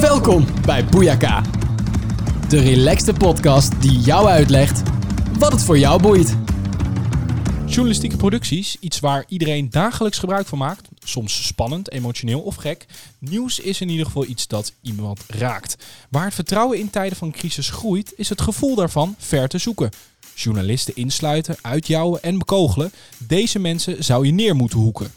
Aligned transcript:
Welkom 0.00 0.46
bij 0.64 0.84
Boeiaka. 0.84 1.42
De 2.48 2.60
relaxte 2.60 3.12
podcast 3.12 3.82
die 3.82 3.98
jou 3.98 4.26
uitlegt 4.26 4.82
wat 5.38 5.52
het 5.52 5.62
voor 5.62 5.78
jou 5.78 6.02
boeit. 6.02 6.36
Journalistieke 7.66 8.16
producties, 8.16 8.76
iets 8.80 9.00
waar 9.00 9.24
iedereen 9.28 9.70
dagelijks 9.70 10.18
gebruik 10.18 10.46
van 10.46 10.58
maakt. 10.58 10.88
Soms 11.04 11.46
spannend, 11.46 11.90
emotioneel 11.90 12.40
of 12.40 12.54
gek. 12.54 12.86
Nieuws 13.18 13.58
is 13.58 13.80
in 13.80 13.88
ieder 13.88 14.06
geval 14.06 14.26
iets 14.26 14.46
dat 14.46 14.72
iemand 14.82 15.20
raakt. 15.28 15.76
Waar 16.10 16.24
het 16.24 16.34
vertrouwen 16.34 16.78
in 16.78 16.90
tijden 16.90 17.18
van 17.18 17.30
crisis 17.30 17.70
groeit, 17.70 18.12
is 18.16 18.28
het 18.28 18.40
gevoel 18.40 18.74
daarvan 18.74 19.14
ver 19.18 19.48
te 19.48 19.58
zoeken. 19.58 19.90
Journalisten 20.34 20.96
insluiten, 20.96 21.56
uitjouwen 21.60 22.22
en 22.22 22.38
bekogelen. 22.38 22.92
Deze 23.18 23.58
mensen 23.58 24.04
zou 24.04 24.26
je 24.26 24.32
neer 24.32 24.56
moeten 24.56 24.78
hoeken. 24.78 25.12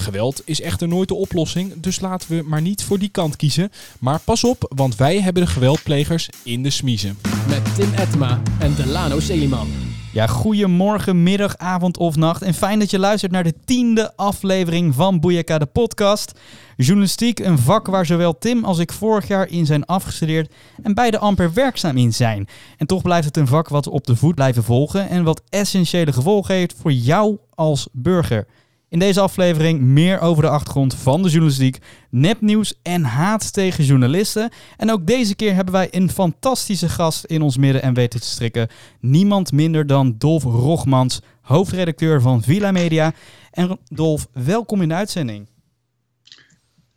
Geweld 0.00 0.42
is 0.44 0.60
echter 0.60 0.88
nooit 0.88 1.08
de 1.08 1.14
oplossing, 1.14 1.72
dus 1.80 2.00
laten 2.00 2.36
we 2.36 2.42
maar 2.46 2.60
niet 2.60 2.82
voor 2.82 2.98
die 2.98 3.08
kant 3.08 3.36
kiezen. 3.36 3.70
Maar 3.98 4.20
pas 4.20 4.44
op, 4.44 4.72
want 4.76 4.96
wij 4.96 5.20
hebben 5.20 5.42
de 5.42 5.48
geweldplegers 5.48 6.28
in 6.42 6.62
de 6.62 6.70
smiezen. 6.70 7.18
Met 7.48 7.74
Tim 7.74 7.92
Etma 7.94 8.40
en 8.58 8.74
Delano 8.74 9.20
Seliman. 9.20 9.68
Ja, 10.12 10.26
goedemorgen, 10.26 11.22
middag, 11.22 11.56
avond 11.56 11.96
of 11.96 12.16
nacht. 12.16 12.42
En 12.42 12.54
fijn 12.54 12.78
dat 12.78 12.90
je 12.90 12.98
luistert 12.98 13.32
naar 13.32 13.44
de 13.44 13.54
tiende 13.64 14.16
aflevering 14.16 14.94
van 14.94 15.20
Boeiaka 15.20 15.58
de 15.58 15.66
podcast. 15.66 16.38
Journalistiek, 16.76 17.38
een 17.38 17.58
vak 17.58 17.86
waar 17.86 18.06
zowel 18.06 18.38
Tim 18.38 18.64
als 18.64 18.78
ik 18.78 18.92
vorig 18.92 19.28
jaar 19.28 19.48
in 19.48 19.66
zijn 19.66 19.84
afgestudeerd 19.84 20.52
en 20.82 20.94
beide 20.94 21.18
amper 21.18 21.52
werkzaam 21.52 21.96
in 21.96 22.12
zijn. 22.12 22.48
En 22.76 22.86
toch 22.86 23.02
blijft 23.02 23.26
het 23.26 23.36
een 23.36 23.46
vak 23.46 23.68
wat 23.68 23.84
we 23.84 23.90
op 23.90 24.06
de 24.06 24.16
voet 24.16 24.34
blijven 24.34 24.64
volgen 24.64 25.08
en 25.08 25.24
wat 25.24 25.42
essentiële 25.48 26.12
gevolgen 26.12 26.54
heeft 26.54 26.74
voor 26.80 26.92
jou 26.92 27.38
als 27.54 27.88
burger. 27.92 28.46
In 28.90 28.98
deze 28.98 29.20
aflevering 29.20 29.80
meer 29.80 30.20
over 30.20 30.42
de 30.42 30.48
achtergrond 30.48 30.94
van 30.94 31.22
de 31.22 31.28
journalistiek, 31.28 31.78
nepnieuws 32.08 32.74
en 32.82 33.04
haat 33.04 33.52
tegen 33.52 33.84
journalisten. 33.84 34.50
En 34.76 34.90
ook 34.90 35.06
deze 35.06 35.34
keer 35.34 35.54
hebben 35.54 35.74
wij 35.74 35.88
een 35.90 36.10
fantastische 36.10 36.88
gast 36.88 37.24
in 37.24 37.42
ons 37.42 37.56
midden 37.56 37.82
en 37.82 37.94
weten 37.94 38.20
te 38.20 38.26
strikken. 38.26 38.68
Niemand 39.00 39.52
minder 39.52 39.86
dan 39.86 40.14
Dolf 40.18 40.42
Rogmans, 40.42 41.20
hoofdredacteur 41.40 42.20
van 42.20 42.42
Villa 42.42 42.70
Media. 42.70 43.12
En 43.50 43.78
Dolf, 43.88 44.28
welkom 44.32 44.82
in 44.82 44.88
de 44.88 44.94
uitzending. 44.94 45.48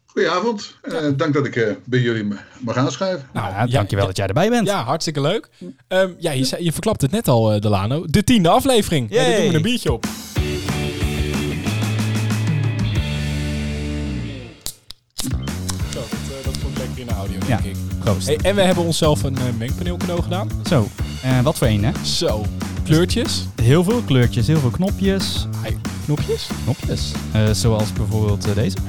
Goedenavond, 0.06 0.78
uh, 0.84 0.98
dank 1.16 1.34
dat 1.34 1.46
ik 1.46 1.56
uh, 1.56 1.72
bij 1.86 2.00
jullie 2.00 2.34
mag 2.60 2.78
aanschuiven. 2.78 3.28
Nou, 3.34 3.48
ja, 3.48 3.66
dankjewel 3.66 4.04
ja, 4.04 4.10
dat 4.10 4.18
jij 4.18 4.28
erbij 4.28 4.50
bent. 4.50 4.68
Ja, 4.68 4.84
hartstikke 4.84 5.22
leuk. 5.22 5.50
Um, 5.88 6.16
ja, 6.20 6.32
je, 6.32 6.56
je 6.60 6.72
verklapt 6.72 7.02
het 7.02 7.12
net 7.12 7.28
al, 7.28 7.54
uh, 7.54 7.60
Delano. 7.60 8.06
De 8.06 8.24
tiende 8.24 8.50
aflevering. 8.50 9.08
Ja, 9.10 9.24
daar 9.24 9.42
doen 9.42 9.50
we 9.50 9.56
een 9.56 9.62
biertje 9.62 9.92
op. 9.92 10.06
ja, 17.48 17.60
ik. 17.64 17.76
Proost. 18.00 18.28
Hey, 18.28 18.40
en 18.42 18.56
we 18.56 18.62
hebben 18.62 18.84
onszelf 18.84 19.24
een 19.24 19.34
uh, 19.34 19.58
mengpaneel 19.58 19.98
cadeau 19.98 20.22
gedaan. 20.22 20.50
Zo, 20.66 20.88
uh, 21.26 21.40
wat 21.40 21.58
voor 21.58 21.68
een, 21.68 21.84
hè? 21.84 21.92
Zo, 22.04 22.46
kleurtjes. 22.84 23.48
Heel 23.62 23.84
veel 23.84 24.02
kleurtjes, 24.02 24.48
heel 24.48 24.60
veel 24.60 24.70
knopjes. 24.70 25.48
Knopjes? 26.06 26.48
Knopjes. 26.64 27.12
Uh, 27.36 27.42
zoals 27.52 27.94
bijvoorbeeld 27.94 28.56
deze. 28.56 28.78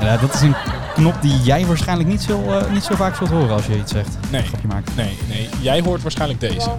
Leuk. 0.00 0.20
dat 0.20 0.34
is 0.34 0.40
een 0.40 0.54
knop 0.94 1.22
die 1.22 1.42
jij 1.42 1.66
waarschijnlijk 1.66 2.08
niet 2.08 2.22
zo, 2.22 2.44
niet 2.72 2.84
zo 2.84 2.94
vaak 2.94 3.16
zult 3.16 3.30
horen 3.30 3.50
als 3.50 3.66
je 3.66 3.78
iets 3.78 3.92
zegt. 3.92 4.16
Nee, 4.30 4.42
grapje 4.42 4.68
maakt. 4.68 4.96
nee, 4.96 5.18
nee. 5.28 5.48
Jij 5.60 5.80
hoort 5.80 6.02
waarschijnlijk 6.02 6.40
deze. 6.40 6.70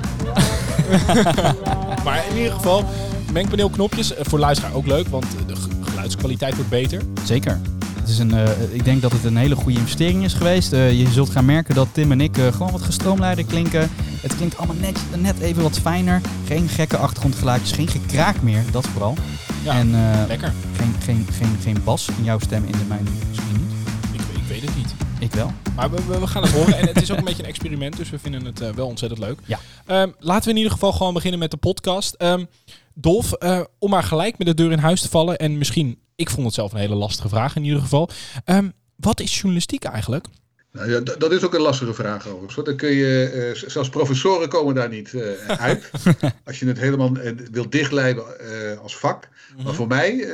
maar 2.05 2.23
in 2.29 2.37
ieder 2.37 2.51
geval, 2.51 2.85
mengpaneelknopjes. 3.31 4.13
Voor 4.19 4.39
luisteraar 4.39 4.73
ook 4.73 4.87
leuk, 4.87 5.07
want 5.07 5.25
de 5.47 5.55
geluidskwaliteit 5.81 6.55
wordt 6.55 6.69
beter. 6.69 7.01
Zeker. 7.23 7.59
Het 7.99 8.09
is 8.09 8.19
een, 8.19 8.33
uh, 8.33 8.73
ik 8.73 8.83
denk 8.83 9.01
dat 9.01 9.11
het 9.11 9.23
een 9.23 9.37
hele 9.37 9.55
goede 9.55 9.79
investering 9.79 10.23
is 10.23 10.33
geweest. 10.33 10.73
Uh, 10.73 10.99
je 10.99 11.07
zult 11.07 11.29
gaan 11.29 11.45
merken 11.45 11.75
dat 11.75 11.87
Tim 11.91 12.11
en 12.11 12.21
ik 12.21 12.37
uh, 12.37 12.51
gewoon 12.51 12.71
wat 12.71 12.81
gestroomlijnder 12.81 13.45
klinken. 13.45 13.89
Het 14.21 14.35
klinkt 14.35 14.57
allemaal 14.57 14.75
net, 14.75 14.99
net 15.17 15.39
even 15.39 15.63
wat 15.63 15.79
fijner. 15.79 16.21
Geen 16.45 16.67
gekke 16.67 16.97
achtergrondgeluidjes, 16.97 17.71
geen 17.71 17.87
gekraak 17.87 18.41
meer, 18.41 18.63
dat 18.71 18.87
vooral. 18.87 19.15
Ja, 19.63 19.73
en, 19.73 19.91
lekker. 20.27 20.53
Geen, 20.75 20.95
geen, 21.03 21.27
geen, 21.31 21.57
geen 21.61 21.77
bas 21.83 22.09
in 22.17 22.23
jouw 22.23 22.39
stem 22.39 22.63
in 22.65 22.71
de 22.71 22.85
mijne 22.87 23.09
misschien 23.27 23.51
niet. 23.51 23.71
Ik, 24.11 24.37
ik 24.37 24.47
weet 24.47 24.61
het 24.61 24.75
niet. 24.75 24.93
Ik 25.19 25.33
wel. 25.33 25.51
Maar 25.75 25.91
we, 25.91 26.19
we, 26.19 26.27
gaan 26.27 26.43
het 26.43 26.51
horen. 26.51 26.77
En 26.77 26.87
het 26.87 27.01
is 27.01 27.11
ook 27.11 27.17
een 27.17 27.23
beetje 27.23 27.43
een 27.43 27.49
experiment, 27.49 27.97
dus 27.97 28.09
we 28.09 28.19
vinden 28.19 28.45
het 28.45 28.75
wel 28.75 28.87
ontzettend 28.87 29.21
leuk. 29.21 29.39
Ja. 29.45 29.59
Um, 30.01 30.15
laten 30.19 30.43
we 30.43 30.49
in 30.49 30.57
ieder 30.57 30.71
geval 30.71 30.91
gewoon 30.91 31.13
beginnen 31.13 31.39
met 31.39 31.51
de 31.51 31.57
podcast. 31.57 32.15
Um, 32.17 32.47
Dolf, 32.93 33.33
om 33.79 33.89
maar 33.89 34.03
gelijk 34.03 34.37
met 34.37 34.47
de 34.47 34.53
deur 34.53 34.71
in 34.71 34.79
huis 34.79 35.01
te 35.01 35.09
vallen 35.09 35.37
en 35.37 35.57
misschien 35.57 35.99
ik 36.19 36.29
vond 36.29 36.45
het 36.45 36.55
zelf 36.55 36.71
een 36.73 36.79
hele 36.79 36.95
lastige 36.95 37.29
vraag 37.29 37.55
in 37.55 37.63
ieder 37.63 37.81
geval. 37.81 38.09
Um, 38.45 38.73
wat 38.95 39.19
is 39.19 39.35
journalistiek 39.35 39.83
eigenlijk? 39.83 40.25
Nou 40.71 40.91
ja, 40.91 40.99
dat 40.99 41.31
is 41.31 41.43
ook 41.43 41.53
een 41.53 41.61
lastige 41.61 41.93
vraag 41.93 42.27
overigens. 42.27 42.65
Dan 42.65 42.75
kun 42.75 42.89
je, 42.89 43.51
uh, 43.63 43.69
zelfs 43.69 43.89
professoren 43.89 44.49
komen 44.49 44.75
daar 44.75 44.89
niet 44.89 45.13
uh, 45.13 45.47
uit. 45.47 45.91
als 46.45 46.59
je 46.59 46.65
het 46.65 46.79
helemaal 46.79 47.17
uh, 47.17 47.31
wilt 47.51 47.71
dichtleiden 47.71 48.23
als 48.81 48.97
vak. 48.97 49.27
Mm 49.29 49.55
-hmm. 49.55 49.63
Maar 49.63 49.73
voor 49.73 49.87
mij 49.87 50.27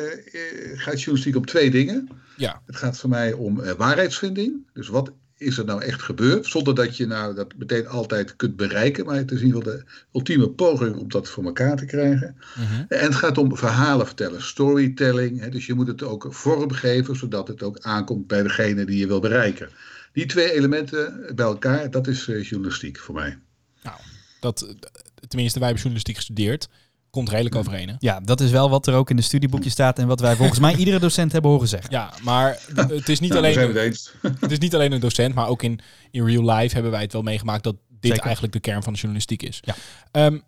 gaat 0.76 0.98
journalistiek 0.98 1.36
om 1.36 1.46
twee 1.46 1.72
dingen. 1.72 2.10
Ja. 2.38 2.62
Het 2.66 2.76
gaat 2.76 2.98
voor 2.98 3.10
mij 3.10 3.34
om 3.34 3.62
waarheidsvinding. 3.78 4.68
Dus 4.74 4.88
wat 4.88 5.12
is 5.38 5.58
er 5.58 5.66
nou 5.66 5.84
echt 5.84 6.02
gebeurd? 6.02 6.46
Zonder 6.46 6.76
dat 6.76 6.98
je 6.98 7.06
nou 7.06 7.36
dat 7.36 7.54
meteen 7.58 7.88
altijd 7.88 8.36
kunt 8.36 8.56
bereiken. 8.56 9.06
Maar 9.06 9.16
het 9.16 9.32
is 9.32 9.40
in 9.40 9.46
ieder 9.46 9.64
geval 9.64 9.78
de 9.78 9.86
ultieme 10.14 10.50
poging 10.50 10.96
om 10.96 11.10
dat 11.10 11.30
voor 11.30 11.44
elkaar 11.44 11.76
te 11.76 11.86
krijgen. 11.86 12.36
Mm-hmm. 12.56 12.86
En 12.90 13.04
het 13.04 13.16
gaat 13.16 13.38
om 13.38 13.58
verhalen 13.58 14.06
vertellen, 14.06 14.42
storytelling. 14.42 15.40
Hè, 15.40 15.50
dus 15.50 15.66
je 15.66 15.74
moet 15.74 15.88
het 15.88 16.04
ook 16.04 16.28
vormgeven, 16.30 17.16
zodat 17.16 17.48
het 17.48 17.64
ook 17.64 17.80
aankomt 17.80 18.28
bij 18.28 18.44
degene 18.44 18.86
die 18.86 18.98
je 18.98 19.08
wil 19.08 19.20
bereiken. 19.20 19.70
Die 20.14 20.26
twee 20.26 20.52
elementen 20.52 21.32
bij 21.36 21.46
elkaar, 21.46 21.92
dat 21.92 22.08
is 22.08 22.28
uh, 22.28 22.44
journalistiek 22.44 23.00
voor 23.00 23.16
mij. 23.16 23.40
Nou, 23.84 23.98
dat, 24.40 24.76
tenminste, 25.28 25.60
wij 25.60 25.68
hebben 25.68 25.84
journalistiek 25.84 26.16
gestudeerd 26.16 26.68
komt 27.16 27.30
redelijk 27.30 27.56
overeen. 27.56 27.88
Hè? 27.88 27.96
Ja, 28.00 28.20
dat 28.20 28.42
is 28.42 28.52
wel 28.52 28.70
wat 28.70 28.88
er 28.88 28.94
ook 28.94 29.10
in 29.10 29.16
de 29.16 29.22
studieboekje 29.22 29.70
staat 29.70 30.00
en 30.00 30.08
wat 30.08 30.20
wij 30.20 30.36
volgens 30.36 30.60
mij 30.60 30.76
iedere 30.82 31.00
docent 31.00 31.32
hebben 31.32 31.52
horen 31.52 31.68
zeggen. 31.68 31.92
Ja, 31.92 32.14
maar 32.22 32.60
het 32.76 33.10
is 33.10 33.20
niet, 33.20 33.34
nou, 33.34 33.46
alleen, 33.46 33.76
het, 33.76 34.14
het 34.40 34.52
is 34.52 34.58
niet 34.58 34.76
alleen 34.76 34.92
een 34.92 35.00
docent, 35.00 35.36
maar 35.36 35.48
ook 35.48 35.64
in, 35.64 35.80
in 36.12 36.26
real 36.26 36.56
life 36.56 36.74
hebben 36.74 36.92
wij 36.92 37.02
het 37.02 37.14
wel 37.14 37.22
meegemaakt 37.22 37.64
dat 37.64 37.76
dit 37.90 38.12
Zeker. 38.12 38.26
eigenlijk 38.26 38.54
de 38.54 38.60
kern 38.60 38.84
van 38.84 38.94
de 38.94 39.00
journalistiek 39.00 39.44
is. 39.44 39.62
Ja. 39.62 39.76
Um, 40.26 40.44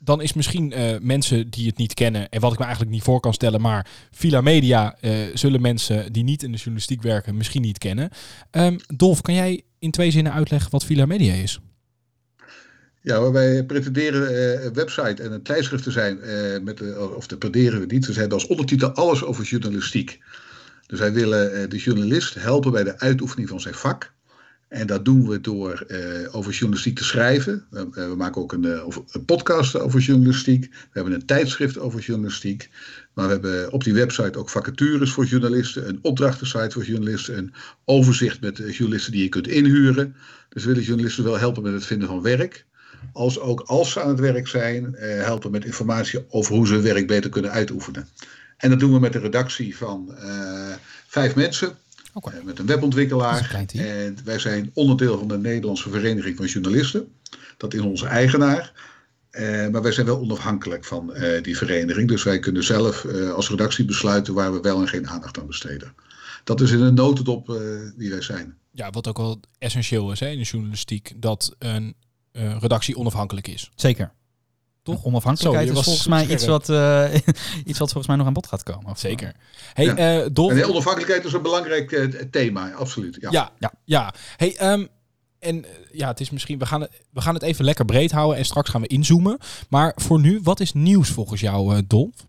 dan 0.00 0.20
is 0.22 0.32
misschien 0.32 0.78
uh, 0.78 0.98
mensen 1.00 1.50
die 1.50 1.66
het 1.66 1.76
niet 1.76 1.94
kennen, 1.94 2.28
en 2.28 2.40
wat 2.40 2.52
ik 2.52 2.58
me 2.58 2.64
eigenlijk 2.64 2.94
niet 2.94 3.02
voor 3.02 3.20
kan 3.20 3.34
stellen, 3.34 3.60
maar 3.60 3.86
Villa 4.10 4.40
Media 4.40 4.96
uh, 5.00 5.12
zullen 5.34 5.60
mensen 5.60 6.12
die 6.12 6.24
niet 6.24 6.42
in 6.42 6.50
de 6.50 6.56
journalistiek 6.56 7.02
werken 7.02 7.36
misschien 7.36 7.62
niet 7.62 7.78
kennen. 7.78 8.10
Um, 8.50 8.76
Dolf, 8.96 9.20
kan 9.20 9.34
jij 9.34 9.62
in 9.78 9.90
twee 9.90 10.10
zinnen 10.10 10.32
uitleggen 10.32 10.70
wat 10.70 10.84
Villa 10.84 11.06
Media 11.06 11.34
is? 11.34 11.60
Ja, 13.08 13.30
wij 13.30 13.64
pretenderen 13.64 14.32
uh, 14.32 14.64
een 14.64 14.72
website 14.72 15.22
en 15.22 15.32
een 15.32 15.42
tijdschrift 15.42 15.82
te 15.82 15.90
zijn, 15.90 16.18
uh, 16.24 16.60
met 16.62 16.78
de, 16.78 17.12
of 17.16 17.26
dat 17.26 17.38
pretenderen 17.38 17.80
we 17.80 17.86
niet. 17.86 18.06
We 18.06 18.12
hebben 18.12 18.32
als 18.32 18.46
ondertitel 18.46 18.90
alles 18.90 19.24
over 19.24 19.44
journalistiek. 19.44 20.20
Dus 20.86 20.98
wij 20.98 21.12
willen 21.12 21.70
de 21.70 21.76
journalist 21.76 22.34
helpen 22.34 22.72
bij 22.72 22.84
de 22.84 22.98
uitoefening 22.98 23.48
van 23.48 23.60
zijn 23.60 23.74
vak. 23.74 24.12
En 24.68 24.86
dat 24.86 25.04
doen 25.04 25.28
we 25.28 25.40
door 25.40 25.86
over 26.30 26.52
journalistiek 26.52 26.96
te 26.96 27.04
schrijven. 27.04 27.66
We, 27.70 27.88
we 27.90 28.14
maken 28.16 28.42
ook 28.42 28.52
een, 28.52 28.64
een, 28.64 29.24
podcast 29.24 29.78
over 29.78 30.00
journalistiek. 30.00 30.70
We 30.70 30.88
hebben 30.92 31.12
een 31.12 31.26
tijdschrift 31.26 31.78
over 31.78 32.00
journalistiek. 32.00 32.70
Maar 33.14 33.26
we 33.26 33.32
hebben 33.32 33.72
op 33.72 33.84
die 33.84 33.94
website 33.94 34.38
ook 34.38 34.50
vacatures 34.50 35.10
voor 35.10 35.24
journalisten, 35.24 35.88
een 35.88 35.98
opdrachtensite 36.02 36.70
voor 36.70 36.84
journalisten, 36.84 37.38
een 37.38 37.54
overzicht 37.84 38.40
met 38.40 38.56
journalisten 38.56 39.12
die 39.12 39.22
je 39.22 39.28
kunt 39.28 39.48
inhuren. 39.48 40.16
Dus 40.48 40.62
we 40.62 40.68
willen 40.68 40.84
journalisten 40.84 41.24
wel 41.24 41.38
helpen 41.38 41.62
met 41.62 41.72
het 41.72 41.86
vinden 41.86 42.08
van 42.08 42.22
werk 42.22 42.66
als 43.12 43.40
ook 43.40 43.60
als 43.60 43.92
ze 43.92 44.02
aan 44.02 44.08
het 44.08 44.20
werk 44.20 44.48
zijn, 44.48 44.94
eh, 44.94 45.24
helpen 45.24 45.50
met 45.50 45.64
informatie 45.64 46.24
over 46.28 46.54
hoe 46.54 46.66
ze 46.66 46.72
hun 46.72 46.82
werk 46.82 47.06
beter 47.06 47.30
kunnen 47.30 47.50
uitoefenen. 47.50 48.08
En 48.56 48.70
dat 48.70 48.80
doen 48.80 48.92
we 48.92 48.98
met 48.98 49.14
een 49.14 49.20
redactie 49.20 49.76
van 49.76 50.14
uh, 50.18 50.74
vijf 51.06 51.34
mensen, 51.34 51.76
okay. 52.12 52.38
uh, 52.38 52.44
met 52.44 52.58
een 52.58 52.66
webontwikkelaar. 52.66 53.66
Een 53.72 53.80
en 53.80 54.16
wij 54.24 54.38
zijn 54.38 54.70
onderdeel 54.74 55.18
van 55.18 55.28
de 55.28 55.38
Nederlandse 55.38 55.90
Vereniging 55.90 56.36
van 56.36 56.46
Journalisten. 56.46 57.12
Dat 57.56 57.74
is 57.74 57.80
onze 57.80 58.06
eigenaar. 58.06 58.72
Uh, 59.30 59.68
maar 59.68 59.82
wij 59.82 59.92
zijn 59.92 60.06
wel 60.06 60.20
onafhankelijk 60.20 60.84
van 60.84 61.12
die 61.42 61.56
vereniging. 61.56 62.08
Dus 62.08 62.22
wij 62.22 62.38
kunnen 62.38 62.64
zelf 62.64 63.06
als 63.34 63.50
redactie 63.50 63.84
besluiten 63.84 64.34
waar 64.34 64.52
we 64.52 64.60
wel 64.60 64.80
en 64.80 64.88
geen 64.88 65.08
aandacht 65.08 65.38
aan 65.38 65.46
besteden. 65.46 65.94
Dat 66.44 66.60
is 66.60 66.70
in 66.70 66.80
een 66.80 66.94
notendop 66.94 67.46
wie 67.96 68.10
wij 68.10 68.22
zijn. 68.22 68.56
Ja, 68.70 68.90
wat 68.90 69.08
ook 69.08 69.16
wel 69.16 69.40
essentieel 69.58 70.12
is 70.12 70.20
hè, 70.20 70.28
in 70.28 70.38
de 70.38 70.44
journalistiek. 70.44 71.12
Dat 71.16 71.54
een 71.58 71.94
uh, 72.38 72.56
redactie 72.60 72.96
onafhankelijk 72.96 73.46
is. 73.48 73.70
Zeker. 73.74 74.12
Toch? 74.82 75.04
Onafhankelijkheid 75.04 75.66
Zo, 75.66 75.72
is 75.72 75.76
was 75.76 75.86
volgens 75.86 76.06
mij 76.06 76.26
iets 76.26 76.46
wat, 76.46 76.68
uh, 76.68 77.14
iets 77.70 77.78
wat 77.78 77.92
volgens 77.92 78.06
mij 78.06 78.16
nog 78.16 78.26
aan 78.26 78.32
bod 78.32 78.46
gaat 78.46 78.62
komen. 78.62 78.90
Of 78.90 78.98
Zeker. 78.98 79.34
Hey, 79.72 79.84
ja. 79.84 80.22
uh, 80.22 80.26
Dolf... 80.32 80.52
En 80.52 80.68
onafhankelijkheid 80.68 81.24
is 81.24 81.32
een 81.32 81.42
belangrijk 81.42 81.90
uh, 81.90 82.22
thema, 82.30 82.72
absoluut. 82.72 83.16
Ja, 83.20 83.30
ja. 83.30 83.52
ja, 83.58 83.72
ja. 83.84 84.14
Hey, 84.36 84.72
um, 84.72 84.88
en 85.38 85.64
ja, 85.92 86.08
het 86.08 86.20
is 86.20 86.30
misschien, 86.30 86.58
we 86.58 86.66
gaan, 86.66 86.80
het, 86.80 87.02
we 87.12 87.20
gaan 87.20 87.34
het 87.34 87.42
even 87.42 87.64
lekker 87.64 87.84
breed 87.84 88.10
houden 88.10 88.36
en 88.36 88.44
straks 88.44 88.70
gaan 88.70 88.80
we 88.80 88.86
inzoomen. 88.86 89.38
Maar 89.68 89.92
voor 89.96 90.20
nu, 90.20 90.40
wat 90.42 90.60
is 90.60 90.72
nieuws 90.72 91.08
volgens 91.10 91.40
jou, 91.40 91.82
Dolf? 91.86 92.26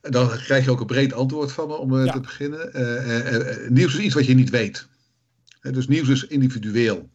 Dan 0.00 0.28
krijg 0.28 0.64
je 0.64 0.70
ook 0.70 0.80
een 0.80 0.86
breed 0.86 1.12
antwoord 1.12 1.52
van 1.52 1.68
me 1.68 1.76
om 1.76 2.04
Ja. 2.04 2.12
te 2.12 2.20
beginnen. 2.20 2.74
Eh, 2.74 3.18
eh, 3.18 3.50
eh, 3.50 3.70
nieuws 3.70 3.94
is 3.94 4.00
iets 4.00 4.14
wat 4.14 4.26
je 4.26 4.34
niet 4.34 4.50
weet. 4.50 4.86
Eh, 5.60 5.72
dus 5.72 5.88
nieuws 5.88 6.08
is 6.08 6.26
individueel. 6.26 7.08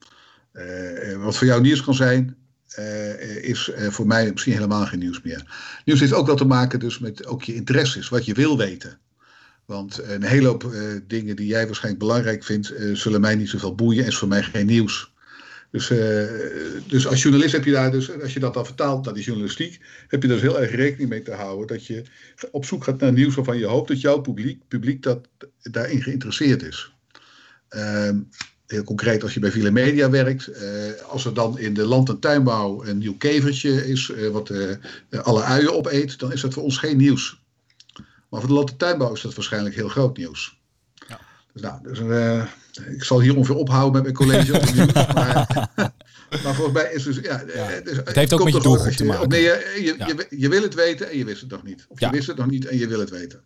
Eh, 0.51 1.11
eh, 1.11 1.23
wat 1.23 1.37
voor 1.37 1.47
jou 1.47 1.61
nieuws 1.61 1.83
kan 1.83 1.93
zijn, 1.93 2.35
eh, 2.69 3.43
is 3.43 3.71
voor 3.89 4.07
mij 4.07 4.31
misschien 4.31 4.53
helemaal 4.53 4.85
geen 4.85 4.99
nieuws 4.99 5.21
meer. 5.21 5.45
Nieuws 5.85 5.99
heeft 5.99 6.13
ook 6.13 6.25
wel 6.25 6.35
te 6.35 6.45
maken 6.45 6.79
dus 6.79 6.99
met 6.99 7.25
ook 7.25 7.43
je 7.43 7.55
interesses, 7.55 8.09
wat 8.09 8.25
je 8.25 8.33
wil 8.33 8.57
weten. 8.57 8.99
Want 9.65 10.01
een 10.03 10.23
hele 10.23 10.47
hoop 10.47 10.73
dingen 11.07 11.35
die 11.35 11.47
jij 11.47 11.65
waarschijnlijk 11.65 12.03
belangrijk 12.03 12.43
vindt, 12.43 12.73
zullen 12.93 13.21
mij 13.21 13.35
niet 13.35 13.49
zoveel 13.49 13.75
boeien 13.75 14.01
en 14.01 14.09
is 14.09 14.17
voor 14.17 14.27
mij 14.27 14.43
geen 14.43 14.65
nieuws. 14.65 15.13
Dus, 15.71 15.87
dus 16.87 17.07
als 17.07 17.21
journalist 17.21 17.51
heb 17.51 17.65
je 17.65 17.71
daar 17.71 17.91
dus, 17.91 18.21
als 18.21 18.33
je 18.33 18.39
dat 18.39 18.53
dan 18.53 18.65
vertaalt 18.65 19.05
naar 19.05 19.13
die 19.13 19.23
journalistiek, 19.23 19.79
heb 20.07 20.21
je 20.21 20.27
dus 20.27 20.41
heel 20.41 20.59
erg 20.59 20.71
rekening 20.71 21.09
mee 21.09 21.21
te 21.21 21.33
houden 21.33 21.67
dat 21.67 21.85
je 21.85 22.03
op 22.51 22.65
zoek 22.65 22.83
gaat 22.83 22.99
naar 22.99 23.13
nieuws 23.13 23.35
waarvan 23.35 23.57
je 23.57 23.65
hoopt 23.65 23.87
dat 23.87 24.01
jouw 24.01 24.21
publiek, 24.21 24.61
publiek 24.67 25.03
dat, 25.03 25.27
daarin 25.61 26.01
geïnteresseerd 26.01 26.63
is. 26.63 26.93
Heel 28.71 28.83
concreet, 28.83 29.23
als 29.23 29.33
je 29.33 29.39
bij 29.39 29.51
Villa 29.51 29.71
Media 29.71 30.09
werkt, 30.09 30.47
eh, 30.47 30.69
als 31.09 31.25
er 31.25 31.33
dan 31.33 31.59
in 31.59 31.73
de 31.73 31.85
land- 31.85 32.09
en 32.09 32.19
tuinbouw 32.19 32.85
een 32.85 32.97
nieuw 32.97 33.17
kevertje 33.17 33.87
is 33.89 34.09
eh, 34.11 34.27
wat 34.29 34.49
eh, 34.49 35.23
alle 35.23 35.41
uien 35.41 35.73
opeet, 35.73 36.19
dan 36.19 36.31
is 36.31 36.41
dat 36.41 36.53
voor 36.53 36.63
ons 36.63 36.77
geen 36.77 36.97
nieuws. 36.97 37.41
Maar 38.29 38.39
voor 38.39 38.49
de 38.49 38.55
land- 38.55 38.69
en 38.69 38.77
tuinbouw 38.77 39.13
is 39.13 39.21
dat 39.21 39.35
waarschijnlijk 39.35 39.75
heel 39.75 39.87
groot 39.87 40.17
nieuws. 40.17 40.59
Ja. 41.07 41.19
Dus 41.53 41.61
nou, 41.61 41.83
dus, 41.83 41.99
ik 42.95 43.03
zal 43.03 43.21
hier 43.21 43.35
ongeveer 43.35 43.55
ophouden 43.55 43.91
met 43.91 44.03
mijn 44.03 44.15
college 44.15 44.51
nieuws. 44.73 44.93
Maar, 46.29 46.43
maar 46.43 46.55
volgens 46.55 46.81
mij 46.81 46.93
is 46.93 47.03
dus... 47.03 47.15
Ja, 47.21 47.43
het, 47.45 47.87
is, 47.87 47.97
Het 47.97 48.15
heeft 48.15 48.33
ook 48.33 48.43
met 48.43 48.53
je 48.53 48.61
doelgroep 48.61 48.91
te 48.91 49.05
maken. 49.05 49.29
Nee, 49.29 49.41
je, 49.41 49.79
je, 49.83 49.95
Ja. 49.97 50.25
je, 50.29 50.49
wil 50.49 50.61
het 50.61 50.73
weten 50.73 51.09
en 51.09 51.17
je 51.17 51.25
wist 51.25 51.41
het 51.41 51.49
nog 51.49 51.63
niet. 51.63 51.85
Of 51.89 51.99
Ja. 51.99 52.07
je 52.07 52.13
wist 52.15 52.27
het 52.27 52.37
nog 52.37 52.47
niet 52.47 52.65
en 52.67 52.77
je 52.77 52.87
wil 52.87 52.99
het 52.99 53.09
weten. 53.09 53.41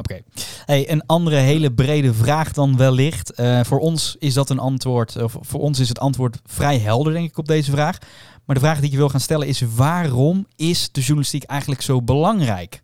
Oké. 0.00 0.20
Hey, 0.64 0.90
een 0.90 1.06
andere 1.06 1.36
hele 1.36 1.72
brede 1.72 2.14
vraag 2.14 2.52
dan 2.52 2.76
wellicht. 2.76 3.32
Eh, 3.32 3.60
voor 3.64 3.78
ons 3.78 4.16
is 4.18 4.34
dat 4.34 4.50
een 4.50 4.58
antwoord, 4.58 5.22
of 5.22 5.36
voor 5.40 5.60
ons 5.60 5.78
is 5.78 5.88
het 5.88 5.98
antwoord 5.98 6.38
vrij 6.44 6.78
helder, 6.78 7.12
denk 7.12 7.28
ik, 7.28 7.38
op 7.38 7.46
deze 7.46 7.70
vraag. 7.70 7.98
Maar 8.44 8.54
de 8.54 8.62
vraag 8.62 8.80
die 8.80 8.90
je 8.90 8.96
wil 8.96 9.08
gaan 9.08 9.20
stellen 9.20 9.46
is: 9.46 9.62
waarom 9.74 10.46
is 10.56 10.88
de 10.92 11.00
journalistiek 11.00 11.42
eigenlijk 11.42 11.82
zo 11.82 12.02
belangrijk? 12.02 12.82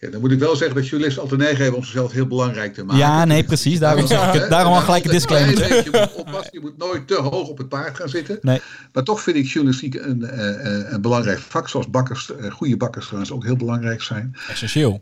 Ja, 0.00 0.10
dan 0.10 0.20
moet 0.20 0.32
ik 0.32 0.38
wel 0.38 0.56
zeggen 0.56 0.76
dat 0.76 0.88
journalisten 0.88 1.22
altijd 1.22 1.40
neiging 1.40 1.62
hebben 1.62 1.78
om 1.80 1.84
zichzelf 1.86 2.12
heel 2.12 2.26
belangrijk 2.26 2.74
te 2.74 2.84
maken. 2.84 2.98
Ja, 3.00 3.24
nee, 3.24 3.44
precies. 3.44 3.78
Daarom, 3.78 4.06
Ja, 4.06 4.48
daarom 4.48 4.72
al 4.72 4.80
gelijk 4.80 5.04
een 5.04 5.10
disclaimer. 5.10 5.58
je 5.84 5.88
moet 5.92 6.14
oppassen, 6.14 6.48
je 6.52 6.60
moet 6.60 6.76
nooit 6.78 7.06
te 7.06 7.14
hoog 7.14 7.48
op 7.48 7.58
het 7.58 7.68
paard 7.68 7.96
gaan 7.96 8.08
zitten. 8.08 8.38
Nee. 8.42 8.60
Maar 8.92 9.02
toch 9.04 9.20
vind 9.20 9.36
ik 9.36 9.46
journalistiek 9.46 9.94
een, 9.94 10.24
eh, 10.24 10.66
eh, 10.78 10.92
een 10.92 11.00
belangrijk 11.00 11.38
vak. 11.38 11.68
Zoals 11.68 11.90
bakkers, 11.90 12.34
eh, 12.36 12.50
goede 12.50 12.76
bakkers 12.76 13.04
trouwens 13.04 13.32
ook 13.32 13.44
heel 13.44 13.56
belangrijk 13.56 14.02
zijn. 14.02 14.36
Essentieel. 14.50 15.00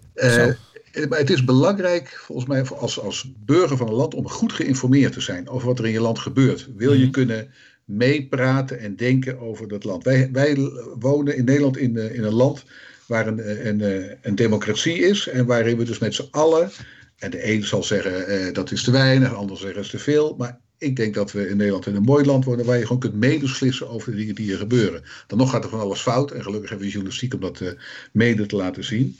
Maar 1.08 1.18
het 1.18 1.30
is 1.30 1.44
belangrijk, 1.44 2.20
volgens 2.24 2.48
mij, 2.48 2.64
als, 2.64 3.00
als 3.00 3.32
burger 3.44 3.76
van 3.76 3.86
een 3.88 3.94
land 3.94 4.14
om 4.14 4.28
goed 4.28 4.52
geïnformeerd 4.52 5.12
te 5.12 5.20
zijn 5.20 5.48
over 5.48 5.66
wat 5.66 5.78
er 5.78 5.86
in 5.86 5.92
je 5.92 6.00
land 6.00 6.18
gebeurt. 6.18 6.68
Wil 6.76 6.92
je 6.92 7.02
Mhm. 7.02 7.10
kunnen 7.10 7.48
meepraten 7.84 8.78
en 8.80 8.96
denken 8.96 9.40
over 9.40 9.68
dat 9.68 9.84
land? 9.84 10.04
Wij, 10.04 10.28
wij 10.32 10.56
wonen 10.98 11.36
in 11.36 11.44
Nederland 11.44 11.76
in, 11.76 12.14
in 12.14 12.24
een 12.24 12.32
land 12.34 12.64
waar 13.08 13.26
een, 13.26 13.82
een, 14.22 14.34
democratie 14.34 14.98
is 14.98 15.28
en 15.28 15.46
waarin 15.46 15.76
we 15.76 15.84
dus 15.84 15.98
met 15.98 16.14
z'n 16.14 16.28
allen, 16.30 16.70
en 17.18 17.30
de 17.30 17.52
een 17.52 17.64
zal 17.64 17.82
zeggen 17.82 18.26
eh, 18.26 18.54
dat 18.54 18.70
is 18.70 18.82
te 18.82 18.90
weinig, 18.90 19.28
de 19.28 19.34
ander 19.34 19.56
zeggen 19.56 19.80
is 19.80 19.90
te 19.90 19.98
veel, 19.98 20.34
maar 20.38 20.58
ik 20.78 20.96
denk 20.96 21.14
dat 21.14 21.32
we 21.32 21.48
in 21.48 21.56
Nederland 21.56 21.86
in 21.86 21.94
een 21.94 22.02
mooi 22.02 22.24
land 22.24 22.44
wonen 22.44 22.64
waar 22.64 22.78
je 22.78 22.86
gewoon 22.86 23.00
kunt 23.00 23.14
medeslissen 23.14 23.88
over 23.88 24.10
de 24.10 24.16
dingen 24.16 24.34
die 24.34 24.52
er 24.52 24.58
gebeuren. 24.58 25.02
Dan 25.26 25.38
nog 25.38 25.50
gaat 25.50 25.64
er 25.64 25.70
van 25.70 25.80
alles 25.80 26.00
fout 26.00 26.30
en 26.30 26.42
gelukkig 26.42 26.68
hebben 26.68 26.86
we 26.86 26.92
journalistiek 26.92 27.34
om 27.34 27.40
dat 27.40 27.60
eh, 27.60 27.70
mede 28.12 28.46
te 28.46 28.56
laten 28.56 28.84
zien. 28.84 29.18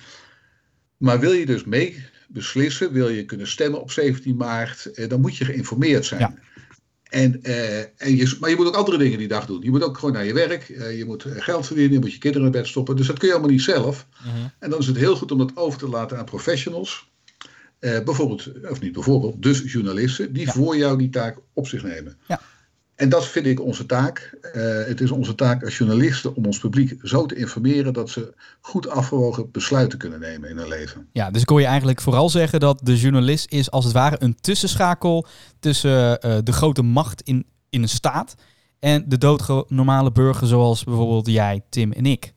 Maar 0.97 1.21
wil 1.21 1.33
je 1.33 1.47
dus 1.47 1.65
mee 1.65 2.05
beslissen, 2.29 2.93
wil 2.93 3.09
je 3.09 3.25
kunnen 3.25 3.49
stemmen 3.49 3.81
op 3.81 3.91
17 3.91 4.37
maart, 4.37 4.93
eh, 4.93 5.09
dan 5.09 5.21
moet 5.21 5.37
je 5.37 5.45
geïnformeerd 5.45 6.05
zijn. 6.05 6.21
Ja. 6.21 6.35
En, 7.09 7.43
eh, 7.43 7.79
en 7.79 8.17
je, 8.17 8.37
maar 8.41 8.51
je 8.51 8.57
moet 8.57 8.67
ook 8.67 8.75
andere 8.75 8.99
dingen 8.99 9.19
die 9.19 9.29
dag 9.29 9.47
doen. 9.47 9.63
Je 9.63 9.71
moet 9.71 9.83
ook 9.83 9.99
gewoon 9.99 10.15
naar 10.15 10.25
je 10.25 10.33
werk, 10.33 10.69
eh, 10.69 10.99
je 10.99 11.05
moet 11.05 11.25
eh, 11.25 11.33
geld 11.43 11.67
verdienen, 11.67 11.93
je 11.93 12.01
moet 12.01 12.13
je 12.13 12.19
kinderen 12.19 12.47
in 12.47 12.53
bed 12.53 12.67
stoppen. 12.67 12.97
Dus 12.97 13.07
dat 13.07 13.19
kun 13.19 13.27
je 13.29 13.35
allemaal 13.35 13.53
niet 13.53 13.63
zelf. 13.63 14.07
Mhm. 14.25 14.37
En 14.59 14.71
dan 14.71 14.79
is 14.79 14.87
het 14.87 14.97
heel 14.97 15.17
goed 15.17 15.33
om 15.33 15.39
dat 15.39 15.57
over 15.57 15.79
te 15.79 15.89
laten 15.89 16.19
aan 16.19 16.25
professionals. 16.25 17.07
Bijvoorbeeld, 17.81 18.51
of 18.71 18.81
niet 18.81 18.93
bijvoorbeeld, 18.93 19.43
dus 19.43 19.73
journalisten, 19.73 20.33
die 20.33 20.47
Ja. 20.47 20.53
voor 20.53 20.77
jou 20.77 20.99
die 20.99 21.11
taak 21.11 21.39
op 21.53 21.67
zich 21.69 21.83
nemen. 21.83 22.19
Ja. 22.29 22.41
En 22.99 23.09
dat 23.09 23.27
vind 23.27 23.47
ik 23.47 23.61
onze 23.61 23.87
taak. 23.87 24.39
Eh, 24.53 24.63
het 24.63 25.01
is 25.01 25.11
onze 25.11 25.35
taak 25.35 25.65
als 25.65 25.79
journalisten 25.79 26.35
om 26.35 26.47
ons 26.47 26.59
publiek 26.59 26.99
zo 27.03 27.27
te 27.27 27.35
informeren 27.35 27.93
dat 27.93 28.11
ze 28.11 28.35
goed 28.61 28.89
afgewogen 28.89 29.51
besluiten 29.51 29.99
kunnen 29.99 30.21
nemen 30.21 30.51
in 30.51 30.57
hun 30.57 30.69
leven. 30.69 31.09
Ja, 31.13 31.31
dus 31.31 31.43
ik 31.43 31.49
hoor 31.49 31.61
je 31.61 31.67
eigenlijk 31.67 32.01
vooral 32.01 32.29
zeggen 32.29 32.61
dat 32.61 32.81
de 32.83 32.97
journalist 32.97 33.53
is 33.53 33.71
als 33.71 33.85
het 33.85 33.95
ware 33.95 34.17
een 34.19 34.37
tussenschakel 34.41 35.27
tussen 35.61 36.21
eh, 36.21 36.37
de 36.45 36.53
grote 36.53 36.83
macht 36.83 37.23
in, 37.23 37.47
in 37.71 37.83
een 37.83 37.89
staat 37.89 38.35
en 38.79 39.05
de 39.09 39.19
doodnormale 39.19 40.13
burger 40.13 40.47
zoals 40.47 40.85
bijvoorbeeld 40.85 41.27
jij, 41.27 41.65
Tim 41.69 41.93
en 41.93 42.07
ik. 42.07 42.33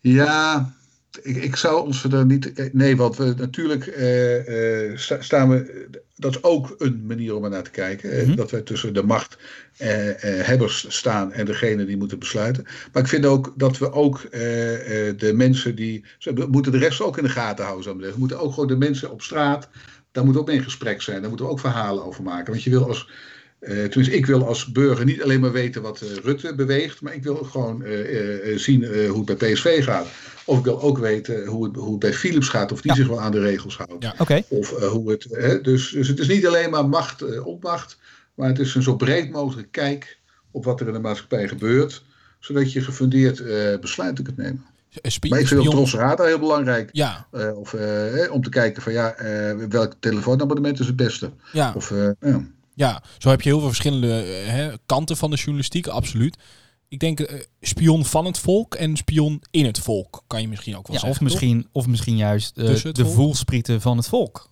Ja, 0.00 0.72
ik, 1.22 1.36
ik 1.36 1.56
zou 1.56 1.86
ons 1.86 2.04
er 2.04 2.26
niet. 2.26 2.52
eh, 2.52 2.66
Nee, 2.72 2.96
want 2.96 3.16
we 3.16 3.34
natuurlijk 3.36 3.86
eh, 3.86 4.84
eh, 4.90 4.96
sta- 4.98 5.22
staan 5.22 5.48
we. 5.48 5.86
Dat 6.16 6.30
is 6.34 6.42
ook 6.42 6.74
een 6.78 7.06
manier 7.06 7.34
om 7.34 7.44
er 7.44 7.50
naar 7.50 7.62
te 7.62 7.70
kijken. 7.70 8.26
Mhm. 8.26 8.36
Dat 8.36 8.50
wij 8.50 8.60
tussen 8.60 8.94
de 8.94 9.02
machthebbers 9.02 10.86
staan 10.88 11.32
en 11.32 11.44
degene 11.46 11.84
die 11.84 11.96
moeten 11.96 12.18
besluiten. 12.18 12.64
Maar 12.92 13.02
ik 13.02 13.08
vind 13.08 13.26
ook 13.26 13.52
dat 13.56 13.78
we 13.78 13.92
ook 13.92 14.20
de 14.30 15.32
mensen 15.34 15.74
die. 15.74 16.04
We 16.18 16.46
moeten 16.50 16.72
de 16.72 16.78
rest 16.78 17.00
ook 17.00 17.16
in 17.18 17.24
de 17.24 17.28
gaten 17.30 17.64
houden. 17.64 17.96
We 17.98 18.12
moeten 18.16 18.38
ook 18.40 18.52
gewoon 18.52 18.68
de 18.68 18.76
mensen 18.76 19.10
op 19.10 19.22
straat. 19.22 19.68
Daar 20.12 20.24
moet 20.24 20.36
ook 20.36 20.46
mee 20.46 20.56
in 20.56 20.62
gesprek 20.62 21.02
zijn. 21.02 21.18
Daar 21.20 21.28
moeten 21.28 21.46
we 21.46 21.52
ook 21.52 21.60
verhalen 21.60 22.04
over 22.04 22.22
maken. 22.22 22.52
Want 22.52 22.62
je 22.64 22.70
wil 22.70 22.86
als. 22.86 23.10
eh, 23.60 23.70
tenminste, 23.84 24.16
ik 24.16 24.26
wil 24.26 24.46
als 24.46 24.72
burger 24.72 25.04
niet 25.04 25.22
alleen 25.22 25.40
maar 25.40 25.52
weten 25.52 25.82
wat 25.82 26.00
Rutte 26.22 26.54
beweegt, 26.54 27.00
maar 27.00 27.14
ik 27.14 27.22
wil 27.22 27.38
ook 27.38 27.46
gewoon 27.48 27.84
zien 28.56 29.06
hoe 29.06 29.24
het 29.26 29.38
bij 29.38 29.52
PSV 29.52 29.84
gaat. 29.84 30.06
Of 30.48 30.58
ik 30.58 30.64
wil 30.64 30.80
ook 30.82 30.98
weten 30.98 31.46
hoe 31.46 31.64
het, 31.66 31.76
hoe 31.76 31.90
het 31.90 31.98
bij 31.98 32.12
Philips 32.14 32.48
gaat, 32.48 32.72
of 32.72 32.80
die 32.80 32.90
Ja. 32.90 32.96
zich 32.96 33.06
wel 33.08 33.20
aan 33.20 33.32
de 33.32 33.40
regels 33.40 33.76
houdt. 33.76 34.04
Ja. 34.04 34.14
Of 34.48 34.72
eh, 34.72 34.88
hoe 34.88 35.10
het. 35.10 35.26
Hè, 35.30 35.60
dus, 35.60 35.90
dus 35.90 36.08
het 36.08 36.18
is 36.18 36.28
niet 36.28 36.46
alleen 36.46 36.70
maar 36.70 36.88
macht, 36.88 37.22
eh, 37.22 37.46
opmacht, 37.46 37.98
maar 38.34 38.48
het 38.48 38.58
is 38.58 38.74
een 38.74 38.82
zo 38.82 38.96
breed 38.96 39.30
mogelijk 39.30 39.72
kijk 39.72 40.18
op 40.50 40.64
wat 40.64 40.80
er 40.80 40.86
in 40.86 40.92
de 40.92 40.98
maatschappij 40.98 41.48
gebeurt, 41.48 42.02
zodat 42.38 42.72
je 42.72 42.80
gefundeerd 42.80 43.40
eh, 43.40 43.78
besluiten 43.80 44.24
kunt 44.24 44.36
nemen. 44.36 44.64
Spie- 45.02 45.30
Maar 45.30 45.40
ik 45.40 45.46
vind 45.48 45.70
Tros 45.70 45.94
Radar 45.94 46.26
heel 46.26 46.38
belangrijk. 46.38 46.88
Ja, 46.92 47.26
of, 47.54 47.74
eh, 47.74 48.32
om 48.32 48.42
te 48.42 48.50
kijken 48.50 48.82
van 48.82 48.92
ja, 48.92 49.14
welk 49.68 49.92
telefoonabonnement 50.00 50.80
is 50.80 50.86
het 50.86 50.96
beste. 50.96 51.30
ja. 51.52 51.72
Of, 51.76 51.92
ja. 52.20 52.46
Ja, 52.74 53.02
zo 53.18 53.28
heb 53.28 53.40
je 53.40 53.48
heel 53.48 53.58
veel 53.58 53.68
verschillende 53.68 54.06
hè, 54.46 54.70
kanten 54.86 55.16
van 55.16 55.30
de 55.30 55.36
journalistiek, 55.36 55.86
absoluut. 55.86 56.36
Ik 56.88 56.98
denk 57.00 57.20
eh, 57.20 57.40
spion 57.60 58.04
van 58.04 58.24
het 58.24 58.38
volk 58.38 58.74
en 58.74 58.96
spion 58.96 59.42
in 59.50 59.64
het 59.64 59.78
volk, 59.78 60.22
kan 60.26 60.40
je 60.40 60.48
misschien 60.48 60.76
ook 60.76 60.86
wel 60.86 60.96
ja, 60.96 61.02
zeggen. 61.02 61.26
of, 61.26 61.32
toch? 61.32 61.40
misschien, 61.40 61.68
of 61.72 61.86
misschien 61.86 62.16
juist 62.16 62.56
eh, 62.58 62.66
de 62.66 62.92
volk? 63.04 63.14
voelsprieten 63.14 63.80
van 63.80 63.96
het 63.96 64.08
volk. 64.08 64.50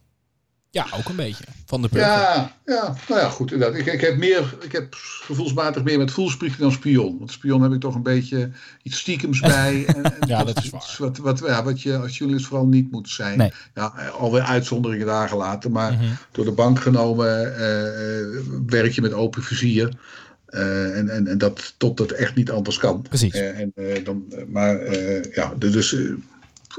Ja, 0.70 0.86
ook 0.98 1.08
een 1.08 1.16
beetje. 1.16 1.44
Van 1.66 1.82
de 1.82 1.88
burger. 1.92 2.10
Ja, 2.10 2.56
ja, 2.66 2.94
nou 3.08 3.20
ja, 3.20 3.28
goed. 3.28 3.52
Inderdaad. 3.52 3.78
Ik, 3.78 3.86
ik, 3.86 4.00
heb 4.00 4.16
meer, 4.16 4.54
ik 4.60 4.72
heb 4.72 4.94
gevoelsmatig 4.98 5.82
meer 5.82 5.98
met 5.98 6.10
voelsprieten 6.10 6.60
dan 6.60 6.72
spion. 6.72 7.18
Want 7.18 7.30
spion 7.30 7.62
heb 7.62 7.72
ik 7.72 7.80
toch 7.80 7.94
een 7.94 8.02
beetje 8.02 8.50
iets 8.82 8.98
stiekems 8.98 9.40
bij. 9.54 9.84
En, 9.86 10.02
en 10.20 10.28
Ja, 10.28 10.44
wat- 10.44 10.54
dat 10.54 10.64
is 10.64 10.70
waar. 10.70 10.94
Wat, 10.98 11.18
wat, 11.18 11.38
ja, 11.38 11.64
wat 11.64 11.82
je 11.82 11.98
als 11.98 12.18
journalist 12.18 12.46
vooral 12.48 12.66
niet 12.66 12.90
moet 12.90 13.08
zijn. 13.10 13.38
Nee. 13.38 13.52
Ja, 13.74 13.86
alweer 14.18 14.42
uitzonderingen 14.42 15.06
daar 15.06 15.28
gelaten. 15.28 15.70
Maar 15.72 15.92
Mhm. 15.92 16.04
door 16.32 16.44
de 16.44 16.52
bank 16.52 16.80
genomen 16.80 17.56
eh, 17.56 18.20
eh, 18.20 18.26
werk 18.66 18.92
je 18.92 19.00
met 19.00 19.12
open 19.12 19.42
vizier. 19.42 19.98
Eh, 20.46 20.98
en, 20.98 21.08
en, 21.08 21.26
en 21.26 21.38
dat 21.38 21.74
tot 21.76 21.98
het 21.98 22.12
echt 22.12 22.34
niet 22.34 22.50
anders 22.50 22.78
kan. 22.78 23.02
Precies. 23.02 23.34
Eh, 23.34 23.60
en, 23.60 23.72
eh, 23.74 24.04
dan, 24.04 24.32
maar 24.48 24.96
ja, 25.34 25.54
dus 25.58 25.94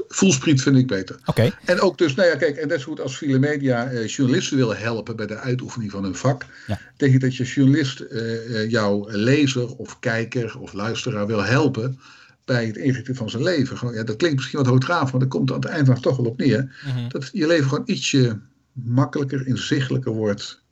voelspriet 0.08 0.62
vind 0.62 0.76
ik 0.76 0.86
beter. 0.86 1.16
Oké, 1.24 1.52
En 1.64 1.80
ook 1.80 1.98
dus, 1.98 2.14
nou 2.14 2.28
ja, 2.28 2.36
kijk, 2.36 2.56
en 2.56 2.68
net 2.68 2.80
zo 2.80 2.86
goed 2.86 3.00
als 3.00 3.18
Vele 3.18 3.38
Media 3.38 3.90
eh, 3.90 4.06
journalisten 4.06 4.56
willen 4.56 4.78
helpen 4.78 5.16
bij 5.16 5.26
de 5.26 5.36
uitoefening 5.36 5.90
van 5.90 6.04
hun 6.04 6.14
vak. 6.14 6.44
Ja. 6.66 6.80
Denk 6.96 7.14
ik 7.14 7.20
dat 7.20 7.36
je 7.36 7.44
journalist 7.44 8.00
eh, 8.00 8.70
jouw 8.70 9.06
lezer 9.10 9.76
of 9.76 9.98
kijker 9.98 10.58
of 10.58 10.72
luisteraar 10.72 11.26
wil 11.26 11.44
helpen 11.44 11.98
bij 12.44 12.66
het 12.66 12.76
inrichten 12.76 13.14
van 13.14 13.30
zijn 13.30 13.42
leven. 13.42 13.78
Gewoon, 13.78 13.94
ja, 13.94 14.02
dat 14.02 14.16
klinkt 14.16 14.36
misschien 14.36 14.58
wat 14.58 14.68
hoogdravend, 14.68 15.10
maar 15.10 15.20
dat 15.20 15.28
komt 15.28 15.50
aan 15.50 15.60
het 15.60 15.68
eind 15.68 15.86
van 15.86 16.00
toch 16.00 16.16
wel 16.16 16.26
op 16.26 16.38
neer. 16.38 16.76
Mhm. 16.86 17.08
Dat 17.08 17.30
je 17.32 17.46
leven 17.46 17.68
gewoon 17.68 17.84
ietsje 17.86 18.38
makkelijker, 18.72 19.46
inzichtelijker 19.46 20.12
wordt 20.12 20.62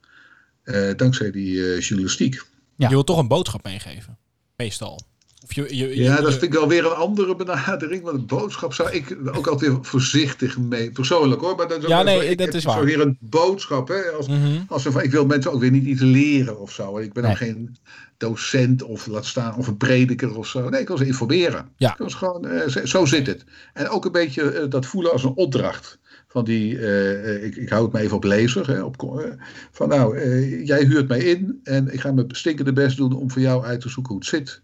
eh, 0.63 0.91
dankzij 0.97 1.31
die 1.31 1.79
journalistiek. 1.79 2.43
Ja. 2.77 2.89
Je 2.89 2.95
wil 2.95 3.05
toch 3.05 3.19
een 3.19 3.29
boodschap 3.29 3.65
meegeven. 3.65 4.19
Meestal. 4.57 5.01
Of 5.43 5.53
je, 5.55 5.63
je, 5.77 5.89
je- 5.89 6.03
Ja, 6.03 6.21
dat 6.21 6.31
vind 6.31 6.43
ik 6.43 6.53
wel 6.53 6.69
weer 6.69 6.85
een 6.87 6.93
andere 6.95 7.37
benadering. 7.37 8.03
Want 8.03 8.17
een 8.19 8.27
boodschap 8.27 8.73
zou 8.75 8.91
ik 8.91 9.17
ook 9.33 9.47
altijd 9.47 9.73
voorzichtig 9.83 10.59
mee. 10.59 10.91
Persoonlijk 10.91 11.41
hoor. 11.41 11.57
Maar 11.57 11.69
dat 11.69 11.79
is 11.79 11.85
ook 11.85 11.91
Ja, 11.91 12.03
nee, 12.03 12.21
zo, 12.21 12.29
dat 12.35 12.39
heb 12.47 12.55
is 12.55 12.63
Zo 12.63 12.69
waar. 12.69 12.85
weer 12.85 13.01
een 13.01 13.17
boodschap. 13.21 13.89
Hè, 13.89 14.03
als, 14.11 14.27
als 14.69 14.85
er 14.85 14.93
van, 14.93 15.03
ik 15.03 15.11
wil 15.11 15.27
mensen 15.27 15.53
ook 15.53 15.61
weer 15.61 15.71
niet 15.71 15.85
iets 15.85 16.01
leren 16.01 16.61
of 16.61 16.73
zo. 16.73 16.99
Ik 16.99 17.13
ben 17.13 17.23
Nee. 17.23 17.33
ook 17.33 17.39
geen 17.39 17.77
docent 18.17 18.83
of 18.83 19.07
laat 19.07 19.27
staan 19.27 19.57
of 19.57 19.67
een 19.67 19.77
prediker 19.77 20.37
of 20.37 20.47
zo. 20.47 20.69
Nee, 20.69 20.81
ik 20.81 20.89
wil 20.89 20.97
ze 20.97 21.07
informeren. 21.07 21.69
Ja. 21.77 21.91
Ik 21.93 21.99
wil 21.99 22.11
ze 22.11 22.17
gewoon, 22.17 22.47
eh, 22.47 22.69
zo- 22.69 22.85
zo 22.87 23.05
zit 23.05 23.27
het. 23.27 23.45
En 23.73 23.89
ook 23.89 24.05
een 24.05 24.13
beetje 24.13 24.51
eh, 24.51 24.71
dat 24.71 24.87
voelen 24.87 25.13
als 25.13 25.25
een 25.25 25.35
opdracht. 25.37 25.99
Van 26.37 26.45
die, 26.45 26.79
eh, 26.79 27.35
eh, 27.35 27.45
ik, 27.45 27.57
ik 27.57 27.69
hou 27.69 27.85
het 27.85 27.93
me 27.93 28.01
even 28.01 28.17
op 28.17 28.25
lezer. 28.25 28.67
Hè, 28.67 28.83
op, 28.83 29.03
eh, 29.03 29.31
van 29.71 29.89
nou, 29.89 30.19
jij 30.65 30.85
huurt 30.85 31.09
mij 31.09 31.19
in 31.19 31.61
en 31.63 31.93
ik 31.93 32.01
ga 32.01 32.13
mijn 32.13 32.27
stinkende 32.31 32.73
best 32.73 32.97
doen 32.97 33.13
om 33.13 33.31
voor 33.31 33.43
jou 33.43 33.65
uit 33.65 33.81
te 33.81 33.89
zoeken 33.89 34.13
hoe 34.13 34.21
het 34.21 34.29
zit. 34.29 34.61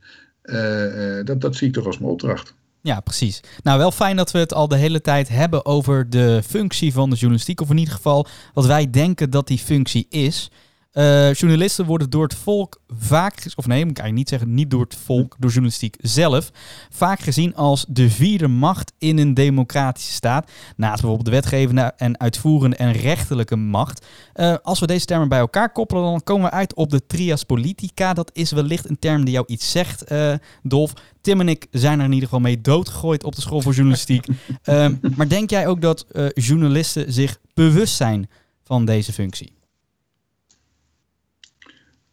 Dat, 1.26 1.40
dat 1.40 1.56
zie 1.56 1.66
ik 1.66 1.72
toch 1.72 1.86
als 1.86 1.98
mijn 1.98 2.10
opdracht. 2.10 2.54
Ja, 2.80 3.00
precies. 3.00 3.40
Nou, 3.62 3.78
wel 3.78 3.90
fijn 3.90 4.16
dat 4.16 4.30
we 4.30 4.38
het 4.38 4.54
al 4.54 4.68
de 4.68 4.76
hele 4.76 5.00
tijd 5.00 5.28
hebben 5.28 5.66
over 5.66 6.10
de 6.10 6.42
functie 6.46 6.92
van 6.92 7.10
de 7.10 7.16
journalistiek. 7.16 7.60
Of 7.60 7.70
in 7.70 7.78
ieder 7.78 7.94
geval 7.94 8.26
wat 8.54 8.66
wij 8.66 8.90
denken 8.90 9.30
dat 9.30 9.46
die 9.46 9.58
functie 9.58 10.06
is. 10.10 10.50
Eh, 10.92 11.32
journalisten 11.32 11.84
worden 11.84 12.10
door 12.10 12.22
het 12.22 12.34
volk 12.34 12.80
vaak, 12.88 13.44
of 13.56 13.66
nee, 13.66 13.84
moet 13.84 13.90
ik 13.90 14.02
eigenlijk 14.02 14.14
niet 14.14 14.28
zeggen, 14.28 14.54
niet 14.54 14.70
door 14.70 14.80
het 14.80 14.94
volk, 14.94 15.36
door 15.38 15.50
journalistiek 15.50 15.96
zelf, 16.00 16.50
vaak 16.90 17.20
gezien 17.20 17.54
als 17.54 17.84
de 17.88 18.10
vierde 18.10 18.48
macht 18.48 18.92
in 18.98 19.18
een 19.18 19.34
democratische 19.34 20.12
staat. 20.12 20.50
Naast 20.76 21.00
bijvoorbeeld 21.00 21.24
de 21.24 21.30
wetgevende 21.30 21.92
en 21.96 22.20
uitvoerende 22.20 22.76
en 22.76 22.92
rechterlijke 22.92 23.56
macht. 23.56 24.06
Eh, 24.32 24.54
als 24.62 24.80
we 24.80 24.86
deze 24.86 25.06
termen 25.06 25.28
bij 25.28 25.38
elkaar 25.38 25.72
koppelen, 25.72 26.02
dan 26.02 26.22
komen 26.22 26.44
we 26.44 26.50
uit 26.50 26.74
op 26.74 26.90
de 26.90 27.06
trias 27.06 27.44
politica. 27.44 28.12
Dat 28.12 28.30
is 28.34 28.50
wellicht 28.50 28.88
een 28.88 28.98
term 28.98 29.24
die 29.24 29.34
jou 29.34 29.46
iets 29.48 29.70
zegt, 29.70 30.04
eh, 30.04 30.34
Dolf. 30.62 30.92
Tim 31.20 31.40
en 31.40 31.48
ik 31.48 31.66
zijn 31.70 31.98
er 31.98 32.04
in 32.04 32.12
ieder 32.12 32.28
geval 32.28 32.42
mee 32.42 32.60
doodgegooid 32.60 33.24
op 33.24 33.34
de 33.34 33.40
school 33.40 33.60
voor 33.60 33.72
journalistiek. 33.72 34.26
Ehm, 34.62 34.94
maar 35.16 35.28
denk 35.28 35.50
jij 35.50 35.66
ook 35.66 35.80
dat 35.80 36.06
journalisten 36.34 37.12
zich 37.12 37.38
bewust 37.54 37.94
zijn 37.94 38.28
van 38.64 38.84
deze 38.84 39.12
functie? 39.12 39.61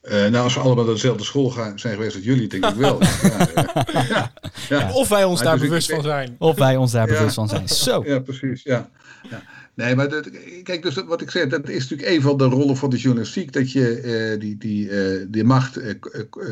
Eh, 0.09 0.21
nou, 0.31 0.43
als 0.43 0.53
we 0.53 0.59
allemaal 0.59 0.83
naar 0.85 0.93
dezelfde 0.93 1.23
school 1.23 1.49
gaan, 1.49 1.79
zijn 1.79 1.93
geweest 1.95 2.15
als 2.15 2.23
jullie, 2.25 2.47
denk 2.47 2.65
ik 2.65 2.75
wel. 2.75 2.99
ja, 4.09 4.31
ja. 4.69 4.91
Of 4.93 5.07
wij 5.09 5.23
ons 5.23 5.35
Maar 5.35 5.43
daar 5.47 5.53
dus 5.53 5.63
ik- 5.63 5.69
bewust 5.69 5.89
van 5.91 6.01
zijn. 6.03 6.35
Of 6.39 6.57
wij 6.57 6.75
ons 6.77 6.91
daar 6.91 7.07
Ja. 7.11 7.17
bewust 7.17 7.35
van 7.35 7.47
zijn? 7.49 7.67
Zo. 7.69 8.03
Ja, 8.05 8.19
precies. 8.19 8.63
Ja. 8.63 8.89
ja. 9.29 9.41
Nee, 9.73 9.95
maar 9.95 10.09
dat, 10.09 10.29
kijk, 10.63 10.81
dus 10.83 10.95
wat 11.07 11.21
ik 11.21 11.29
zei, 11.31 11.47
dat 11.47 11.69
is 11.69 11.81
natuurlijk 11.89 12.09
een 12.09 12.21
van 12.21 12.37
de 12.37 12.43
rollen 12.43 12.77
van 12.77 12.89
de 12.89 12.97
journalistiek, 12.97 13.53
dat 13.53 13.71
je 13.71 13.95
eh, 13.99 14.39
die, 14.39 14.57
die, 14.57 14.89
eh, 14.89 15.25
die 15.27 15.43
macht 15.43 15.79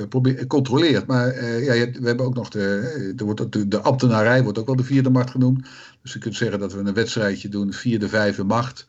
probeert, 0.10 0.48
controleert. 0.48 1.08
Maar 1.08 1.28
eh, 1.28 1.66
ja, 1.66 1.74
je 1.74 1.80
hebt- 1.80 2.00
we 2.00 2.08
hebben 2.08 2.26
ook 2.26 2.36
nog 2.36 2.50
de, 2.50 3.14
er 3.18 3.26
wordt 3.26 3.52
de, 3.52 3.68
de 3.68 3.80
ambtenarij 3.80 4.44
wordt 4.44 4.58
ook 4.60 4.66
wel 4.66 4.76
de 4.76 4.84
vierde 4.84 5.10
macht 5.10 5.30
genoemd. 5.30 5.68
Dus 6.02 6.14
je 6.14 6.20
kunt 6.20 6.36
zeggen 6.36 6.60
dat 6.60 6.74
we 6.74 6.80
een 6.80 6.94
wedstrijdje 6.94 7.50
doen, 7.50 7.74
vierde, 7.74 8.08
vijfde 8.10 8.44
macht. 8.44 8.88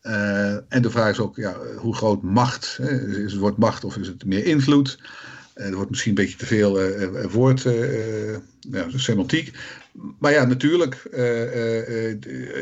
Eh, 0.00 0.52
en 0.52 0.82
de 0.82 0.90
vraag 0.90 1.10
is 1.10 1.18
ook, 1.18 1.36
ja, 1.36 1.56
hoe 1.76 1.94
groot 1.94 2.22
macht? 2.22 2.76
Hè? 2.82 3.18
Is 3.24 3.32
het 3.32 3.40
woord 3.40 3.56
macht 3.56 3.84
of 3.84 3.96
is 3.96 4.06
het 4.06 4.24
meer 4.24 4.44
invloed? 4.44 4.98
Eh, 5.54 5.66
er 5.66 5.74
wordt 5.74 5.90
misschien 5.90 6.10
een 6.10 6.24
beetje 6.24 6.36
te 6.36 6.46
veel 6.46 6.80
eh, 6.80 7.24
woord, 7.30 7.66
semantiek. 8.96 9.52
Maar 10.18 10.32
ja, 10.32 10.44
natuurlijk, 10.44 11.08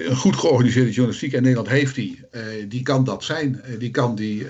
een 0.07 0.17
goed 0.17 0.37
georganiseerde 0.37 0.91
journalistiek, 0.91 1.33
en 1.33 1.43
Nederland 1.43 1.69
heeft 1.69 1.95
die, 1.95 2.21
die 2.69 2.83
kan 2.83 3.05
dat 3.05 3.25
zijn. 3.25 3.61
Die 3.79 3.91
kan 3.91 4.15
die, 4.15 4.47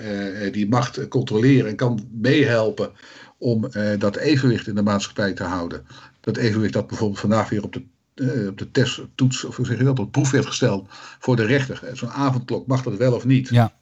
die 0.51 0.69
macht 0.69 1.07
controleren 1.07 1.69
en 1.69 1.75
kan 1.75 2.09
meehelpen 2.11 2.91
om 3.37 3.69
dat 3.99 4.15
evenwicht 4.15 4.67
in 4.67 4.75
de 4.75 4.81
maatschappij 4.81 5.33
te 5.33 5.43
houden. 5.43 5.85
Dat 6.19 6.37
evenwicht 6.37 6.73
dat 6.73 6.87
bijvoorbeeld 6.87 7.19
vandaag 7.19 7.49
weer 7.49 7.63
op 7.63 7.73
de, 7.73 7.83
eh, 8.19 8.47
op 8.47 8.57
de 8.57 8.71
testtoets, 8.71 9.43
of 9.43 9.55
hoe 9.55 9.65
zeg 9.65 9.77
je 9.77 9.83
dat, 9.83 9.99
op 9.99 10.11
proef 10.11 10.31
werd 10.31 10.45
gesteld 10.45 10.87
voor 11.19 11.35
de 11.35 11.45
rechter. 11.45 11.81
Zo'n 11.93 12.09
avondklok, 12.09 12.67
mag 12.67 12.83
dat 12.83 12.97
wel 12.97 13.13
of 13.13 13.25
niet? 13.25 13.49
Ja. 13.49 13.73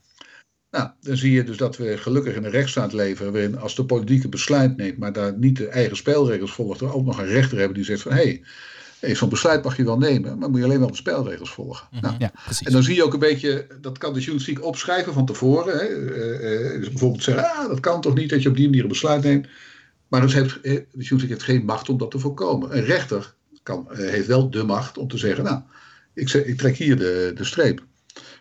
Nou, 0.75 0.89
dan 1.01 1.18
zie 1.18 1.32
je 1.32 1.44
dus 1.44 1.58
dat 1.58 1.77
we 1.77 1.98
gelukkig 1.98 2.36
in 2.36 2.44
een 2.44 2.51
rechtsstaat 2.51 2.94
leven 2.94 3.32
waarin 3.32 3.58
als 3.60 3.75
de 3.75 3.86
politiek 3.86 4.24
een 4.24 4.30
besluit 4.30 4.77
neemt, 4.77 4.98
maar 4.98 5.13
daar 5.13 5.38
niet 5.38 5.58
de 5.58 5.68
eigen 5.68 5.98
spelregels 5.98 6.51
volgt, 6.51 6.80
we 6.80 6.94
ook 6.94 7.06
nog 7.06 7.20
een 7.20 7.25
rechter 7.25 7.58
hebben 7.58 7.75
die 7.75 7.86
zegt 7.86 8.01
van 8.01 8.12
hé, 8.12 8.18
hey, 8.18 8.44
hey, 9.00 9.15
zo'n 9.15 9.30
besluit 9.30 9.63
mag 9.63 9.77
je 9.77 9.84
wel 9.84 9.98
nemen, 9.98 10.38
maar 10.38 10.50
moet 10.50 10.60
je 10.60 10.65
alleen 10.65 10.80
wel 10.80 10.92
de 10.92 10.96
spelregels 10.96 11.51
volgen. 11.51 11.88
nou, 12.01 12.15
Ja, 12.20 12.32
precies. 12.44 12.68
en 12.68 12.74
dan 12.74 12.84
zie 12.84 12.96
je 12.96 13.04
ook 13.04 13.13
een 13.13 13.20
beetje, 13.20 13.68
dat 13.82 13.98
kan 13.98 14.13
de 14.13 14.20
journalistiek 14.20 14.63
opschrijven 14.63 15.13
van 15.13 15.25
tevoren. 15.25 15.77
Hè. 15.77 15.86
Eh, 15.86 16.74
eh, 16.74 16.80
dus 16.80 16.89
bijvoorbeeld 16.89 17.24
zeggen, 17.24 17.44
ah, 17.44 17.68
dat 17.68 17.80
kan 17.80 18.01
toch 18.01 18.15
niet 18.15 18.30
dat 18.30 18.42
je 18.42 18.50
op 18.50 18.56
die 18.56 18.65
manier 18.65 18.82
een 18.84 18.88
besluit 18.88 19.24
neemt. 19.24 19.48
Maar 20.08 20.22
dus 20.22 20.34
heeft, 20.34 20.63
de 20.63 20.86
journalistiek 20.92 21.30
heeft 21.30 21.44
geen 21.44 21.65
macht 21.65 21.89
om 21.89 21.98
dat 21.98 22.12
te 22.12 22.20
voorkomen. 22.20 22.77
Een 22.77 22.84
rechter 22.84 23.35
kan, 23.66 23.92
eh, 23.92 23.98
heeft 23.98 24.28
wel 24.28 24.50
de 24.50 24.64
macht 24.64 24.98
om 24.98 25.08
te 25.08 25.18
zeggen, 25.18 25.44
nou, 25.44 25.62
ik, 26.14 26.34
ik 26.34 26.58
trek 26.58 26.78
hier 26.78 26.98
de, 26.98 27.32
de 27.36 27.44
streep. 27.44 27.84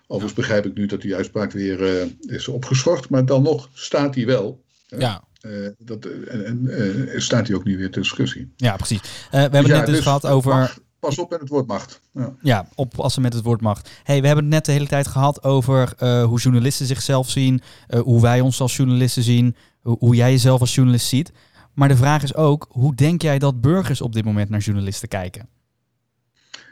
Overigens 0.07 0.33
begrijp 0.33 0.67
ik 0.67 0.75
nu 0.75 0.87
dat 0.87 1.01
die 1.01 1.15
uitspraak 1.15 1.53
weer 1.53 2.01
eh, 2.01 2.07
is 2.21 2.49
opgeschort, 2.49 3.09
maar 3.09 3.27
dan 3.27 3.43
nog 3.43 3.69
staat 3.73 4.15
die 4.15 4.27
wel. 4.27 4.63
Ja, 4.87 5.23
Eh, 5.41 5.51
dat, 5.79 6.07
en 6.29 6.69
en 7.13 7.23
staat 7.23 7.47
die 7.47 7.57
ook 7.57 7.65
nu 7.65 7.77
weer 7.77 7.91
ter 7.91 8.03
discussie. 8.03 8.53
Ja, 8.57 8.77
precies. 8.77 9.01
We 9.01 9.37
hebben 9.37 9.61
het 9.61 9.71
ja, 9.71 9.77
net 9.77 9.87
dus, 9.87 10.01
gehad 10.01 10.27
over... 10.27 10.55
macht, 10.55 10.81
pas 10.99 11.19
op 11.19 11.31
met 11.31 11.41
het 11.41 11.49
woord 11.49 11.67
macht. 11.67 12.01
Ja. 12.13 12.35
Ja, 12.43 12.69
oppassen 12.75 13.23
met 13.23 13.33
het 13.33 13.45
woord 13.45 13.61
macht. 13.61 13.91
Hey, 14.03 14.21
we 14.21 14.27
hebben 14.27 14.45
het 14.45 14.55
net 14.55 14.65
de 14.65 14.73
hele 14.73 14.87
tijd 14.87 15.07
gehad 15.07 15.43
over 15.43 15.95
hoe 16.25 16.41
journalisten 16.41 16.87
zichzelf 16.87 17.31
zien, 17.31 17.63
hoe 18.03 18.21
wij 18.23 18.41
ons 18.41 18.61
als 18.61 18.77
journalisten 18.77 19.23
zien, 19.23 19.57
hoe, 19.83 19.97
hoe 19.99 20.15
jij 20.15 20.31
jezelf 20.31 20.61
als 20.61 20.75
journalist 20.75 21.07
ziet. 21.07 21.33
Maar 21.75 21.89
de 21.89 21.97
vraag 21.97 22.23
is 22.23 22.35
ook, 22.35 22.67
hoe 22.71 22.95
denk 22.95 23.23
jij 23.23 23.39
dat 23.39 23.61
burgers 23.61 24.01
op 24.01 24.13
dit 24.13 24.25
moment 24.25 24.49
naar 24.49 24.61
journalisten 24.61 25.09
kijken? 25.09 25.49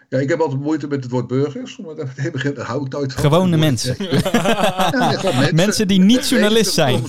Ja, 0.09 0.19
ik 0.19 0.29
heb 0.29 0.41
altijd 0.41 0.61
moeite 0.61 0.87
met 0.87 1.03
het 1.03 1.13
woord 1.13 1.27
burgers. 1.27 1.77
Omdat 1.77 1.97
dat 1.97 2.33
begint, 2.33 2.57
daar 2.57 2.67
hou 2.67 2.87
ik 2.87 2.93
nooit 2.93 3.13
van. 3.13 3.23
Gewone 3.23 3.57
mensen. 3.57 3.97
Ja, 3.99 4.91
mensen. 4.93 5.55
Mensen 5.55 5.89
die 5.89 6.01
niet 6.01 6.29
journalist 6.29 6.73
zijn. 6.73 7.03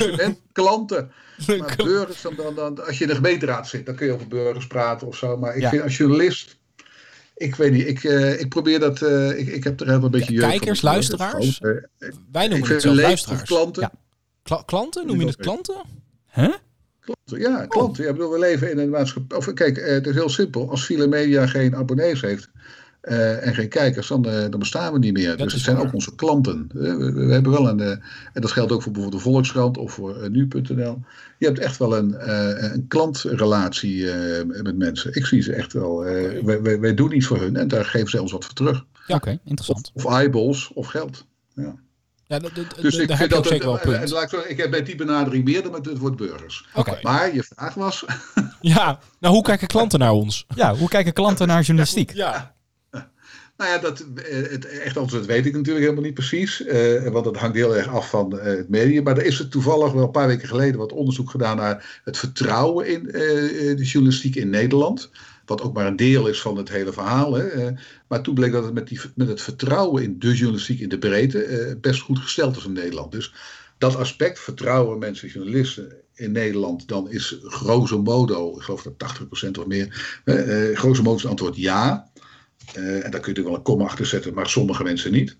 Klanten. 0.52 1.12
Maar 1.48 1.74
burgers, 1.78 2.22
dan, 2.22 2.34
dan, 2.36 2.56
dan, 2.56 2.86
als 2.86 2.98
je 2.98 3.04
in 3.04 3.10
de 3.10 3.16
gemeenteraad 3.16 3.68
zit, 3.68 3.86
dan 3.86 3.96
kun 3.96 4.06
je 4.06 4.14
over 4.14 4.28
burgers 4.28 4.68
praten 4.68 5.08
of 5.08 5.16
zo. 5.16 5.38
Maar 5.38 5.56
ik 5.56 5.62
Ja. 5.62 5.70
vind 5.70 5.82
als 5.84 5.98
journalist, 5.98 6.58
ik 7.36 7.56
weet 7.56 7.72
niet, 7.72 7.88
ik, 7.88 8.04
eh, 8.04 8.40
ik 8.40 8.50
probeer 8.50 8.80
dat, 8.80 9.02
eh, 9.02 9.40
ik, 9.40 9.48
ik 9.48 9.64
heb 9.64 9.80
er 9.80 9.86
helemaal 9.86 10.06
een 10.06 10.12
beetje 10.12 10.34
Ja, 10.34 10.40
jeugd 10.40 10.50
kijkers, 10.52 10.80
van. 10.80 10.90
luisteraars? 10.90 11.60
Eh, 11.60 11.70
wij 12.32 12.44
Ik 12.46 12.50
noemen 12.50 12.70
het 12.70 12.86
of 12.86 12.94
luisteraars. 12.96 13.44
klanten. 13.44 13.82
Ja. 13.82 13.92
Kla- 14.44 14.64
klanten? 14.66 15.08
Noem 15.08 15.20
je 15.20 15.26
het 15.26 15.36
klanten? 15.36 15.76
Huh? 16.34 16.54
Ja, 17.25 17.65
klanten. 17.65 18.03
Ja, 18.03 18.10
ik 18.10 18.15
bedoel, 18.15 18.31
we 18.31 18.39
leven 18.39 18.72
in 18.72 18.77
een 18.79 18.89
maatschappij. 18.89 19.38
Of, 19.38 19.53
kijk, 19.53 19.77
eh, 19.77 19.93
het 19.93 20.07
is 20.07 20.13
heel 20.13 20.29
simpel. 20.29 20.69
Als 20.69 20.86
File 20.86 21.07
Media 21.07 21.48
geen 21.48 21.75
abonnees 21.75 22.22
heeft 22.22 22.50
eh, 23.01 23.48
en 23.48 23.53
geen 23.53 23.69
kijkers, 23.69 24.07
dan, 24.07 24.25
eh, 24.25 24.50
dan 24.50 24.60
bestaan 24.60 24.93
we 24.93 25.00
niet 25.00 25.13
meer. 25.13 25.38
dus 25.38 25.53
het 25.53 25.62
zijn 25.62 25.75
waar. 25.75 25.86
ook 25.86 25.93
onze 25.93 26.15
klanten. 26.15 26.69
We, 26.74 27.12
we 27.13 27.33
hebben 27.33 27.51
wel 27.51 27.67
een. 27.67 27.79
en 27.79 28.41
dat 28.41 28.51
geldt 28.51 28.72
ook 28.72 28.81
voor 28.81 28.91
bijvoorbeeld 28.91 29.24
de 29.24 29.29
Volkskrant 29.29 29.77
of 29.77 29.93
voor 29.93 30.29
nu.nl. 30.29 31.01
Je 31.38 31.45
hebt 31.45 31.60
echt 31.60 31.77
wel 31.77 31.98
een, 31.98 32.15
een 32.74 32.88
klantrelatie 32.88 34.05
met 34.45 34.77
mensen. 34.77 35.15
Ik 35.15 35.25
zie 35.25 35.41
ze 35.41 35.53
echt 35.53 35.74
wel. 35.74 36.03
wij, 36.43 36.62
wij, 36.62 36.79
wij 36.79 36.93
doen 36.93 37.15
iets 37.15 37.25
voor 37.25 37.39
hun 37.39 37.55
en 37.55 37.67
daar 37.67 37.86
geven 37.86 38.10
ze 38.10 38.22
ons 38.22 38.31
wat 38.31 38.45
voor 38.45 38.53
terug. 38.53 38.86
Ja. 39.07 39.15
Oké, 39.15 39.39
interessant. 39.43 39.91
Of 39.93 40.05
eyeballs 40.05 40.72
of 40.74 40.88
geld. 40.88 41.25
Ja. 41.53 41.75
Ja, 42.34 42.40
dat, 42.40 42.56
dat, 42.56 42.66
Dus 42.82 42.96
ik 42.98 43.12
vind 43.16 43.30
dat. 43.30 43.48
zeker 43.48 43.66
wel 43.68 43.80
punt. 43.80 44.10
laat 44.12 44.34
ik, 44.34 44.40
ik 44.46 44.58
heb 44.58 44.72
bij 44.72 44.84
die 44.84 44.96
benadering 44.96 45.44
meer 45.46 45.63
dan 45.63 45.72
met 45.72 45.86
het 45.86 45.98
woord 45.98 46.16
burgers. 46.16 46.66
Oké. 46.74 47.00
Maar 47.02 47.36
je 47.36 47.44
vraag 47.44 47.74
was. 47.74 48.06
Ja, 48.62 49.00
nou 49.20 49.34
hoe 49.34 49.44
kijken 49.44 49.68
klanten 49.68 50.00
naar 50.00 50.12
ons? 50.12 50.46
Ja, 50.56 50.75
hoe 50.75 50.88
kijken 50.90 51.13
klanten 51.13 51.48
naar 51.48 51.62
journalistiek? 51.62 52.12
Ja. 52.13 52.52
Nou 53.58 53.70
ja, 53.72 53.78
dat, 53.78 54.06
eh, 54.16 54.52
het 54.52 54.66
echt 54.80 54.98
antwoord 54.98 55.25
weet 55.25 55.46
ik 55.46 55.54
natuurlijk 55.54 55.84
helemaal 55.86 56.04
niet 56.04 56.13
precies. 56.13 56.66
eh, 56.66 57.08
want 57.08 57.25
dat 57.25 57.38
hangt 57.38 57.56
heel 57.56 57.75
erg 57.75 57.88
af 57.88 58.10
van 58.10 58.40
eh, 58.40 58.46
het 58.58 58.70
medium. 58.70 59.04
Maar 59.04 59.18
er 59.18 59.25
is 59.25 59.40
er 59.40 59.48
toevallig 59.50 59.92
wel 59.92 60.04
een 60.04 60.12
paar 60.12 60.28
weken 60.28 60.48
geleden 60.48 60.78
wat 60.80 60.92
onderzoek 60.92 61.30
gedaan 61.30 61.58
naar 61.58 62.02
het 62.04 62.18
vertrouwen 62.18 62.88
in 62.88 63.12
eh, 63.12 63.22
eh, 63.72 63.78
de 63.78 63.84
journalistiek 63.84 64.36
in 64.36 64.50
Nederland. 64.50 65.10
Wat 65.46 65.62
ook 65.62 65.74
maar 65.74 65.88
een 65.88 65.96
deel 65.96 66.28
is 66.28 66.42
van 66.42 66.58
het 66.58 66.70
hele 66.70 66.94
verhaal. 66.94 67.34
Hè. 67.34 67.48
Eh, 67.48 67.72
maar 68.08 68.22
toen 68.22 68.34
bleek 68.34 68.52
dat 68.52 68.64
het 68.64 68.74
met, 68.74 68.88
die, 68.88 69.00
met 69.16 69.28
het 69.28 69.42
vertrouwen 69.42 70.04
in 70.04 70.20
de 70.20 70.34
journalistiek 70.34 70.80
in 70.80 70.90
de 70.90 70.98
breedte 70.98 71.44
eh, 71.44 71.76
best 71.82 72.02
goed 72.02 72.20
gesteld 72.20 72.58
is 72.58 72.66
in 72.66 72.74
Nederland. 72.74 73.12
Dus 73.12 73.34
dat 73.78 73.96
aspect, 73.96 74.40
vertrouwen 74.40 75.00
mensen, 75.00 75.28
journalisten 75.28 75.96
in 76.14 76.32
Nederland, 76.32 76.88
dan 76.88 77.12
is 77.12 77.38
grosso 77.42 78.02
modo, 78.02 78.56
ik 78.56 78.62
geloof 78.62 78.84
dat 78.84 78.98
80% 79.48 79.58
of 79.60 79.66
meer, 79.66 80.22
eh, 80.26 80.78
grosso 80.78 81.04
modo 81.04 81.16
is 81.16 81.22
het 81.22 81.32
antwoord 81.32 81.56
ja. 81.56 82.12
Eh, 82.74 82.84
en 82.84 82.92
daar 82.92 83.02
kun 83.02 83.12
je 83.12 83.12
natuurlijk 83.12 83.48
wel 83.48 83.56
een 83.56 83.62
komma 83.62 83.84
achter 83.84 84.06
zetten, 84.06 84.34
maar 84.34 84.50
sommige 84.50 84.84
mensen 84.84 85.12
niet. 85.12 85.38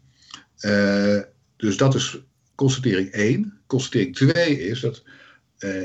Dus 1.58 1.78
dat 1.78 1.96
is 1.96 2.20
constatering 2.56 3.12
1. 3.12 3.62
Constatering 3.68 4.16
2 4.16 4.60
is 4.60 4.80
dat 4.80 5.04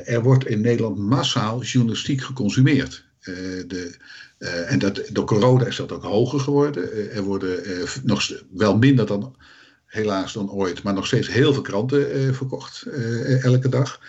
er 0.04 0.22
wordt 0.22 0.46
in 0.46 0.60
Nederland 0.60 0.98
massaal 0.98 1.62
journalistiek 1.62 2.22
geconsumeerd. 2.22 3.07
Eh, 3.28 3.62
de, 3.66 3.96
eh, 4.38 4.72
en 4.72 4.78
dat, 4.78 5.02
door 5.12 5.24
corona 5.24 5.66
is 5.66 5.76
dat 5.76 5.92
ook 5.92 6.02
hoger 6.02 6.40
geworden. 6.40 6.92
Eh, 6.92 7.16
er 7.16 7.22
worden 7.22 7.62
nog 8.02 8.42
wel 8.50 8.78
minder 8.78 9.06
dan 9.06 9.36
helaas 9.86 10.32
dan 10.32 10.50
ooit, 10.50 10.82
maar 10.82 10.94
nog 10.94 11.06
steeds 11.06 11.28
heel 11.28 11.52
veel 11.52 11.62
kranten 11.62 12.34
verkocht 12.34 12.86
elke 13.42 13.68
dag. 13.68 14.00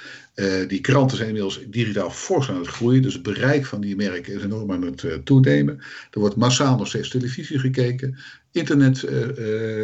die 0.67 0.81
kranten 0.81 1.17
zijn 1.17 1.29
inmiddels 1.29 1.59
digitaal 1.67 2.11
fors 2.11 2.49
aan 2.49 2.57
het 2.57 2.67
groeien, 2.67 3.01
dus 3.01 3.13
het 3.13 3.23
bereik 3.23 3.65
van 3.65 3.81
die 3.81 3.95
merken 3.95 4.33
is 4.33 4.43
enorm 4.43 4.71
aan 4.71 4.83
het 4.83 5.25
toenemen. 5.25 5.77
Er 6.11 6.19
wordt 6.19 6.35
massaal 6.35 6.77
nog 6.77 6.87
steeds 6.87 7.09
televisie 7.09 7.59
gekeken, 7.59 8.17
internet 8.51 8.97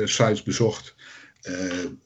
sites 0.03 0.43
bezocht. 0.43 0.95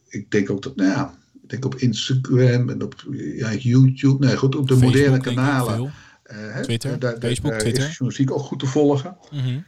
ik 0.09 0.31
denk 0.31 0.49
ook 0.49 0.61
dat, 0.61 0.75
nou 0.75 0.89
ja, 0.89 1.17
ik 1.43 1.49
denk 1.49 1.65
op 1.65 1.75
Instagram 1.75 2.69
en 2.69 2.83
op 2.83 3.05
ja, 3.11 3.53
YouTube, 3.53 4.25
nee 4.25 4.37
goed, 4.37 4.55
op 4.55 4.67
de 4.67 4.73
Facebook, 4.77 4.95
moderne 4.95 5.19
kanalen. 5.21 5.91
Veel. 6.29 6.61
Twitter, 6.63 6.99
daar, 6.99 7.15
Facebook, 7.19 7.51
daar 7.51 7.59
Twitter. 7.59 7.83
is 7.83 7.89
journalistiek 7.89 8.31
ook 8.31 8.41
goed 8.43 8.59
te 8.59 8.65
volgen. 8.65 9.17
Mhm. 9.31 9.59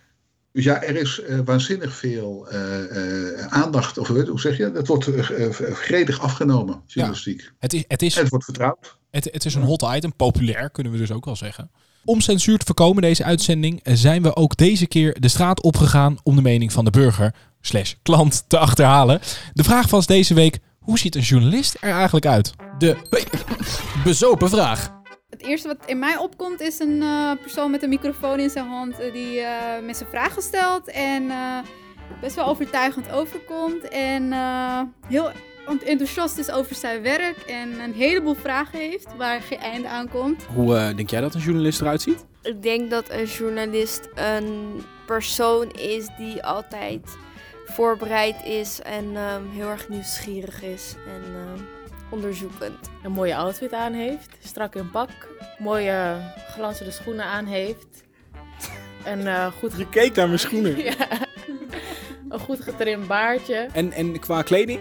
Dus 0.53 0.63
ja, 0.63 0.81
er 0.83 0.95
is 0.95 1.21
eh, 1.21 1.39
waanzinnig 1.45 1.93
veel 1.95 2.47
eh, 2.49 3.39
eh, 3.39 3.47
aandacht, 3.47 3.97
of 3.97 4.07
hoe 4.07 4.39
zeg 4.39 4.57
je, 4.57 4.71
dat 4.71 4.87
wordt 4.87 5.07
eh, 5.07 5.45
eh, 5.45 5.53
gredig 5.73 6.19
afgenomen, 6.21 6.81
journalistiek. 6.85 7.51
Het, 7.59 7.73
is, 7.73 7.83
het, 7.87 8.01
is, 8.01 8.15
En 8.15 8.21
het 8.21 8.29
wordt 8.29 8.45
vertrouwd. 8.45 8.97
het, 9.11 9.29
het 9.31 9.45
is 9.45 9.55
een 9.55 9.63
hot 9.63 9.85
item, 9.95 10.15
populair 10.15 10.69
kunnen 10.69 10.91
we 10.91 10.97
dus 10.97 11.11
ook 11.11 11.25
wel 11.25 11.35
zeggen. 11.35 11.71
Om 12.05 12.21
censuur 12.21 12.57
te 12.57 12.65
voorkomen 12.65 13.01
deze 13.01 13.23
uitzending 13.23 13.79
zijn 13.83 14.21
we 14.21 14.35
ook 14.35 14.57
deze 14.57 14.87
keer 14.87 15.19
de 15.19 15.27
straat 15.27 15.61
opgegaan 15.61 16.17
om 16.23 16.35
de 16.35 16.41
mening 16.41 16.71
van 16.71 16.85
de 16.85 16.91
burger 16.91 17.33
slash 17.61 17.93
klant 18.01 18.43
te 18.47 18.57
achterhalen. 18.57 19.19
De 19.53 19.63
vraag 19.63 19.89
was 19.89 20.05
deze 20.05 20.33
week, 20.33 20.59
hoe 20.79 20.99
ziet 20.99 21.15
een 21.15 21.21
journalist 21.21 21.77
er 21.79 21.93
eigenlijk 21.93 22.25
uit? 22.25 22.53
De 22.77 22.97
bezopen 24.03 24.49
vraag. 24.49 25.00
Het 25.41 25.50
eerste 25.50 25.67
wat 25.67 25.77
in 25.86 26.00
mij 26.00 26.17
opkomt 26.17 26.60
is 26.62 26.79
een 26.79 27.01
eh, 27.01 27.31
persoon 27.41 27.71
met 27.71 27.83
een 27.83 27.89
microfoon 27.89 28.39
in 28.39 28.50
zijn 28.50 28.65
hand 28.67 29.00
eh, 29.00 29.13
die 29.13 29.39
eh 29.39 29.83
mensen 29.83 30.07
vragen 30.07 30.41
stelt 30.41 30.88
en 30.88 31.29
eh, 31.29 31.57
best 32.21 32.36
wel 32.36 32.45
overtuigend 32.45 33.12
overkomt 33.12 33.88
en 33.88 34.31
eh, 34.33 34.81
heel 35.07 35.31
ent- 35.67 35.83
enthousiast 35.83 36.38
is 36.38 36.51
over 36.51 36.75
zijn 36.75 37.01
werk 37.01 37.38
en 37.38 37.79
een 37.79 37.93
heleboel 37.93 38.33
vragen 38.33 38.79
heeft 38.79 39.07
waar 39.17 39.41
geen 39.41 39.60
einde 39.60 39.88
aan 39.88 40.10
komt. 40.10 40.43
Hoe 40.55 40.77
eh, 40.77 40.95
denk 40.95 41.10
jij 41.10 41.21
dat 41.21 41.33
een 41.36 41.41
journalist 41.41 41.81
eruit 41.81 42.01
ziet? 42.01 42.25
Ik 42.41 42.62
denk 42.62 42.89
dat 42.89 43.10
een 43.10 43.25
journalist 43.25 44.10
een 44.15 44.81
persoon 45.05 45.71
is 45.71 46.07
die 46.17 46.43
altijd 46.43 47.17
voorbereid 47.65 48.43
is 48.43 48.81
en 48.81 49.15
ehm, 49.15 49.41
heel 49.50 49.67
erg 49.67 49.89
nieuwsgierig 49.89 50.63
is 50.63 50.95
en 51.07 51.36
ehm, 51.36 51.63
onderzoekend. 52.11 52.89
een 53.03 53.11
mooie 53.11 53.35
outfit 53.35 53.73
aan 53.73 53.93
heeft, 53.93 54.29
strak 54.43 54.75
in 54.75 54.89
pak, 54.91 55.09
mooie 55.57 56.15
glanzende 56.53 56.91
schoenen 56.91 57.25
aan 57.25 57.45
heeft. 57.45 57.87
En 59.03 59.27
eh, 59.27 59.47
goed 59.59 59.73
Je 59.77 59.89
keek 59.89 60.15
naar 60.15 60.27
mijn 60.27 60.39
schoenen. 60.39 60.77
Ja. 60.83 60.95
Een 62.29 62.39
goed 62.39 62.61
getrimd 62.61 63.07
baardje. 63.07 63.67
En, 63.73 63.91
en 63.91 64.19
qua 64.19 64.41
kleding? 64.41 64.79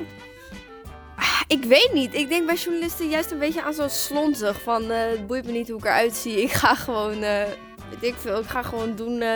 Ah, 1.16 1.40
Ik 1.46 1.64
weet 1.64 1.90
niet. 1.92 2.14
Ik 2.14 2.28
denk 2.28 2.46
bij 2.46 2.54
journalisten 2.54 3.08
juist 3.08 3.30
een 3.30 3.38
beetje 3.38 3.62
aan 3.62 3.74
zo'n 3.74 3.88
slonzig. 3.88 4.62
Van 4.62 4.90
eh, 4.90 5.10
het 5.10 5.26
boeit 5.26 5.44
me 5.46 5.52
niet 5.52 5.68
hoe 5.68 5.78
ik 5.78 5.84
eruit 5.84 6.14
zie. 6.14 6.42
Ik 6.42 6.50
ga 6.52 6.74
gewoon, 6.74 7.22
eh, 7.22 7.42
weet 7.90 8.02
ik 8.02 8.14
veel, 8.14 8.38
ik 8.40 8.46
ga 8.46 8.62
gewoon 8.62 8.96
doen 8.96 9.20
eh, 9.20 9.34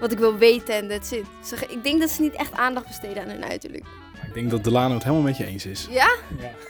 wat 0.00 0.12
ik 0.12 0.18
wil 0.18 0.36
weten 0.36 0.74
en 0.74 0.88
that's 0.88 1.10
it. 1.10 1.24
Ze- 1.44 1.66
Ik 1.68 1.82
denk 1.84 2.00
dat 2.00 2.10
ze 2.10 2.20
niet 2.20 2.34
echt 2.34 2.52
aandacht 2.52 2.86
besteden 2.86 3.22
aan 3.22 3.28
hun 3.28 3.44
uiterlijk. 3.44 3.84
Ik 4.36 4.42
denk 4.42 4.54
dat 4.54 4.64
Delano 4.64 4.94
het 4.94 5.02
helemaal 5.02 5.24
met 5.24 5.36
je 5.36 5.46
eens 5.46 5.66
is. 5.66 5.88
Ja? 5.90 6.16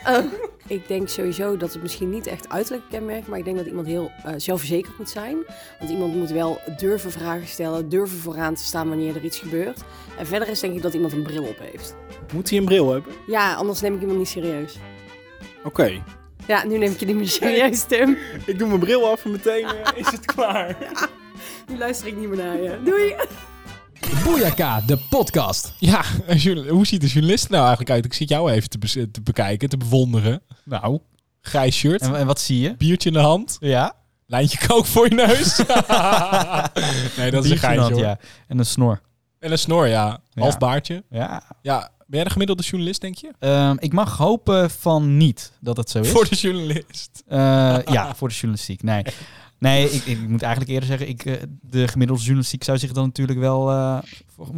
Oh. 0.08 0.24
Ik 0.66 0.88
denk 0.88 1.08
sowieso 1.08 1.56
dat 1.56 1.72
het 1.72 1.82
misschien 1.82 2.10
niet 2.10 2.26
echt 2.26 2.48
uiterlijk 2.48 2.84
kenmerkt, 2.90 3.26
maar 3.26 3.38
ik 3.38 3.44
denk 3.44 3.56
dat 3.56 3.66
iemand 3.66 3.86
heel 3.86 4.10
eh, 4.24 4.32
zelfverzekerd 4.36 4.98
moet 4.98 5.10
zijn. 5.10 5.36
Want 5.78 5.90
iemand 5.90 6.14
moet 6.14 6.30
wel 6.30 6.60
durven 6.76 7.10
vragen 7.10 7.46
stellen, 7.46 7.88
durven 7.88 8.18
vooraan 8.18 8.54
te 8.54 8.62
staan 8.62 8.88
wanneer 8.88 9.16
er 9.16 9.24
iets 9.24 9.38
gebeurt. 9.38 9.80
En 10.18 10.26
verder 10.26 10.48
is 10.48 10.60
denk 10.60 10.74
ik 10.74 10.82
dat 10.82 10.94
iemand 10.94 11.12
een 11.12 11.22
bril 11.22 11.42
op 11.42 11.58
heeft. 11.58 11.96
Moet 12.34 12.50
hij 12.50 12.58
een 12.58 12.64
bril 12.64 12.92
hebben? 12.92 13.12
Ja, 13.26 13.54
anders 13.54 13.80
neem 13.80 13.94
ik 13.94 14.00
iemand 14.00 14.18
niet 14.18 14.28
serieus. 14.28 14.78
Oké. 15.64 16.02
Ja, 16.46 16.64
nu 16.64 16.78
neem 16.78 16.92
ik 16.92 17.00
je 17.00 17.06
niet 17.06 17.16
meer 17.16 17.28
serieus, 17.28 17.82
Tim. 17.88 18.16
Ik 18.46 18.58
doe 18.58 18.68
mijn 18.68 18.80
bril 18.80 19.10
af 19.10 19.24
en 19.24 19.30
meteen 19.30 19.64
eh, 19.64 19.98
is 19.98 20.10
het 20.10 20.24
klaar. 20.24 20.76
Nu 21.68 21.78
luister 21.78 22.06
ik 22.06 22.16
niet 22.16 22.28
meer 22.28 22.44
naar 22.44 22.62
je. 22.62 22.78
Doei! 22.84 23.14
Boeiaka, 24.24 24.80
de 24.80 24.96
podcast. 25.10 25.74
Ja, 25.78 26.02
hoe 26.68 26.86
ziet 26.86 27.02
een 27.02 27.08
journalist 27.08 27.48
nou 27.48 27.60
eigenlijk 27.60 27.90
uit? 27.90 28.04
Ik 28.04 28.12
zit 28.12 28.28
jou 28.28 28.50
even 28.50 28.68
te, 28.70 28.78
be- 28.78 29.10
te 29.10 29.20
bekijken, 29.20 29.68
te 29.68 29.76
bewonderen. 29.76 30.42
Nou, 30.64 30.98
Grijs 31.40 31.76
shirt, 31.76 32.00
en, 32.00 32.16
en 32.16 32.26
wat 32.26 32.40
zie 32.40 32.60
je? 32.60 32.74
biertje 32.76 33.08
in 33.08 33.14
de 33.14 33.20
hand, 33.20 33.56
Ja, 33.60 33.92
lijntje 34.26 34.66
kook 34.66 34.86
voor 34.86 35.08
je 35.08 35.14
neus. 35.14 35.56
nee, 37.16 37.30
dat 37.30 37.44
is 37.44 37.50
een 37.50 37.56
de 37.56 37.62
geintje 37.62 37.92
hoor. 37.92 38.02
ja. 38.02 38.18
En 38.48 38.58
een 38.58 38.66
snor. 38.66 39.00
En 39.38 39.52
een 39.52 39.58
snor, 39.58 39.86
ja. 39.86 40.20
Ja. 40.30 40.42
Half 40.42 40.58
baardje. 40.58 41.04
Ja. 41.10 41.42
Ja, 41.62 41.78
ben 41.78 42.06
jij 42.18 42.24
de 42.24 42.30
gemiddelde 42.30 42.62
journalist, 42.62 43.00
denk 43.00 43.16
je? 43.18 43.30
Ehm, 43.38 43.76
ik 43.78 43.92
mag 43.92 44.16
hopen 44.16 44.70
van 44.70 45.16
niet 45.16 45.52
dat 45.60 45.76
het 45.76 45.90
zo 45.90 46.00
is. 46.00 46.08
Voor 46.10 46.28
de 46.28 46.34
journalist. 46.36 47.22
Eh, 47.26 47.38
ja, 47.84 48.14
voor 48.14 48.28
de 48.28 48.34
journalistiek. 48.34 48.82
Nee, 48.82 49.02
nee 49.58 49.90
ik, 49.90 50.04
ik 50.04 50.28
moet 50.28 50.42
eigenlijk 50.42 50.72
eerder 50.72 50.88
zeggen, 50.88 51.08
ik, 51.08 51.24
eh, 51.24 51.34
de 51.60 51.88
gemiddelde 51.88 52.22
journalistiek 52.22 52.64
zou 52.64 52.78
zich 52.78 52.92
dan 52.92 53.04
natuurlijk 53.04 53.38
wel 53.38 53.70
eh, 53.70 53.98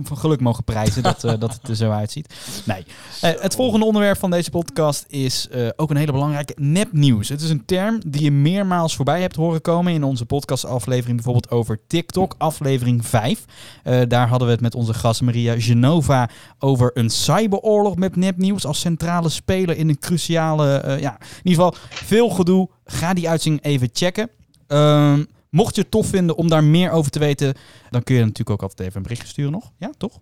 van 0.02 0.16
geluk 0.16 0.40
mogen 0.40 0.64
prijzen 0.64 1.02
dat, 1.02 1.24
eh, 1.24 1.34
dat 1.38 1.52
het 1.52 1.68
er 1.68 1.76
zo 1.76 1.90
uitziet. 1.90 2.34
Nee. 2.64 2.84
Het 3.20 3.54
volgende 3.54 3.86
onderwerp 3.86 4.18
van 4.18 4.30
deze 4.30 4.50
podcast 4.50 5.04
is 5.08 5.48
ook 5.76 5.90
een 5.90 5.96
hele 5.96 6.12
belangrijke 6.12 6.54
nepnieuws. 6.56 7.28
Het 7.28 7.40
is 7.40 7.50
een 7.50 7.64
term 7.64 8.00
die 8.06 8.22
je 8.22 8.30
meermaals 8.30 8.96
voorbij 8.96 9.20
hebt 9.20 9.36
horen 9.36 9.60
komen 9.60 9.92
in 9.92 10.04
onze 10.04 10.24
podcastaflevering, 10.24 11.14
bijvoorbeeld 11.14 11.50
over 11.50 11.80
TikTok, 11.86 12.34
aflevering 12.38 13.06
5. 13.06 13.44
Eh, 13.82 14.00
daar 14.08 14.28
hadden 14.28 14.46
we 14.46 14.52
het 14.54 14.62
met 14.62 14.74
onze 14.74 14.94
gast 14.94 15.20
Maria 15.20 15.60
Genova 15.60 16.30
over 16.58 16.90
een 16.94 17.10
cyberoorlog 17.10 17.96
met 17.96 18.16
nepnieuws 18.16 18.66
als 18.66 18.80
centrale 18.80 19.28
speler 19.28 19.76
in 19.76 19.88
een 19.88 19.98
cruciale, 19.98 20.96
ja, 21.00 21.18
in 21.20 21.50
ieder 21.50 21.64
geval 21.64 21.74
veel 21.90 22.28
gedoe. 22.28 22.68
Ga 22.84 23.14
die 23.14 23.28
uitzending 23.28 23.64
even 23.64 23.88
checken. 23.92 24.30
Ehm, 24.68 25.24
mocht 25.50 25.74
je 25.74 25.80
het 25.80 25.90
tof 25.90 26.08
vinden 26.08 26.36
om 26.36 26.48
daar 26.48 26.64
meer 26.64 26.90
over 26.90 27.10
te 27.10 27.18
weten, 27.18 27.54
dan 27.90 28.02
kun 28.02 28.14
je 28.14 28.20
natuurlijk 28.20 28.50
ook 28.50 28.62
altijd 28.62 28.80
even 28.80 28.96
een 28.96 29.02
berichtje 29.02 29.28
sturen 29.28 29.52
nog. 29.52 29.72
Ja, 29.78 29.90
toch? 29.98 30.20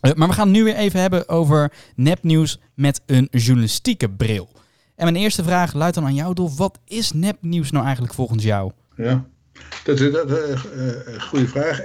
Eh, 0.00 0.12
maar 0.12 0.28
we 0.28 0.34
gaan 0.34 0.50
nu 0.50 0.64
weer 0.64 0.76
even 0.76 1.00
hebben 1.00 1.28
over 1.28 1.72
nepnieuws 1.96 2.60
met 2.74 3.00
een 3.06 3.28
journalistieke 3.30 4.10
bril. 4.10 4.48
En 4.96 5.04
mijn 5.04 5.16
eerste 5.16 5.42
vraag 5.42 5.72
luidt 5.72 5.94
dan 5.94 6.04
aan 6.04 6.14
jou, 6.14 6.34
Dolf. 6.34 6.56
Wat 6.56 6.78
is 6.84 7.12
nepnieuws 7.12 7.70
nou 7.70 7.84
eigenlijk 7.84 8.14
volgens 8.14 8.44
jou? 8.44 8.72
Ja, 8.96 9.26
dat 9.84 10.00
is 10.00 10.12
dat, 10.12 10.30
eh, 10.30 10.52
eh, 10.52 10.60
een 11.04 11.22
goede 11.22 11.48
vraag. 11.48 11.76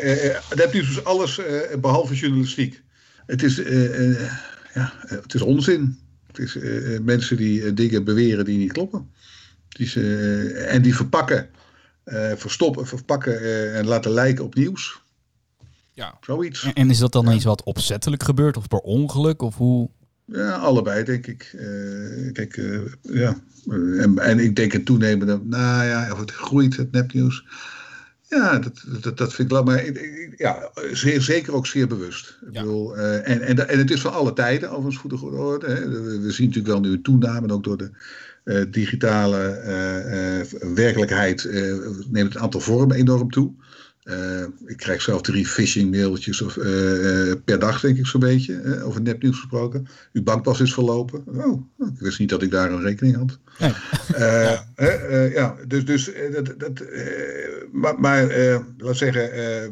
Dat 0.49 0.73
is 0.73 1.03
alles 1.03 1.37
eh, 1.37 1.77
behalve 1.79 2.13
journalistiek. 2.13 2.83
Het 3.25 3.43
is, 3.43 3.55
ja, 4.73 4.93
het 4.97 5.33
is 5.33 5.41
onzin. 5.41 5.99
Het 6.27 6.39
is 6.39 6.57
mensen 7.01 7.37
die 7.37 7.73
dingen 7.73 8.03
beweren 8.03 8.45
die 8.45 8.57
niet 8.57 8.71
kloppen. 8.71 9.09
Is, 9.77 9.95
eh, 9.95 10.73
en 10.73 10.81
die 10.81 10.95
verpakken, 10.95 11.49
verstoppen, 12.35 12.87
verpakken 12.87 13.39
eh, 13.41 13.77
en 13.77 13.85
laten 13.87 14.11
lijken 14.11 14.43
op 14.43 14.55
nieuws. 14.55 15.01
Ja. 15.93 16.17
Zoiets. 16.21 16.63
En, 16.63 16.73
en 16.73 16.89
is 16.89 16.97
dat 16.97 17.11
dan 17.11 17.31
iets 17.31 17.43
wat 17.43 17.63
opzettelijk 17.63 18.23
gebeurt 18.23 18.57
of 18.57 18.67
per 18.67 18.79
ongeluk? 18.79 19.41
Of 19.41 19.55
hoe? 19.55 19.89
Ja, 20.25 20.51
allebei 20.51 21.03
denk 21.03 21.27
ik. 21.27 21.49
Eh, 21.57 22.31
kijk, 22.33 22.57
eh, 22.57 22.79
ja. 23.01 23.37
Eh, 23.69 24.01
en, 24.03 24.19
en 24.19 24.39
ik 24.39 24.55
denk 24.55 24.71
het 24.71 24.85
toenemende, 24.85 25.39
nou 25.43 25.85
ja, 25.85 26.11
of 26.11 26.19
het 26.19 26.31
groeit, 26.31 26.77
het 26.77 26.91
nepnieuws. 26.91 27.45
Ja, 28.29 28.59
dat, 28.59 28.83
dat, 29.01 29.17
dat 29.17 29.33
vind 29.33 29.47
ik 29.51 29.53
wel, 29.55 29.63
maar 29.63 29.83
ja, 30.37 30.71
zeer, 30.91 31.21
zeker 31.21 31.53
ook 31.53 31.67
zeer 31.67 31.87
bewust. 31.87 32.37
Ik 32.47 32.53
Ja. 32.53 32.61
bedoel, 32.61 32.97
eh, 32.97 33.29
en, 33.29 33.41
en, 33.41 33.69
en 33.69 33.77
het 33.77 33.91
is 33.91 34.01
van 34.01 34.13
alle 34.13 34.33
tijden, 34.33 34.69
overigens 34.69 34.97
voor 34.97 35.09
de 35.09 35.17
goede 35.17 35.37
orde. 35.37 35.67
Hè. 35.67 35.89
We 36.19 36.31
zien 36.31 36.47
natuurlijk 36.47 36.73
wel 36.73 36.79
nu 36.79 36.91
een 36.91 37.01
toename, 37.01 37.53
ook 37.53 37.63
door 37.63 37.77
de 37.77 37.83
eh, 37.85 37.91
digitale 38.69 39.47
eh, 39.47 40.39
eh, 40.39 40.45
werkelijkheid 40.75 41.45
eh, 41.45 41.73
neemt 42.07 42.33
het 42.33 42.41
aantal 42.41 42.59
vormen 42.59 42.97
enorm 42.97 43.31
toe. 43.31 43.53
Eh, 44.05 44.43
ik 44.65 44.77
krijg 44.77 45.01
zelf 45.01 45.21
drie 45.21 45.47
phishing 45.47 45.91
mailtjes 45.91 46.41
of, 46.41 46.57
eh, 46.57 47.29
eh, 47.29 47.37
per 47.45 47.59
dag, 47.59 47.79
denk 47.79 47.97
ik 47.97 48.05
zo'n 48.05 48.19
beetje, 48.19 48.61
eh, 48.61 48.87
over 48.87 49.01
nepnieuws 49.01 49.39
gesproken. 49.39 49.87
Uw 50.13 50.23
bankpas 50.23 50.59
is 50.59 50.73
verlopen. 50.73 51.23
Oh, 51.27 51.61
ik 51.77 51.99
wist 51.99 52.19
niet 52.19 52.29
dat 52.29 52.41
ik 52.41 52.51
daar 52.51 52.71
een 52.71 52.81
rekening 52.81 53.15
had. 53.15 53.39
Nee. 53.59 53.73
Eh, 54.13 54.59
eh, 54.75 55.33
ja, 55.33 55.55
dus, 55.67 55.85
dus 55.85 56.11
eh, 56.11 56.33
dat, 56.33 56.59
dat, 56.59 56.79
eh, 56.79 57.03
maar, 57.71 57.99
maar 57.99 58.29
eh, 58.29 58.59
laat 58.77 58.97
zeggen, 58.97 59.31
eh, 59.31 59.69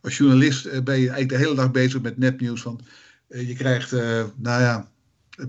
als 0.00 0.16
journalist 0.16 0.64
eh, 0.66 0.82
ben 0.82 0.94
je 0.94 1.08
eigenlijk 1.08 1.28
de 1.28 1.36
hele 1.36 1.54
dag 1.54 1.70
bezig 1.70 2.00
met 2.00 2.18
nepnieuws. 2.18 2.62
Want 2.62 2.82
eh, 3.28 3.48
je 3.48 3.54
krijgt, 3.54 3.92
eh, 3.92 4.24
nou 4.36 4.62
ja, 4.62 4.88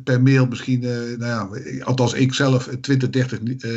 per 0.04 0.22
mail 0.22 0.46
misschien, 0.46 0.84
eh, 0.84 1.18
nou 1.18 1.60
ja, 1.60 1.84
althans 1.84 2.14
ik 2.14 2.34
zelf, 2.34 2.68
eh, 2.68 2.76
20, 2.76 3.10
30 3.10 3.40
eh, 3.40 3.72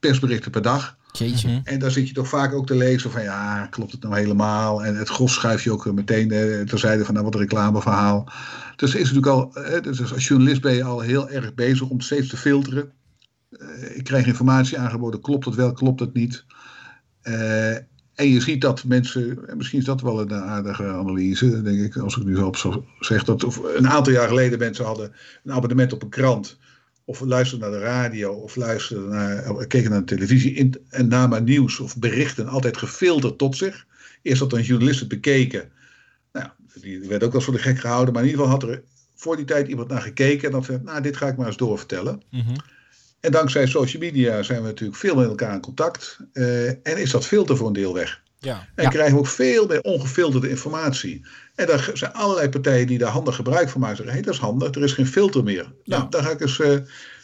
persberichten 0.00 0.50
per 0.50 0.62
dag. 0.62 0.96
Jeetje. 1.18 1.48
Mhm. 1.48 1.60
En 1.64 1.78
daar 1.78 1.90
zit 1.90 2.08
je 2.08 2.14
toch 2.14 2.28
vaak 2.28 2.52
ook 2.52 2.66
te 2.66 2.76
lezen 2.76 3.10
van 3.10 3.22
ja, 3.22 3.66
klopt 3.66 3.92
het 3.92 4.02
nou 4.02 4.16
helemaal? 4.16 4.84
En 4.84 4.96
het 4.96 5.08
gros 5.08 5.32
schuif 5.32 5.64
je 5.64 5.72
ook 5.72 5.92
meteen 5.92 6.30
eh, 6.30 6.60
terzijde 6.60 7.04
van 7.04 7.14
nou, 7.14 7.26
wat 7.26 7.34
een 7.34 7.40
reclameverhaal. 7.40 8.28
Dus 8.76 8.94
is 8.94 9.12
natuurlijk 9.12 9.26
al, 9.26 9.54
eh, 9.54 9.82
dus 9.82 10.12
als 10.12 10.28
journalist 10.28 10.60
ben 10.60 10.74
je 10.74 10.84
al 10.84 11.00
heel 11.00 11.28
erg 11.28 11.54
bezig 11.54 11.88
om 11.88 12.00
steeds 12.00 12.28
te 12.28 12.36
filteren. 12.36 12.92
Eh, 13.50 13.96
ik 13.96 14.04
krijg 14.04 14.26
informatie 14.26 14.78
aangeboden, 14.78 15.20
klopt 15.20 15.44
het 15.44 15.54
wel, 15.54 15.72
klopt 15.72 16.00
het 16.00 16.14
niet? 16.14 16.44
Eh, 18.14 18.24
En 18.24 18.32
je 18.32 18.40
ziet 18.40 18.60
dat 18.60 18.84
mensen, 18.84 19.48
en 19.48 19.56
misschien 19.56 19.78
is 19.78 19.84
dat 19.84 20.00
wel 20.00 20.20
een 20.20 20.34
aardige 20.34 20.84
analyse, 20.84 21.62
denk 21.62 21.80
ik, 21.80 21.96
als 21.96 22.16
ik 22.16 22.24
nu 22.24 22.36
zo 22.36 22.46
op 22.46 22.84
zeg, 23.00 23.24
dat 23.24 23.44
of 23.44 23.60
een 23.76 23.88
aantal 23.88 24.12
jaar 24.12 24.28
geleden 24.28 24.58
mensen 24.58 24.84
hadden 24.84 25.12
een 25.44 25.52
abonnement 25.52 25.92
op 25.92 26.02
een 26.02 26.08
krant, 26.08 26.58
of 27.04 27.20
luisterden 27.20 27.70
naar 27.70 27.78
de 27.78 27.84
radio, 27.84 28.32
of 28.32 28.56
luisterden 28.56 29.08
naar, 29.08 29.66
keken 29.66 29.90
naar 29.90 29.98
de 29.98 30.14
televisie 30.16 30.52
in, 30.54 30.74
en 30.88 31.08
namen 31.08 31.44
nieuws 31.44 31.80
of 31.80 31.98
berichten 31.98 32.48
altijd 32.48 32.76
gefilterd 32.76 33.38
tot 33.38 33.56
zich. 33.56 33.86
Eerst 34.22 34.40
had 34.40 34.52
een 34.52 34.62
journalist 34.62 35.00
het 35.00 35.08
bekeken, 35.08 35.70
nou, 36.32 36.48
die 36.80 37.00
werd 37.00 37.24
ook 37.24 37.32
wel 37.32 37.40
voor 37.40 37.52
de 37.52 37.58
gek 37.58 37.78
gehouden, 37.78 38.14
maar 38.14 38.22
in 38.22 38.28
ieder 38.28 38.44
geval 38.44 38.60
had 38.60 38.70
er 38.70 38.82
voor 39.14 39.36
die 39.36 39.44
tijd 39.44 39.68
iemand 39.68 39.88
naar 39.88 40.02
gekeken 40.02 40.46
en 40.46 40.52
dan 40.52 40.64
zei, 40.64 40.80
nou, 40.82 41.02
dit 41.02 41.16
ga 41.16 41.26
ik 41.26 41.36
maar 41.36 41.46
eens 41.46 41.56
doorvertellen. 41.56 42.22
Mhm. 42.30 42.54
En 43.24 43.30
dankzij 43.30 43.66
social 43.66 44.02
media 44.02 44.42
zijn 44.42 44.60
we 44.60 44.66
natuurlijk 44.66 44.98
veel 44.98 45.14
met 45.16 45.28
elkaar 45.28 45.54
in 45.54 45.60
contact. 45.60 46.18
eh, 46.32 46.68
en 46.68 46.96
is 46.96 47.10
dat 47.10 47.26
filter 47.26 47.56
voor 47.56 47.66
een 47.66 47.72
deel 47.72 47.94
weg. 47.94 48.20
Ja. 48.38 48.68
En 48.74 48.84
Ja. 48.84 48.88
krijgen 48.90 49.12
we 49.14 49.18
ook 49.18 49.26
veel 49.26 49.66
meer 49.66 49.80
ongefilterde 49.80 50.48
informatie. 50.48 51.26
En 51.54 51.66
daar 51.66 51.90
zijn 51.94 52.12
allerlei 52.12 52.48
partijen 52.48 52.86
die 52.86 52.98
daar 52.98 53.10
handig 53.10 53.34
gebruik 53.34 53.68
van 53.68 53.80
maken. 53.80 53.96
Zeggen, 53.96 54.14
hé, 54.14 54.20
dat 54.22 54.34
is 54.34 54.40
handig, 54.40 54.74
er 54.74 54.82
is 54.82 54.92
geen 54.92 55.06
filter 55.06 55.42
meer. 55.44 55.72
Nou, 55.84 56.06
daar 56.10 56.22
ga 56.22 56.30
ik 56.30 56.40
eens 56.40 56.60
eh, 56.60 56.76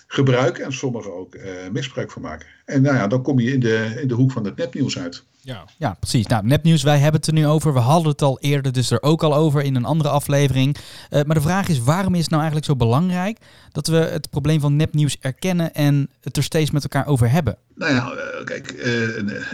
gebruiken 0.07 0.65
en 0.65 0.73
sommigen 0.73 1.15
ook 1.15 1.35
eh, 1.35 1.51
misbruik 1.73 2.11
van 2.11 2.23
maken. 2.23 2.47
En 2.71 2.83
nou 2.83 2.97
ja, 2.97 3.07
dan 3.07 3.23
kom 3.23 3.41
je 3.41 3.53
in 3.53 3.61
de, 3.61 3.99
in 4.01 4.09
de 4.09 4.15
hoek 4.15 4.33
van 4.33 4.45
het 4.45 4.57
nepnieuws 4.57 4.99
uit. 4.99 5.23
Ja. 5.43 5.65
Ja, 5.79 5.97
precies. 6.01 6.27
Nou, 6.27 6.47
nepnieuws, 6.47 6.83
wij 6.83 6.99
hebben 6.99 7.21
het 7.21 7.29
er 7.29 7.35
nu 7.35 7.47
over. 7.47 7.73
We 7.73 7.79
hadden 7.79 8.11
het 8.11 8.23
al 8.23 8.39
eerder 8.41 8.73
dus 8.73 8.91
er 8.91 9.03
ook 9.03 9.23
al 9.23 9.35
over 9.35 9.63
in 9.63 9.75
een 9.77 9.85
andere 9.85 10.09
aflevering. 10.09 10.77
Eh, 11.11 11.23
maar 11.23 11.35
de 11.35 11.43
vraag 11.43 11.69
is, 11.69 11.81
waarom 11.81 12.15
is 12.15 12.21
het 12.21 12.31
nou 12.31 12.43
eigenlijk 12.43 12.71
zo 12.71 12.87
belangrijk 12.87 13.39
dat 13.73 13.87
we 13.87 13.97
het 13.97 14.31
probleem 14.31 14.61
van 14.61 14.77
nepnieuws 14.77 15.17
erkennen 15.21 15.75
en 15.75 16.09
het 16.21 16.37
er 16.37 16.43
steeds 16.43 16.71
met 16.71 16.83
elkaar 16.83 17.07
over 17.07 17.31
hebben? 17.31 17.57
Nou 17.75 17.95
ja, 17.95 18.13
eh, 18.13 18.45
kijk, 18.45 18.71
eh, 18.71 18.93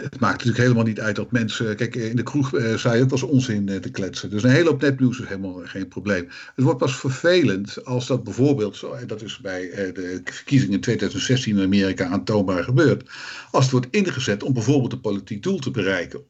het 0.03 0.21
maakt 0.21 0.33
natuurlijk 0.33 0.63
helemaal 0.63 0.85
niet 0.85 1.01
uit 1.01 1.17
dat 1.17 1.33
mensen... 1.33 1.77
Kijk, 1.77 1.95
in 1.95 2.17
de 2.17 2.23
kroeg 2.23 2.51
zei 2.77 2.99
wel 2.99 3.11
eens 3.11 3.23
onzin 3.23 3.69
eh, 3.69 3.77
te 3.77 3.91
kletsen. 3.91 4.31
Dus 4.31 4.43
een 4.43 4.51
hele 4.51 4.69
hoop 4.69 4.81
nepnieuws 4.81 5.21
is 5.21 5.29
helemaal 5.29 5.61
geen 5.65 5.89
probleem. 5.89 6.29
Het 6.55 6.65
wordt 6.65 6.79
pas 6.79 6.97
vervelend 6.97 7.85
als 7.85 8.07
dat 8.07 8.25
bijvoorbeeld, 8.25 8.77
zo, 8.77 8.93
en 8.93 9.07
dat 9.07 9.23
is 9.23 9.39
bij 9.39 9.71
eh, 9.71 9.95
de 9.95 10.21
verkiezingen 10.25 10.75
in 10.75 10.81
2016 10.81 11.57
in 11.57 11.65
Amerika 11.65 12.07
aantoonbaar 12.07 12.65
gebeurd, 12.65 13.06
als 13.51 13.65
het 13.65 13.73
wordt 13.73 13.87
ingezet 13.91 14.43
om 14.43 14.53
bijvoorbeeld 14.53 14.93
een 14.93 15.01
politiek 15.01 15.43
doel 15.43 15.59
te 15.59 15.71
bereiken. 15.71 16.21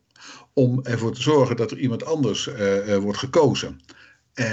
Om 0.53 0.81
ervoor 0.83 1.13
te 1.13 1.23
zorgen 1.23 1.57
dat 1.57 1.71
er 1.71 1.79
iemand 1.79 2.05
anders 2.05 2.47
eh, 2.47 2.95
eh, 2.95 3.03
wordt 3.03 3.19
gekozen. 3.19 3.81
Eh, 4.35 4.47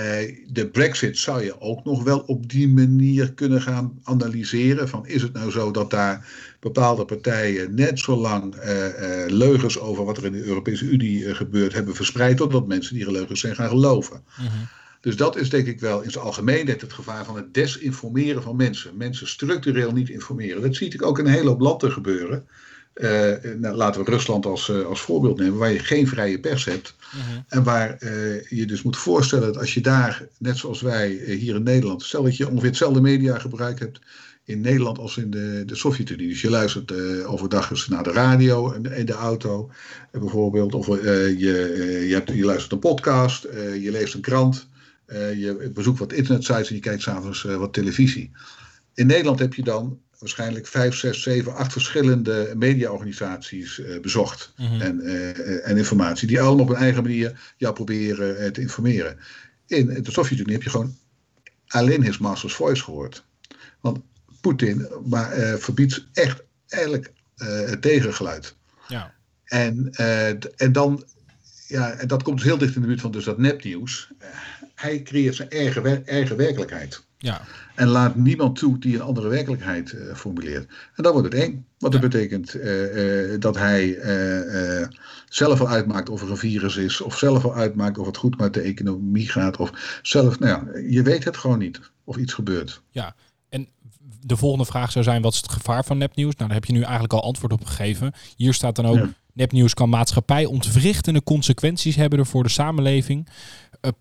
de 0.48 0.70
brexit 0.72 1.18
zou 1.18 1.44
je 1.44 1.62
ook 1.62 1.84
nog 1.84 2.04
wel 2.04 2.20
op 2.20 2.50
die 2.50 2.68
manier 2.68 3.34
kunnen 3.34 3.62
gaan 3.62 4.00
analyseren. 4.04 4.90
Van 4.90 5.08
is 5.08 5.22
het 5.22 5.34
nou 5.34 5.52
zo 5.52 5.72
dat 5.72 5.90
daar 5.90 6.28
bepaalde 6.60 7.06
partijen 7.06 7.76
net 7.76 8.00
zo 8.00 8.16
lang 8.16 8.56
leugens 9.28 9.80
over 9.80 10.06
wat 10.06 10.18
er 10.18 10.26
in 10.26 10.32
de 10.32 10.44
Europese 10.44 10.86
Unie 10.86 11.36
gebeurt 11.36 11.74
hebben 11.74 11.96
verspreid, 11.96 12.38
totdat 12.38 12.68
mensen 12.68 12.96
die 12.96 13.12
leugens 13.12 13.40
zijn 13.40 13.56
gaan 13.56 13.70
geloven. 13.70 14.24
Mhm. 14.38 14.48
Dus 15.04 15.16
dat 15.16 15.36
is 15.36 15.50
denk 15.50 15.68
ik 15.68 15.80
wel 15.80 16.02
in 16.02 16.12
zijn 16.12 16.24
algemeenheid 16.24 16.82
het 16.82 16.94
gevaar 16.94 17.26
van 17.26 17.36
het 17.36 17.54
desinformeren 17.54 18.44
van 18.44 18.56
mensen. 18.56 18.98
Mensen 18.98 19.28
structureel 19.28 19.92
niet 19.92 20.10
informeren. 20.10 20.62
Dat 20.62 20.76
zie 20.76 20.94
ik 20.94 21.06
ook 21.06 21.20
in 21.20 21.26
een 21.26 21.32
hele 21.32 21.50
hoop 21.50 21.60
landen 21.60 21.92
gebeuren. 21.92 22.48
Eh, 22.94 23.32
nou, 23.58 23.76
laten 23.76 24.04
we 24.04 24.12
Rusland 24.12 24.46
als, 24.46 24.70
eh, 24.70 24.86
als 24.86 25.02
voorbeeld 25.02 25.40
nemen, 25.40 25.58
waar 25.58 25.72
je 25.72 25.80
geen 25.80 26.08
vrije 26.08 26.40
pers 26.40 26.66
hebt. 26.66 26.96
Mhm. 27.12 27.42
En 27.48 27.64
waar 27.64 27.98
eh, 27.98 28.50
je 28.50 28.66
dus 28.66 28.82
moet 28.82 28.98
voorstellen 28.98 29.46
dat 29.46 29.58
als 29.58 29.74
je 29.74 29.82
daar, 29.82 30.28
net 30.38 30.58
zoals 30.58 30.82
wij 30.82 31.10
hier 31.10 31.56
in 31.56 31.64
Nederland, 31.64 32.04
stel 32.04 32.24
dat 32.24 32.38
je 32.38 32.48
ongeveer 32.48 32.70
hetzelfde 32.70 33.02
mediagebruik 33.02 33.80
hebt 33.80 34.00
in 34.44 34.62
Nederland 34.62 34.98
als 34.98 35.18
in 35.18 35.32
de, 35.32 35.64
de 35.66 35.76
Sovjet-Unie. 35.76 36.28
Dus 36.28 36.42
je 36.42 36.50
luistert 36.50 36.94
overdag 37.26 37.70
eens 37.70 37.88
naar 37.88 38.04
de 38.04 38.12
radio 38.12 38.72
en 38.72 38.86
in 38.86 39.06
de 39.06 39.14
auto 39.14 39.72
bijvoorbeeld. 40.12 40.74
Of 40.74 40.88
je, 40.88 41.36
je, 42.08 42.14
hebt, 42.14 42.30
je 42.34 42.46
luistert 42.46 42.72
een 42.72 42.80
podcast, 42.80 43.48
je 43.80 43.92
leest 43.92 44.14
een 44.14 44.22
krant, 44.22 44.68
je 45.14 45.72
bezoekt 45.74 46.00
wat 46.00 46.14
internetsites 46.14 46.70
en 46.70 46.76
je 46.76 46.82
kijkt 46.82 47.02
s'avonds 47.02 47.44
uh, 47.44 47.56
wat 47.56 47.74
televisie. 47.74 48.32
In 48.94 49.08
Nederland 49.08 49.40
heb 49.40 49.54
je 49.54 49.64
dan 49.64 50.00
waarschijnlijk 50.24 50.68
vijf, 50.68 50.96
zes, 50.96 51.22
zeven, 51.22 51.56
acht 51.56 51.72
verschillende 51.72 52.54
mediaorganisaties 52.56 53.78
uh, 53.78 54.00
bezocht. 54.00 54.54
Mhm. 54.58 54.82
En, 54.82 55.00
uh, 55.04 55.68
en 55.70 55.78
informatie, 55.78 56.28
die 56.28 56.42
allemaal 56.42 56.66
op 56.66 56.70
een 56.70 56.76
eigen 56.76 57.04
manier 57.04 57.54
jou 57.58 57.74
proberen 57.74 58.44
uh, 58.44 58.48
te 58.50 58.62
informeren. 58.62 59.18
In 59.68 60.04
de 60.04 60.12
Sovjet-Unie 60.12 60.54
heb 60.54 60.64
je 60.64 60.70
gewoon 60.70 60.96
alleen 61.68 62.04
his 62.04 62.18
master's 62.18 62.54
voice 62.54 62.84
gehoord. 62.84 63.24
Want 63.82 64.00
Poetin 64.42 64.88
maar, 65.06 65.58
verbiedt 65.60 66.08
echt 66.14 66.44
eigenlijk 66.68 67.12
het 67.36 67.82
tegengeluid. 67.82 68.56
Ja. 68.88 69.14
En, 69.44 69.90
en 70.56 70.72
dan, 70.72 71.06
ja, 71.68 71.92
en 71.92 72.08
dat 72.08 72.24
komt 72.24 72.38
dus 72.38 72.46
heel 72.46 72.58
dicht 72.58 72.76
in 72.76 72.82
de 72.82 72.88
buurt 72.88 73.02
van 73.02 73.12
dus 73.12 73.24
dat 73.24 73.38
nepnieuws. 73.38 74.12
Hij 74.84 75.02
creëert 75.02 75.36
zijn 75.36 75.50
eigen, 75.50 76.06
eigen 76.06 76.38
werkelijkheid. 76.38 77.04
Ja. 77.18 77.42
En 77.76 77.88
laat 77.88 78.16
niemand 78.16 78.56
toe 78.60 78.80
die 78.80 78.96
een 78.96 79.02
andere 79.02 79.28
werkelijkheid 79.28 79.92
uh, 79.92 80.16
formuleert. 80.16 80.72
En 80.96 81.04
dan 81.04 81.12
wordt 81.12 81.34
het 81.34 81.42
eng. 81.42 81.66
Want 81.78 81.94
Ja. 81.94 82.00
dat 82.00 82.10
betekent 82.10 82.56
uh, 82.56 83.40
dat 83.40 83.58
hij 83.58 84.00
zelf 85.30 85.62
al 85.62 85.70
uitmaakt 85.70 86.10
of 86.10 86.22
er 86.22 86.30
een 86.32 86.38
virus 86.38 86.76
is. 86.76 87.02
Of 87.02 87.18
zelf 87.18 87.46
al 87.46 87.56
uitmaakt 87.56 87.98
of 87.98 88.06
het 88.06 88.18
goed 88.18 88.38
met 88.38 88.54
de 88.54 88.62
economie 88.62 89.30
gaat. 89.30 89.58
Of 89.58 90.00
zelf, 90.02 90.40
nou 90.40 90.52
ja, 90.52 90.80
je 90.90 91.02
weet 91.02 91.24
het 91.24 91.38
gewoon 91.38 91.60
niet 91.60 91.80
of 92.04 92.18
iets 92.18 92.34
gebeurt. 92.34 92.82
Ja, 92.90 93.16
en 93.50 93.68
de 94.22 94.38
volgende 94.38 94.66
vraag 94.66 94.92
zou 94.92 95.04
zijn: 95.04 95.22
wat 95.22 95.34
is 95.34 95.42
het 95.42 95.52
gevaar 95.52 95.86
van 95.86 95.98
nepnieuws? 95.98 96.36
Nou, 96.36 96.48
daar 96.50 96.58
heb 96.58 96.66
je 96.68 96.74
nu 96.74 96.82
eigenlijk 96.82 97.14
al 97.14 97.24
antwoord 97.24 97.54
op 97.54 97.66
gegeven. 97.66 98.14
Hier 98.36 98.54
staat 98.54 98.76
dan 98.76 98.86
ook: 98.86 98.96
Ja. 98.98 99.10
nepnieuws 99.34 99.74
kan 99.74 99.90
maatschappij 99.90 100.46
ontwrichtende 100.46 101.24
consequenties 101.24 101.96
hebben 101.96 102.26
voor 102.26 102.44
de 102.44 102.50
samenleving, 102.50 103.28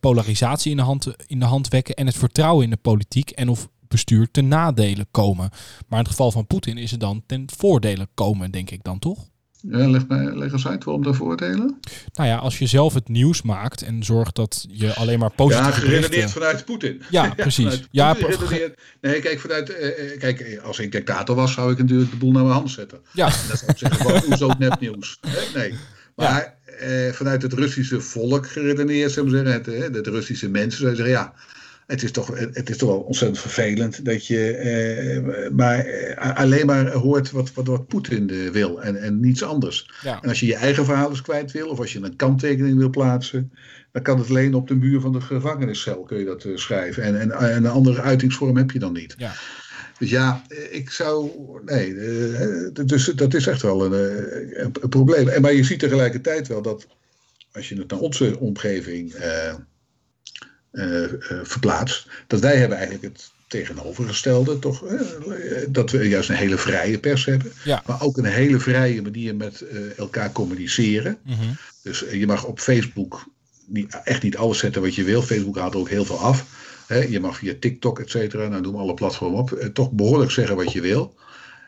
polarisatie 0.01 0.71
in 0.71 0.77
de, 0.77 0.83
hand, 0.83 1.15
in 1.27 1.39
de 1.39 1.45
hand 1.45 1.69
wekken 1.69 1.95
en 1.95 2.07
het 2.07 2.17
vertrouwen 2.17 2.65
in 2.65 2.71
de 2.71 2.77
politiek 2.77 3.31
en 3.31 3.49
of 3.49 3.69
bestuur 3.89 4.31
ten 4.31 4.49
nadele 4.49 5.07
komen. 5.11 5.51
Maar 5.89 5.99
in 5.99 6.05
het 6.05 6.09
geval 6.09 6.31
van 6.31 6.47
Poetin 6.47 6.79
is 6.79 6.91
het 6.91 7.01
dan 7.01 7.23
ten 7.27 7.47
voordele 7.57 8.09
komen, 8.15 8.51
denk 8.51 8.71
ik 8.71 8.83
dan 8.83 8.99
toch? 8.99 9.31
Ja, 9.69 9.89
leg, 9.89 10.07
mij, 10.09 10.37
leg 10.37 10.53
eens 10.53 10.67
uit 10.67 10.85
waarom 10.85 11.03
de 11.03 11.15
voordelen. 11.15 11.81
Nou 12.13 12.29
ja, 12.29 12.37
als 12.37 12.59
je 12.59 12.67
zelf 12.67 12.95
het 12.95 13.09
nieuws 13.09 13.43
maakt 13.43 13.83
en 13.83 14.03
zorgt 14.03 14.37
dat 14.37 14.67
je 14.69 14.95
alleen 14.95 15.19
maar 15.19 15.31
positieve 15.31 15.71
Ja, 15.71 15.77
geredeneerd 15.77 16.11
berichten... 16.11 16.33
vanuit 16.33 16.65
Poetin. 16.65 17.03
Ja, 17.11 17.35
precies. 17.35 17.83
Ja, 17.91 18.15
Poetin 18.15 18.75
nee, 19.01 19.21
kijk, 19.21 19.41
vanuit, 19.41 19.71
uh, 19.71 20.19
kijk, 20.19 20.61
als 20.65 20.79
ik 20.79 20.93
dictator 20.93 21.37
was, 21.37 21.53
zou 21.53 21.73
ik 21.73 21.79
natuurlijk 21.79 22.11
de 22.11 22.17
boel 22.17 22.33
naar 22.33 22.43
mijn 22.43 22.55
hand 22.55 22.71
zetten. 22.71 23.01
Ja, 23.13 23.27
En 23.27 23.49
dat 23.49 23.59
zou 23.59 23.71
ik 23.71 23.79
zeggen, 23.79 24.27
hoezo 24.29 24.51
nepnieuws? 24.59 25.19
Hè? 25.21 25.59
Nee. 25.59 25.75
Maar 26.17 26.59
eh, 26.83 27.13
vanuit 27.13 27.43
het 27.43 27.53
Russische 27.53 28.01
volk 28.01 28.49
geredeneerd, 28.49 29.11
zou 29.11 29.27
ik 29.27 29.33
zeggen, 29.33 29.53
het, 29.53 29.95
het, 29.95 30.07
Russische 30.07 30.49
mensen, 30.49 30.81
zou 30.81 30.95
zeggen, 30.95 31.15
ja, 31.15 31.35
het 31.87 32.03
is 32.03 32.11
toch, 32.11 32.39
het 32.39 32.71
is 32.71 32.77
toch 32.77 32.89
wel 32.89 33.01
ontzettend 33.01 33.41
vervelend 33.41 34.05
dat 34.05 34.27
je 34.27 34.51
eh, 34.57 35.51
maar, 35.51 35.79
eh, 35.79 36.37
alleen 36.37 36.67
maar 36.67 36.91
hoort 36.93 37.31
wat, 37.31 37.53
wat, 37.53 37.67
wat 37.67 37.87
Poetin 37.87 38.31
eh, 38.31 38.49
wil 38.49 38.83
en, 38.83 39.03
en 39.03 39.21
niets 39.21 39.43
anders. 39.43 39.91
ja. 40.03 40.23
En 40.23 40.29
als 40.29 40.41
je 40.41 40.47
je 40.47 40.55
eigen 40.55 40.85
verhaal 40.85 41.11
eens 41.11 41.23
kwijt 41.23 41.53
wil, 41.53 41.69
of 41.69 41.79
als 41.79 41.93
je 41.93 42.01
een 42.03 42.17
kanttekening 42.17 42.79
wil 42.79 42.91
plaatsen, 42.91 43.53
dan 43.93 44.03
kan 44.03 44.19
het 44.19 44.29
alleen 44.29 44.55
op 44.55 44.69
de 44.69 44.75
muur 44.75 45.01
van 45.01 45.13
de 45.13 45.21
gevangeniscel 45.21 46.03
kun 46.03 46.19
je 46.19 46.25
dat 46.25 46.47
schrijven. 46.55 47.03
En, 47.03 47.21
en, 47.21 47.31
en, 47.31 47.57
een 47.57 47.71
andere 47.71 48.01
uitingsvorm 48.01 48.57
heb 48.57 48.71
je 48.71 48.79
dan 48.79 48.93
niet. 48.93 49.15
Ja. 49.19 49.33
Dus 50.03 50.11
ja, 50.11 50.43
ik 50.71 50.91
zou. 50.91 51.31
Nee, 51.65 51.89
uh, 51.89 52.69
dus 52.87 53.05
dat 53.05 53.35
is 53.35 53.47
echt 53.47 53.63
wel 53.63 53.85
een, 53.85 53.93
een, 53.93 54.73
een, 54.81 54.89
probleem. 54.89 55.29
En, 55.29 55.43
maar 55.43 55.53
je 55.53 55.65
ziet 55.65 55.79
tegelijkertijd 55.79 56.49
wel 56.49 56.63
dat 56.63 56.87
als 57.53 57.69
je 57.69 57.77
het 57.79 57.91
naar 57.91 57.99
onze 57.99 58.39
omgeving 58.39 59.15
uh, 60.73 61.05
verplaatst, 61.43 62.09
dat 62.27 62.41
wij 62.41 62.57
hebben 62.57 62.79
eigenlijk 62.79 63.15
het 63.15 63.31
tegenovergestelde, 63.49 64.59
toch? 64.59 64.85
dat 65.69 65.91
we 65.91 66.09
juist 66.09 66.29
een 66.29 66.35
hele 66.35 66.59
vrije 66.59 66.99
pers 66.99 67.25
hebben, 67.25 67.53
Ja. 67.65 67.83
maar 67.87 68.03
ook 68.03 68.17
een 68.17 68.25
hele 68.25 68.59
vrije 68.59 69.03
manier 69.03 69.37
met 69.37 69.65
elkaar 69.97 70.33
communiceren. 70.33 71.19
Mhm. 71.25 71.53
Dus 71.83 72.05
je 72.13 72.27
mag 72.27 72.45
op 72.45 72.61
Facebook 72.61 73.27
niet, 73.67 74.01
echt 74.05 74.23
niet 74.23 74.37
alles 74.37 74.59
zetten 74.59 74.83
wat 74.83 74.95
je 74.95 75.05
wil. 75.05 75.23
Facebook 75.23 75.57
haalt 75.57 75.75
er 75.75 75.81
ook 75.81 75.89
heel 75.89 76.05
veel 76.05 76.21
af. 76.21 76.62
He, 76.93 76.99
je 76.99 77.21
mag 77.21 77.37
via 77.37 77.55
TikTok, 77.61 78.01
et 78.01 78.11
cetera, 78.11 78.49
nou 78.49 78.63
noem 78.63 78.77
alle 78.77 78.95
platformen 78.95 79.39
op, 79.39 79.53
eh, 79.53 79.69
toch 79.69 79.91
behoorlijk 79.91 80.31
zeggen 80.31 80.57
wat 80.57 80.73
je 80.73 80.81
wil. 80.81 81.15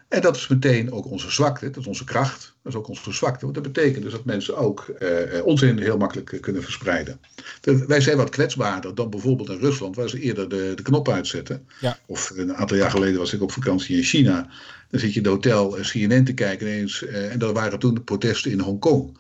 En 0.09 0.21
dat 0.21 0.37
is 0.37 0.49
meteen 0.49 0.93
ook 0.93 1.11
onze 1.11 1.31
zwakte, 1.31 1.71
dat 1.71 1.77
is 1.77 1.87
onze 1.87 2.05
kracht, 2.05 2.55
dat 2.63 2.73
is 2.73 2.79
ook 2.79 2.89
onze 2.89 3.13
zwakte. 3.13 3.41
Want 3.45 3.55
dat 3.55 3.73
betekent 3.73 4.03
dus 4.03 4.13
dat 4.13 4.25
mensen 4.25 4.57
ook 4.57 4.89
eh, 4.89 5.45
onzin 5.45 5.79
heel 5.79 5.97
makkelijk 5.97 6.39
kunnen 6.41 6.63
verspreiden. 6.63 7.21
De, 7.61 7.87
wij 7.87 8.01
zijn 8.01 8.17
wat 8.17 8.29
kwetsbaarder 8.29 8.95
dan 8.95 9.11
bijvoorbeeld 9.11 9.49
in 9.49 9.59
Rusland, 9.59 9.97
waar 9.97 10.09
ze 10.09 10.21
eerder 10.21 10.49
de, 10.49 10.73
de 10.75 10.83
knop 10.83 11.09
uitzetten. 11.09 11.69
Ja. 11.81 11.99
Of 12.07 12.31
een 12.31 12.55
aantal 12.55 12.77
jaar 12.77 12.91
geleden 12.91 13.19
was 13.19 13.33
ik 13.33 13.43
op 13.43 13.53
vakantie 13.53 13.97
in 13.97 14.03
China. 14.03 14.49
Dan 14.91 15.01
zit 15.01 15.11
je 15.11 15.17
in 15.17 15.23
de 15.23 15.29
hotel 15.29 15.79
uh, 15.79 15.85
CNN 15.85 16.25
te 16.25 16.35
kijken 16.35 16.67
ineens, 16.67 17.03
uh, 17.03 17.33
en 17.33 17.39
dat 17.39 17.53
waren 17.53 17.79
toen 17.79 17.95
de 17.95 18.01
protesten 18.01 18.51
in 18.51 18.61
Hongkong. 18.61 19.19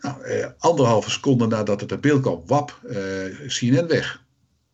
Nou, 0.00 0.16
anderhalve 0.58 1.10
seconde 1.10 1.46
nadat 1.46 1.80
het 1.80 1.90
er 1.90 2.00
beeld 2.00 2.20
kwam, 2.20 2.42
wap, 2.46 2.80
CNN 3.46 3.86
weg. 3.86 4.22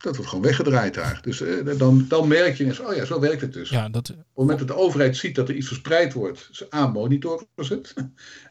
Dat 0.07 0.17
wordt 0.17 0.31
gewoon 0.31 0.45
weggedraaid 0.45 0.95
daar. 0.95 1.19
Dus 1.23 1.41
eh, 1.41 1.79
dan, 1.79 2.05
dan 2.09 2.29
merk 2.29 2.57
je 2.57 2.65
eens, 2.65 2.81
oh 2.81 2.95
ja, 2.95 3.05
zo 3.05 3.21
werkt 3.21 3.41
het 3.41 3.53
dus. 3.53 3.69
Ja, 3.69 3.89
dat, 3.89 4.11
Op 4.11 4.17
het 4.17 4.27
moment 4.35 4.59
dat 4.59 4.69
de 4.69 4.77
overheid 4.77 5.17
ziet 5.17 5.35
dat 5.35 5.49
er 5.49 5.55
iets 5.55 5.67
verspreid 5.67 6.13
wordt, 6.13 6.49
ze 6.53 6.67
A, 6.75 6.87
monitoren 6.87 7.47
ze 7.57 7.75
het. 7.75 7.95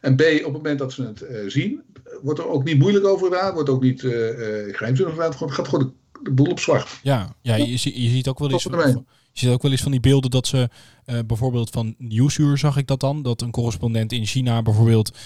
En 0.01 0.15
B, 0.15 0.21
op 0.21 0.43
het 0.43 0.51
moment 0.53 0.79
dat 0.79 0.93
ze 0.93 1.03
het 1.03 1.21
eh, 1.21 1.39
zien, 1.47 1.81
wordt 2.21 2.39
er 2.39 2.47
ook 2.49 2.63
niet 2.63 2.79
moeilijk 2.79 3.05
over 3.05 3.27
gedaan, 3.27 3.53
wordt 3.53 3.69
ook 3.69 3.81
niet 3.81 4.03
uh, 4.03 4.11
geheimzinnig 4.75 5.13
gedaan, 5.13 5.31
het 5.31 5.51
gaat 5.51 5.67
gewoon 5.67 5.93
de, 6.11 6.19
de 6.23 6.31
boel 6.31 6.45
op 6.51 6.59
zwart. 6.59 6.99
Ja, 7.03 7.35
ja 7.41 7.55
je, 7.55 7.77
zie- 7.77 8.01
je 8.01 8.09
ziet 8.09 8.27
ook 8.27 8.39
wel 8.39 8.51
eens. 8.51 8.63
Je 8.63 9.41
ziet 9.41 9.49
ook 9.49 9.61
wel 9.61 9.71
eens 9.71 9.81
van 9.81 9.91
die 9.91 9.99
beelden 9.99 10.31
dat 10.31 10.47
ze 10.47 10.69
bijvoorbeeld 11.25 11.69
van 11.69 11.95
Nieuwsuur 11.97 12.57
zag 12.57 12.77
ik 12.77 12.87
dat 12.87 12.99
dan. 12.99 13.21
Dat 13.21 13.41
een 13.41 13.51
correspondent 13.51 14.11
in 14.11 14.25
China 14.25 14.61
bijvoorbeeld 14.61 15.17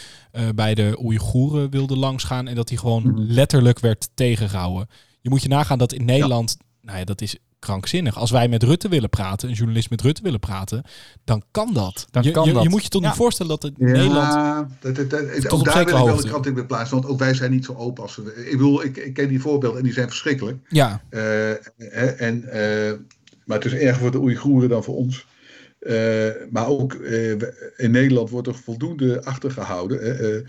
bij 0.55 0.75
de 0.75 0.97
Oeigoeren 1.03 1.69
wilde 1.69 1.97
langsgaan. 1.97 2.47
En 2.47 2.55
dat 2.55 2.69
hij 2.69 2.77
gewoon 2.77 3.03
Mhm. 3.03 3.21
letterlijk 3.31 3.79
werd 3.79 4.09
tegengehouden. 4.13 4.87
Je 5.21 5.29
moet 5.29 5.41
je 5.41 5.47
nagaan 5.47 5.77
dat 5.77 5.93
in 5.93 6.05
Nederland, 6.05 6.57
nou 6.81 6.97
ja, 6.97 7.03
dat 7.03 7.21
is 7.21 7.37
krankzinnig. 7.59 8.17
Als 8.17 8.31
wij 8.31 8.47
met 8.47 8.63
Rutte 8.63 8.87
willen 8.89 9.09
praten, 9.09 9.49
een 9.49 9.55
journalist 9.55 9.89
met 9.89 10.01
Rutte 10.01 10.21
willen 10.21 10.39
praten, 10.39 10.83
dan 11.23 11.43
kan 11.51 11.73
dat. 11.73 12.05
Dan 12.11 12.23
je, 12.23 12.31
kan 12.31 12.45
je, 12.47 12.53
dat. 12.53 12.63
je 12.63 12.69
moet 12.69 12.83
je 12.83 12.89
toch 12.89 13.01
Ja. 13.01 13.07
niet 13.07 13.17
voorstellen 13.17 13.51
dat 13.51 13.63
het 13.63 13.79
in 13.79 13.85
Nederland... 13.91 14.67
dat, 14.79 14.95
dat, 14.95 15.09
dat- 15.09 15.21
op 15.21 15.59
ook 15.59 15.65
daar 15.65 15.85
wil 15.85 15.97
ik 15.97 16.05
wel 16.05 16.15
de 16.21 16.29
kant 16.29 16.45
in 16.45 16.65
plaatsen, 16.65 16.97
want 16.97 17.09
ook 17.09 17.19
wij 17.19 17.33
zijn 17.33 17.51
niet 17.51 17.65
zo 17.65 17.73
open 17.73 18.03
als 18.03 18.15
we. 18.15 18.45
Ik 18.45 18.51
bedoel, 18.57 18.83
ik, 18.83 18.97
ik 18.97 19.13
ken 19.13 19.27
die 19.27 19.41
voorbeelden 19.41 19.77
en 19.77 19.83
die 19.83 19.93
zijn 19.93 20.07
verschrikkelijk. 20.07 20.57
Ja, 20.69 21.01
Eh, 21.09 21.19
hè, 21.77 22.05
en, 22.05 22.43
eh, 22.43 22.93
maar 23.45 23.57
het 23.57 23.65
is 23.65 23.73
erger 23.73 24.01
voor 24.01 24.11
de 24.11 24.19
Oeigoeren 24.19 24.69
dan 24.69 24.83
voor 24.83 24.95
ons. 24.95 25.25
Eh, 25.79 26.27
maar 26.49 26.67
ook 26.67 26.93
eh, 26.93 27.31
in 27.77 27.91
Nederland 27.91 28.29
wordt 28.29 28.47
er 28.47 28.55
voldoende 28.55 29.23
achtergehouden. 29.23 30.45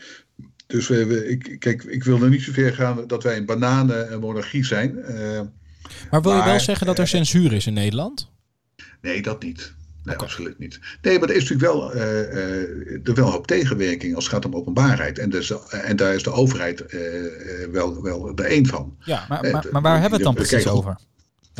Eh. 0.70 0.74
dus 0.76 0.88
we, 0.88 1.06
we- 1.06 1.28
ik, 1.28 1.56
kijk, 1.58 1.82
ik 1.84 2.04
wil 2.04 2.22
er 2.22 2.28
niet 2.28 2.42
zo 2.42 2.52
ver 2.52 2.74
gaan 2.74 3.06
dat 3.06 3.22
wij 3.22 3.36
een 3.36 3.46
bananenmonarchie 3.46 4.64
zijn. 4.64 4.98
Eh, 5.02 5.40
maar 6.10 6.22
wil 6.22 6.36
je 6.36 6.44
wel 6.44 6.60
zeggen 6.60 6.86
dat 6.86 6.98
er 6.98 7.08
censuur 7.08 7.52
is 7.52 7.66
in 7.66 7.72
Nederland? 7.74 8.30
nee, 9.00 9.22
dat 9.22 9.42
niet. 9.42 9.72
Nee, 10.04 10.16
absoluut 10.16 10.58
niet. 10.58 10.80
Nee, 11.02 11.18
maar 11.18 11.28
er 11.28 11.34
is 11.36 11.48
natuurlijk 11.48 11.72
wel, 11.72 11.92
eh, 11.94 12.20
eh, 12.20 12.62
er 13.04 13.14
wel 13.14 13.26
een 13.26 13.32
hoop 13.32 13.46
tegenwerking 13.46 14.14
als 14.14 14.24
het 14.24 14.32
gaat 14.34 14.44
om 14.44 14.54
openbaarheid. 14.54 15.18
En, 15.18 15.30
dus, 15.30 15.52
en 15.70 15.96
daar 15.96 16.14
is 16.14 16.22
de 16.22 16.32
overheid 16.32 16.80
eh, 16.86 17.24
eh, 17.64 17.70
wel, 17.70 18.02
wel 18.02 18.32
er 18.36 18.44
één 18.44 18.66
van. 18.66 18.96
Ja, 19.00 19.24
Maar, 19.28 19.40
Eh, 19.42 19.52
maar, 19.52 19.66
maar 19.70 19.82
waar 19.82 20.00
hebben 20.00 20.18
we 20.18 20.24
het 20.26 20.34
dan 20.36 20.44
precies 20.46 20.66
over? 20.68 20.96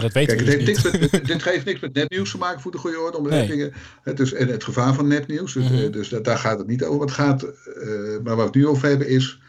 Dat 0.01 0.13
weten 0.13 0.37
Kijk, 0.37 0.49
we 0.49 0.53
het 0.57 0.67
dus 0.67 0.75
heeft 0.83 0.85
niet. 0.85 1.01
niks 1.01 1.11
met, 1.13 1.27
dit 1.27 1.45
heeft 1.45 1.65
niks 1.65 1.81
met 1.81 1.95
nepnieuws 1.95 2.31
te 2.31 2.39
maken 2.39 2.61
voor 2.61 2.71
de 2.73 2.79
goede 2.79 3.01
orde. 3.01 3.17
Om 3.19 3.29
Nee. 3.29 3.47
dingen, 3.47 3.73
het 4.03 4.21
is 4.21 4.33
en 4.33 4.49
het 4.49 4.65
gevaar 4.65 4.95
van 4.95 5.07
nepnieuws. 5.09 5.53
Dus, 5.53 5.71
eh, 5.71 5.93
dus 5.93 6.09
dat, 6.09 6.25
daar 6.25 6.39
gaat 6.39 6.59
het 6.59 6.67
niet 6.67 6.85
over. 6.85 6.97
Maar, 6.99 7.07
het 7.07 7.17
gaat, 7.17 7.43
eh, 7.43 7.89
maar 8.23 8.23
waar 8.23 8.37
we 8.37 8.43
het 8.43 8.55
nu 8.55 8.67
over 8.67 8.89
hebben 8.89 9.09
is 9.09 9.41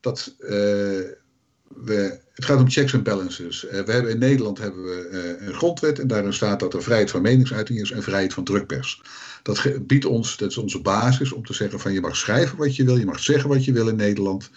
dat 0.00 0.34
eh, 0.38 0.48
we, 1.84 2.18
het 2.34 2.44
gaat 2.44 2.58
om 2.60 2.70
checks 2.70 2.92
en 2.92 3.02
balances. 3.02 3.66
Eh, 3.66 3.80
we 3.84 3.92
hebben, 3.92 4.10
in 4.10 4.18
Nederland 4.18 4.58
hebben 4.58 4.82
we 4.84 5.08
eh, 5.38 5.46
een 5.46 5.54
grondwet 5.54 5.98
en 5.98 6.06
daarin 6.06 6.32
staat 6.32 6.60
dat 6.60 6.74
er 6.74 6.82
vrijheid 6.82 7.10
van 7.10 7.22
meningsuiting 7.22 7.80
is 7.80 7.90
en 7.90 8.02
vrijheid 8.02 8.34
van 8.34 8.44
drukpers. 8.44 9.02
Dat 9.42 9.62
biedt 9.86 10.04
ons, 10.04 10.36
dat 10.36 10.50
is 10.50 10.56
onze 10.56 10.80
basis 10.80 11.32
om 11.32 11.44
te 11.46 11.52
zeggen 11.54 11.80
van 11.80 11.92
je 11.92 12.00
mag 12.00 12.16
schrijven 12.16 12.58
wat 12.58 12.76
je 12.76 12.84
wil, 12.84 12.96
je 12.96 13.04
mag 13.04 13.18
zeggen 13.20 13.48
wat 13.48 13.64
je 13.64 13.72
wil 13.72 13.88
in 13.88 13.96
Nederland. 13.96 14.50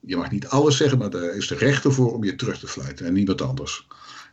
Je 0.00 0.16
mag 0.16 0.30
niet 0.30 0.46
alles 0.46 0.76
zeggen, 0.76 0.98
maar 0.98 1.10
daar 1.10 1.36
is 1.36 1.46
de 1.46 1.54
rechter 1.54 1.92
voor 1.92 2.14
om 2.14 2.24
je 2.24 2.34
terug 2.36 2.58
te 2.58 2.66
fluiten 2.66 3.06
en 3.06 3.12
niemand 3.12 3.42
anders. 3.42 3.86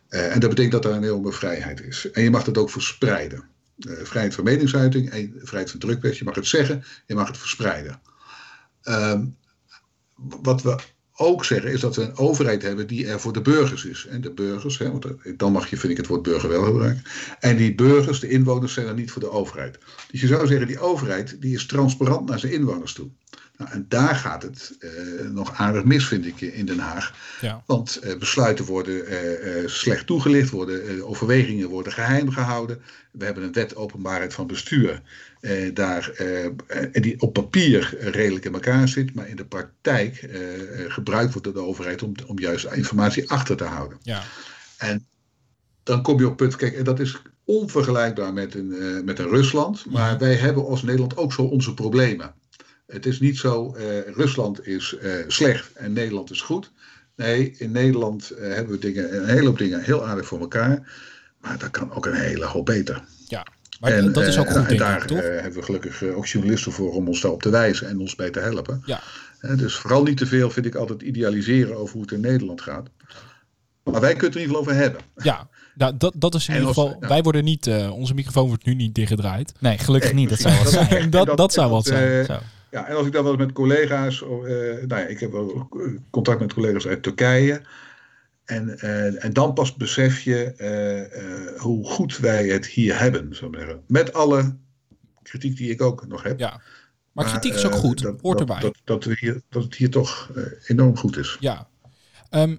Eh, 0.08 0.34
en 0.34 0.40
dat 0.40 0.48
betekent 0.48 0.72
dat 0.72 0.84
er 0.84 0.90
een 0.90 1.04
enorme 1.04 1.32
vrijheid 1.32 1.80
is. 1.80 2.10
En 2.10 2.22
je 2.22 2.30
mag 2.30 2.46
het 2.46 2.58
ook 2.58 2.70
verspreiden. 2.70 3.44
Eh, 3.78 3.92
vrijheid 4.02 4.34
van 4.34 4.44
meningsuiting 4.44 5.10
en 5.10 5.34
vrijheid 5.42 5.70
van 5.70 5.80
drukpers. 5.80 6.18
Je 6.18 6.24
mag 6.24 6.34
het 6.34 6.46
zeggen, 6.46 6.84
je 7.06 7.14
mag 7.14 7.26
het 7.26 7.38
verspreiden. 7.38 8.00
Ehm, 8.82 9.24
wat 10.42 10.62
we 10.62 10.76
ook 11.16 11.44
zeggen 11.44 11.72
is 11.72 11.80
dat 11.80 11.96
we 11.96 12.02
een 12.02 12.16
overheid 12.16 12.62
hebben 12.62 12.86
die 12.86 13.06
er 13.06 13.20
voor 13.20 13.32
de 13.32 13.40
burgers 13.40 13.84
is. 13.84 14.06
En 14.06 14.20
de 14.20 14.30
burgers, 14.30 14.78
hè, 14.78 14.90
want 14.90 15.06
dan 15.36 15.52
mag 15.52 15.70
je, 15.70 15.76
vind 15.76 15.92
ik, 15.92 15.98
het 15.98 16.06
woord 16.06 16.22
burger 16.22 16.48
wel 16.48 16.64
gebruiken. 16.64 17.02
En 17.40 17.56
die 17.56 17.74
burgers, 17.74 18.20
de 18.20 18.28
inwoners, 18.28 18.72
zijn 18.72 18.86
er 18.86 18.94
niet 18.94 19.10
voor 19.10 19.22
de 19.22 19.30
overheid. 19.30 19.78
Dus 20.10 20.20
je 20.20 20.26
zou 20.26 20.46
zeggen, 20.46 20.66
die 20.66 20.80
overheid 20.80 21.40
die 21.40 21.54
is 21.54 21.66
transparant 21.66 22.28
naar 22.28 22.38
zijn 22.38 22.52
inwoners 22.52 22.92
toe. 22.92 23.10
Nou, 23.56 23.70
en 23.70 23.86
daar 23.88 24.14
gaat 24.14 24.42
het 24.42 24.76
eh, 24.78 24.90
nog 25.30 25.52
aardig 25.54 25.84
mis, 25.84 26.06
vind 26.06 26.26
ik, 26.26 26.40
in 26.40 26.66
Den 26.66 26.78
Haag. 26.78 27.14
Ja. 27.40 27.62
Want 27.66 27.96
eh, 27.96 28.16
besluiten 28.16 28.64
worden 28.64 29.06
eh, 29.06 29.68
slecht 29.68 30.06
toegelicht, 30.06 30.50
worden, 30.50 31.06
overwegingen 31.06 31.68
worden 31.68 31.92
geheim 31.92 32.30
gehouden. 32.30 32.82
We 33.10 33.24
hebben 33.24 33.42
een 33.42 33.52
wet 33.52 33.76
openbaarheid 33.76 34.34
van 34.34 34.46
bestuur. 34.46 35.02
daar, 35.74 36.12
die 36.92 37.20
op 37.20 37.32
papier 37.32 37.96
redelijk 38.00 38.44
in 38.44 38.54
elkaar 38.54 38.88
zit, 38.88 39.14
maar 39.14 39.28
in 39.28 39.36
de 39.36 39.44
praktijk 39.44 40.28
gebruikt 40.88 41.32
wordt 41.32 41.44
door 41.44 41.54
de 41.62 41.68
overheid 41.68 42.02
om, 42.02 42.12
om 42.26 42.38
juist 42.38 42.64
informatie 42.64 43.30
achter 43.30 43.56
te 43.56 43.64
houden. 43.64 43.98
Ja. 44.02 44.22
En 44.76 45.06
dan 45.82 46.02
kom 46.02 46.18
je 46.18 46.28
op 46.28 46.36
punt, 46.36 46.56
kijk, 46.56 46.74
en 46.74 46.84
dat 46.84 47.00
is 47.00 47.22
onvergelijkbaar 47.44 48.32
met 48.32 48.54
een, 48.54 49.04
met 49.04 49.18
een 49.18 49.28
Rusland, 49.28 49.86
maar 49.90 50.18
wij 50.18 50.34
hebben 50.34 50.66
als 50.66 50.82
Nederland 50.82 51.16
ook 51.16 51.32
zo 51.32 51.42
onze 51.42 51.74
problemen. 51.74 52.34
Het 52.86 53.06
is 53.06 53.20
niet 53.20 53.38
zo, 53.38 53.74
eh, 53.74 53.84
Rusland 54.14 54.66
is 54.66 54.96
eh, 55.02 55.10
slecht 55.26 55.72
en 55.72 55.92
Nederland 55.92 56.30
is 56.30 56.40
goed. 56.40 56.70
Nee, 57.16 57.54
in 57.58 57.70
Nederland 57.70 58.30
eh, 58.30 58.52
hebben 58.52 58.72
we 58.74 58.78
dingen, 58.80 59.16
een 59.16 59.28
hele 59.28 59.46
hoop 59.46 59.58
dingen 59.58 59.82
heel 59.82 60.06
aardig 60.06 60.26
voor 60.26 60.40
elkaar. 60.40 60.92
Maar 61.40 61.58
dat 61.58 61.70
kan 61.70 61.92
ook 61.92 62.06
een 62.06 62.14
hele 62.14 62.44
hoop 62.44 62.66
beter. 62.66 63.04
Ja, 63.28 63.46
maar 63.80 64.12
dat 64.12 64.26
is 64.26 64.38
ook 64.38 64.46
goed, 64.46 64.56
en 64.56 64.66
denk 64.68 64.78
daar 64.80 64.96
ik, 65.02 65.06
toch? 65.06 65.20
hebben 65.22 65.52
we 65.52 65.62
gelukkig 65.62 66.02
ook 66.02 66.26
journalisten 66.26 66.72
voor 66.72 66.92
om 66.92 67.08
ons 67.08 67.20
daarop 67.20 67.42
te 67.42 67.50
wijzen 67.50 67.88
en 67.88 68.00
ons 68.00 68.14
bij 68.14 68.30
te 68.30 68.40
helpen. 68.40 68.82
Ja. 68.84 69.00
Dus 69.56 69.74
vooral 69.74 70.02
niet 70.02 70.16
te 70.16 70.26
veel 70.26 70.50
vind 70.50 70.66
ik 70.66 70.74
altijd 70.74 71.02
idealiseren 71.02 71.76
over 71.76 71.92
hoe 71.92 72.02
het 72.02 72.12
in 72.12 72.20
Nederland 72.20 72.60
gaat. 72.60 72.88
Maar 73.82 74.00
wij 74.00 74.14
kunnen 74.14 74.24
het 74.26 74.34
er 74.34 74.40
in 74.40 74.46
ieder 74.46 74.56
geval 74.56 74.60
over 74.60 74.74
hebben. 74.74 75.00
Ja, 75.16 75.48
nou, 75.74 75.96
dat, 75.96 76.12
dat 76.16 76.34
is 76.34 76.48
in 76.48 76.54
En 76.54 76.60
ieder 76.60 76.74
geval. 76.74 76.96
ja. 77.00 77.08
Wij 77.08 77.22
worden 77.22 77.44
niet. 77.44 77.66
eh, 77.66 77.92
onze 77.92 78.14
microfoon 78.14 78.46
wordt 78.48 78.64
nu 78.64 78.74
niet 78.74 78.94
dichtgedraaid. 78.94 79.52
Nee, 79.58 79.78
gelukkig 79.78 80.12
Nee, 80.12 80.20
niet. 80.20 80.28
Dat 80.30 80.38
zou 80.38 80.54
wat 80.58 80.72
zijn. 80.88 81.10
Dat, 81.10 81.36
dat, 81.36 81.52
zou 81.52 81.66
en 81.66 81.72
wat 81.72 81.86
zijn. 81.86 82.24
Zo. 82.24 82.38
Ja, 82.76 82.86
en 82.86 82.96
als 82.96 83.06
ik 83.06 83.12
dan 83.12 83.22
wel 83.22 83.32
eens 83.32 83.42
met 83.42 83.52
collega's, 83.52 84.22
eh, 84.22 84.28
nou 84.28 84.86
ja, 84.88 85.06
ik 85.06 85.20
heb 85.20 85.32
wel 85.32 85.68
contact 86.10 86.40
met 86.40 86.52
collega's 86.52 86.86
uit 86.86 87.02
Turkije. 87.02 87.62
En, 88.44 88.78
eh, 88.78 89.24
en 89.24 89.32
dan 89.32 89.52
pas 89.52 89.74
besef 89.74 90.20
je 90.20 90.44
eh, 90.44 91.60
hoe 91.60 91.86
goed 91.86 92.16
wij 92.16 92.46
het 92.46 92.66
hier 92.66 92.98
hebben, 92.98 93.34
zou 93.34 93.50
ik 93.50 93.58
zeggen. 93.58 93.82
Met 93.86 94.12
alle 94.12 94.56
kritiek 95.22 95.56
die 95.56 95.70
ik 95.70 95.82
ook 95.82 96.06
nog 96.06 96.22
heb. 96.22 96.38
Ja. 96.38 96.60
Maar 97.12 97.24
kritiek 97.24 97.54
is 97.54 97.66
ook 97.66 97.74
goed. 97.74 98.02
dat, 98.02 98.20
Hoort 98.20 98.40
erbij. 98.40 98.60
Dat, 98.60 98.76
dat, 98.84 99.04
we 99.04 99.16
hier, 99.20 99.42
dat 99.48 99.62
het 99.62 99.74
hier 99.74 99.90
toch 99.90 100.30
enorm 100.66 100.96
goed 100.96 101.16
is. 101.16 101.36
Ja. 101.40 101.68
Ehm, 102.30 102.56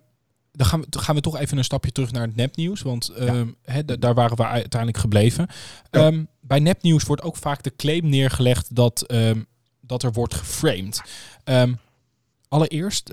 dan, 0.52 0.66
gaan 0.66 0.80
we, 0.80 0.86
dan 0.90 1.02
gaan 1.02 1.16
we 1.16 1.22
toch 1.22 1.38
even 1.38 1.58
een 1.58 1.64
stapje 1.64 1.92
terug 1.92 2.12
naar 2.12 2.28
het 2.28 2.36
nepnieuws. 2.36 2.82
Want 2.82 3.10
ehm, 3.10 3.48
daar 4.00 4.14
waren 4.14 4.38
we 4.38 4.46
uiteindelijk 4.46 5.02
gebleven. 5.02 5.48
Ja. 5.92 6.00
Ehm, 6.00 6.24
bij 6.42 6.60
nepnieuws 6.60 7.04
wordt 7.04 7.22
ook 7.22 7.36
vaak 7.36 7.64
de 7.64 7.76
claim 7.76 8.10
neergelegd 8.10 8.76
dat, 8.76 9.06
dat 9.88 10.04
er 10.04 10.12
wordt 10.12 10.34
geframed. 10.34 11.02
Ehm, 11.44 11.74
allereerst, 12.50 13.12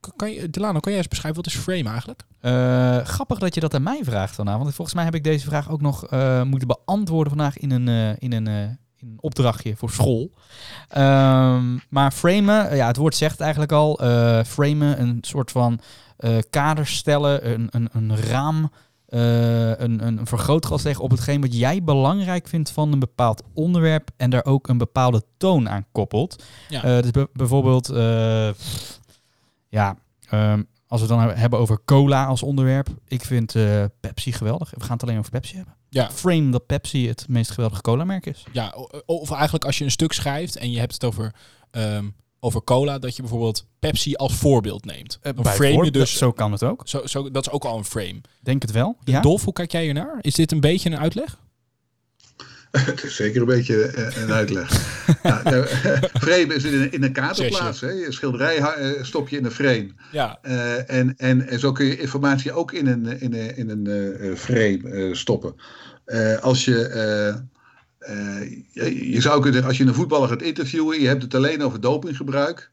k- 0.00 0.12
kan 0.16 0.30
je, 0.32 0.50
Delano, 0.50 0.80
kan 0.80 0.92
jij 0.92 1.00
eens 1.00 1.08
beschrijven 1.10 1.42
wat 1.42 1.52
is 1.52 1.58
frame 1.60 1.88
eigenlijk? 1.88 2.22
Eh, 2.40 2.96
grappig 3.06 3.38
dat 3.38 3.54
je 3.54 3.60
dat 3.60 3.74
aan 3.74 3.82
mij 3.82 4.00
vraagt 4.04 4.34
vanavond. 4.34 4.62
Want 4.62 4.74
volgens 4.74 4.96
mij 4.96 5.04
heb 5.04 5.14
ik 5.14 5.24
deze 5.24 5.46
vraag 5.46 5.70
ook 5.70 5.80
nog 5.80 6.06
eh, 6.06 6.42
moeten 6.42 6.68
beantwoorden 6.68 7.28
vandaag 7.36 7.58
in 7.58 7.70
een, 7.70 8.16
in 8.18 8.32
een, 8.32 8.46
in 8.96 9.08
een 9.08 9.18
opdrachtje 9.20 9.76
voor 9.76 9.90
school. 9.90 10.30
Ehm, 10.88 11.76
maar 11.88 12.10
framen, 12.10 12.76
ja, 12.76 12.86
het 12.86 12.96
woord 12.96 13.14
zegt 13.16 13.40
eigenlijk 13.40 13.72
al. 13.72 13.98
eh, 14.00 14.44
framen, 14.44 15.00
een 15.00 15.18
soort 15.20 15.50
van 15.50 15.80
kader 16.50 16.86
stellen, 16.86 17.50
een, 17.52 17.68
een, 17.70 17.88
een 17.92 18.16
raam, 18.16 18.70
eh, 19.08 19.78
een, 19.78 20.06
een 20.06 20.26
vergrootglas 20.26 20.82
leggen 20.82 21.04
op 21.04 21.10
hetgeen 21.10 21.40
wat 21.40 21.54
jij 21.54 21.82
belangrijk 21.82 22.48
vindt 22.48 22.70
van 22.70 22.92
een 22.92 22.98
bepaald 22.98 23.42
onderwerp 23.54 24.10
en 24.16 24.30
daar 24.30 24.44
ook 24.44 24.68
een 24.68 24.78
bepaalde 24.78 25.22
toon 25.36 25.68
aan 25.68 25.84
koppelt. 25.92 26.44
Ja. 26.68 26.82
Eh, 26.82 27.02
dus 27.02 27.10
be- 27.10 27.28
bijvoorbeeld, 27.32 27.88
eh, 27.88 28.50
ja, 29.68 29.96
ehm, 30.28 30.62
als 30.86 31.00
we 31.00 31.06
het 31.12 31.18
dan 31.18 31.36
hebben 31.36 31.58
over 31.58 31.78
cola 31.84 32.24
als 32.26 32.42
onderwerp. 32.42 32.88
Ik 33.06 33.24
vind 33.24 33.54
Pepsi 34.00 34.32
geweldig. 34.32 34.70
We 34.70 34.80
gaan 34.80 34.92
het 34.92 35.02
alleen 35.02 35.18
over 35.18 35.30
Pepsi 35.30 35.56
hebben. 35.56 35.74
Ja. 35.88 36.10
Frame 36.10 36.50
dat 36.50 36.66
Pepsi 36.66 37.08
het 37.08 37.28
meest 37.28 37.50
geweldige 37.50 37.82
cola 37.82 38.04
merk 38.04 38.26
is. 38.26 38.44
Ja, 38.52 38.74
of 39.06 39.30
eigenlijk 39.30 39.64
als 39.64 39.78
je 39.78 39.84
een 39.84 39.90
stuk 39.90 40.12
schrijft 40.12 40.56
en 40.56 40.70
je 40.70 40.78
hebt 40.78 40.92
het 40.92 41.04
over, 41.04 41.34
ehm, 41.70 42.08
over 42.40 42.64
cola, 42.64 42.98
dat 42.98 43.16
je 43.16 43.22
bijvoorbeeld 43.22 43.66
Pepsi 43.78 44.14
als 44.14 44.34
voorbeeld 44.34 44.84
neemt. 44.84 45.18
Eh, 45.22 45.32
dan 45.34 45.46
frame 45.46 45.84
je 45.84 45.90
dus. 45.90 46.18
Zo 46.18 46.32
kan 46.32 46.52
het 46.52 46.62
ook. 46.62 46.82
Zo, 46.84 47.06
zo, 47.06 47.30
dat 47.30 47.46
is 47.46 47.52
ook 47.52 47.64
al 47.64 47.78
een 47.78 47.84
frame. 47.84 48.20
Denk 48.42 48.62
het 48.62 48.70
wel. 48.70 48.96
Ja. 49.04 49.20
Dolf, 49.20 49.44
hoe 49.44 49.52
kijk 49.52 49.72
jij 49.72 49.82
hiernaar? 49.82 50.18
Is 50.20 50.34
dit 50.34 50.52
een 50.52 50.60
beetje 50.60 50.90
een 50.90 50.98
uitleg? 50.98 51.38
Het 52.86 53.04
is 53.04 53.16
zeker 53.16 53.40
een 53.40 53.46
beetje 53.46 53.86
eh, 53.86 54.22
een 54.22 54.32
uitleg. 54.32 54.70
ja, 55.22 55.40
nou, 55.44 55.66
frame 56.26 56.54
is 56.54 56.64
in 56.64 56.80
een, 56.80 56.92
in 56.92 57.02
een 57.02 57.12
kaderplaats. 57.12 57.80
Hè. 57.80 57.88
Je 57.88 58.12
schilderij 58.12 58.56
eh, 58.56 59.02
stop 59.02 59.28
je 59.28 59.36
in 59.36 59.44
een 59.44 59.50
frame. 59.50 59.88
Ja. 60.12 60.38
Eh, 60.42 60.90
en, 60.90 61.14
en, 61.16 61.48
en 61.48 61.60
zo 61.60 61.72
kun 61.72 61.86
je 61.86 61.98
informatie 61.98 62.52
ook 62.52 62.72
in 62.72 62.86
een, 62.86 63.20
in 63.20 63.34
een, 63.34 63.56
in 63.56 63.70
een 63.70 63.86
eh, 63.86 64.34
frame 64.34 64.90
eh, 64.90 65.14
stoppen. 65.14 65.54
Eh, 66.04 66.38
als 66.38 66.64
je, 66.64 67.46
je, 68.72 69.10
je 69.10 69.20
zou 69.20 69.34
kunnen 69.34 69.52
zeggen, 69.52 69.68
als 69.68 69.78
je 69.78 69.84
een 69.84 69.94
voetballer 69.94 70.28
gaat 70.28 70.42
interviewen, 70.42 71.00
je 71.00 71.06
hebt 71.06 71.22
het 71.22 71.34
alleen 71.34 71.62
over 71.62 71.80
dopinggebruik. 71.80 72.70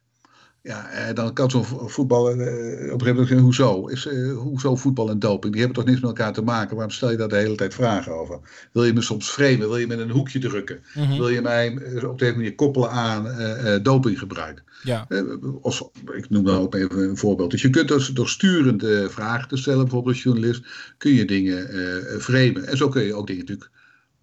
Ja, 0.61 0.89
eh, 0.89 1.15
dan 1.15 1.33
kan 1.33 1.49
zo'n 1.51 1.65
vo- 1.65 1.87
voetballer 1.87 2.31
eh, 2.39 2.47
op 2.47 3.01
een 3.01 3.07
gegeven 3.07 3.07
moment 3.07 3.27
zeggen, 3.27 3.45
hoezo? 3.45 3.87
Is, 3.87 4.07
eh, 4.07 4.33
hoezo 4.37 4.75
voetbal 4.75 5.09
en 5.09 5.19
doping? 5.19 5.53
Die 5.53 5.61
hebben 5.61 5.79
toch 5.79 5.87
niks 5.89 5.99
met 6.01 6.09
elkaar 6.09 6.33
te 6.33 6.41
maken? 6.41 6.75
Waarom 6.75 6.93
stel 6.93 7.11
je 7.11 7.17
daar 7.17 7.27
de 7.29 7.35
hele 7.35 7.55
tijd 7.55 7.73
vragen 7.73 8.13
over? 8.13 8.39
Wil 8.71 8.83
je 8.85 8.93
me 8.93 9.01
soms 9.01 9.29
framen? 9.29 9.59
Wil 9.59 9.77
je 9.77 9.87
me 9.87 9.93
in 9.93 9.99
een 9.99 10.09
hoekje 10.09 10.39
drukken? 10.39 10.79
Mhm. 10.95 11.17
Wil 11.17 11.29
je 11.29 11.41
mij 11.41 11.75
eh, 11.77 12.09
op 12.09 12.19
deze 12.19 12.35
manier 12.35 12.55
koppelen 12.55 12.89
aan 12.89 13.27
eh, 13.27 13.75
eh, 13.75 13.83
dopinggebruik? 13.83 14.63
Ja. 14.83 15.05
Eh, 15.09 15.21
Of, 15.61 15.89
ik 16.15 16.29
noem 16.29 16.43
dan 16.43 16.57
ook 16.59 16.75
even 16.75 17.09
een 17.09 17.17
voorbeeld. 17.17 17.51
Dus 17.51 17.61
je 17.61 17.69
kunt 17.69 17.87
dus 17.87 18.07
door 18.07 18.29
sturende 18.29 19.09
vragen 19.09 19.47
te 19.47 19.57
stellen, 19.57 19.81
bijvoorbeeld 19.81 20.13
als 20.15 20.23
journalist, 20.23 20.65
kun 20.97 21.13
je 21.13 21.25
dingen 21.25 21.69
eh 21.69 22.19
framen. 22.19 22.67
En 22.67 22.77
zo 22.77 22.89
kun 22.89 23.03
je 23.03 23.13
ook 23.13 23.27
dingen 23.27 23.41
natuurlijk 23.41 23.69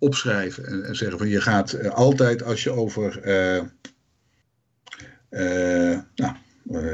opschrijven 0.03 0.67
en, 0.67 0.85
en 0.85 0.97
zeggen 0.97 1.19
van 1.19 1.29
je 1.29 1.41
gaat 1.41 1.73
eh, 1.73 1.91
altijd 1.91 2.43
als 2.43 2.63
je 2.63 2.71
over, 2.71 3.21
eh, 3.21 3.57
eh, 5.29 5.99
nou, 6.15 6.35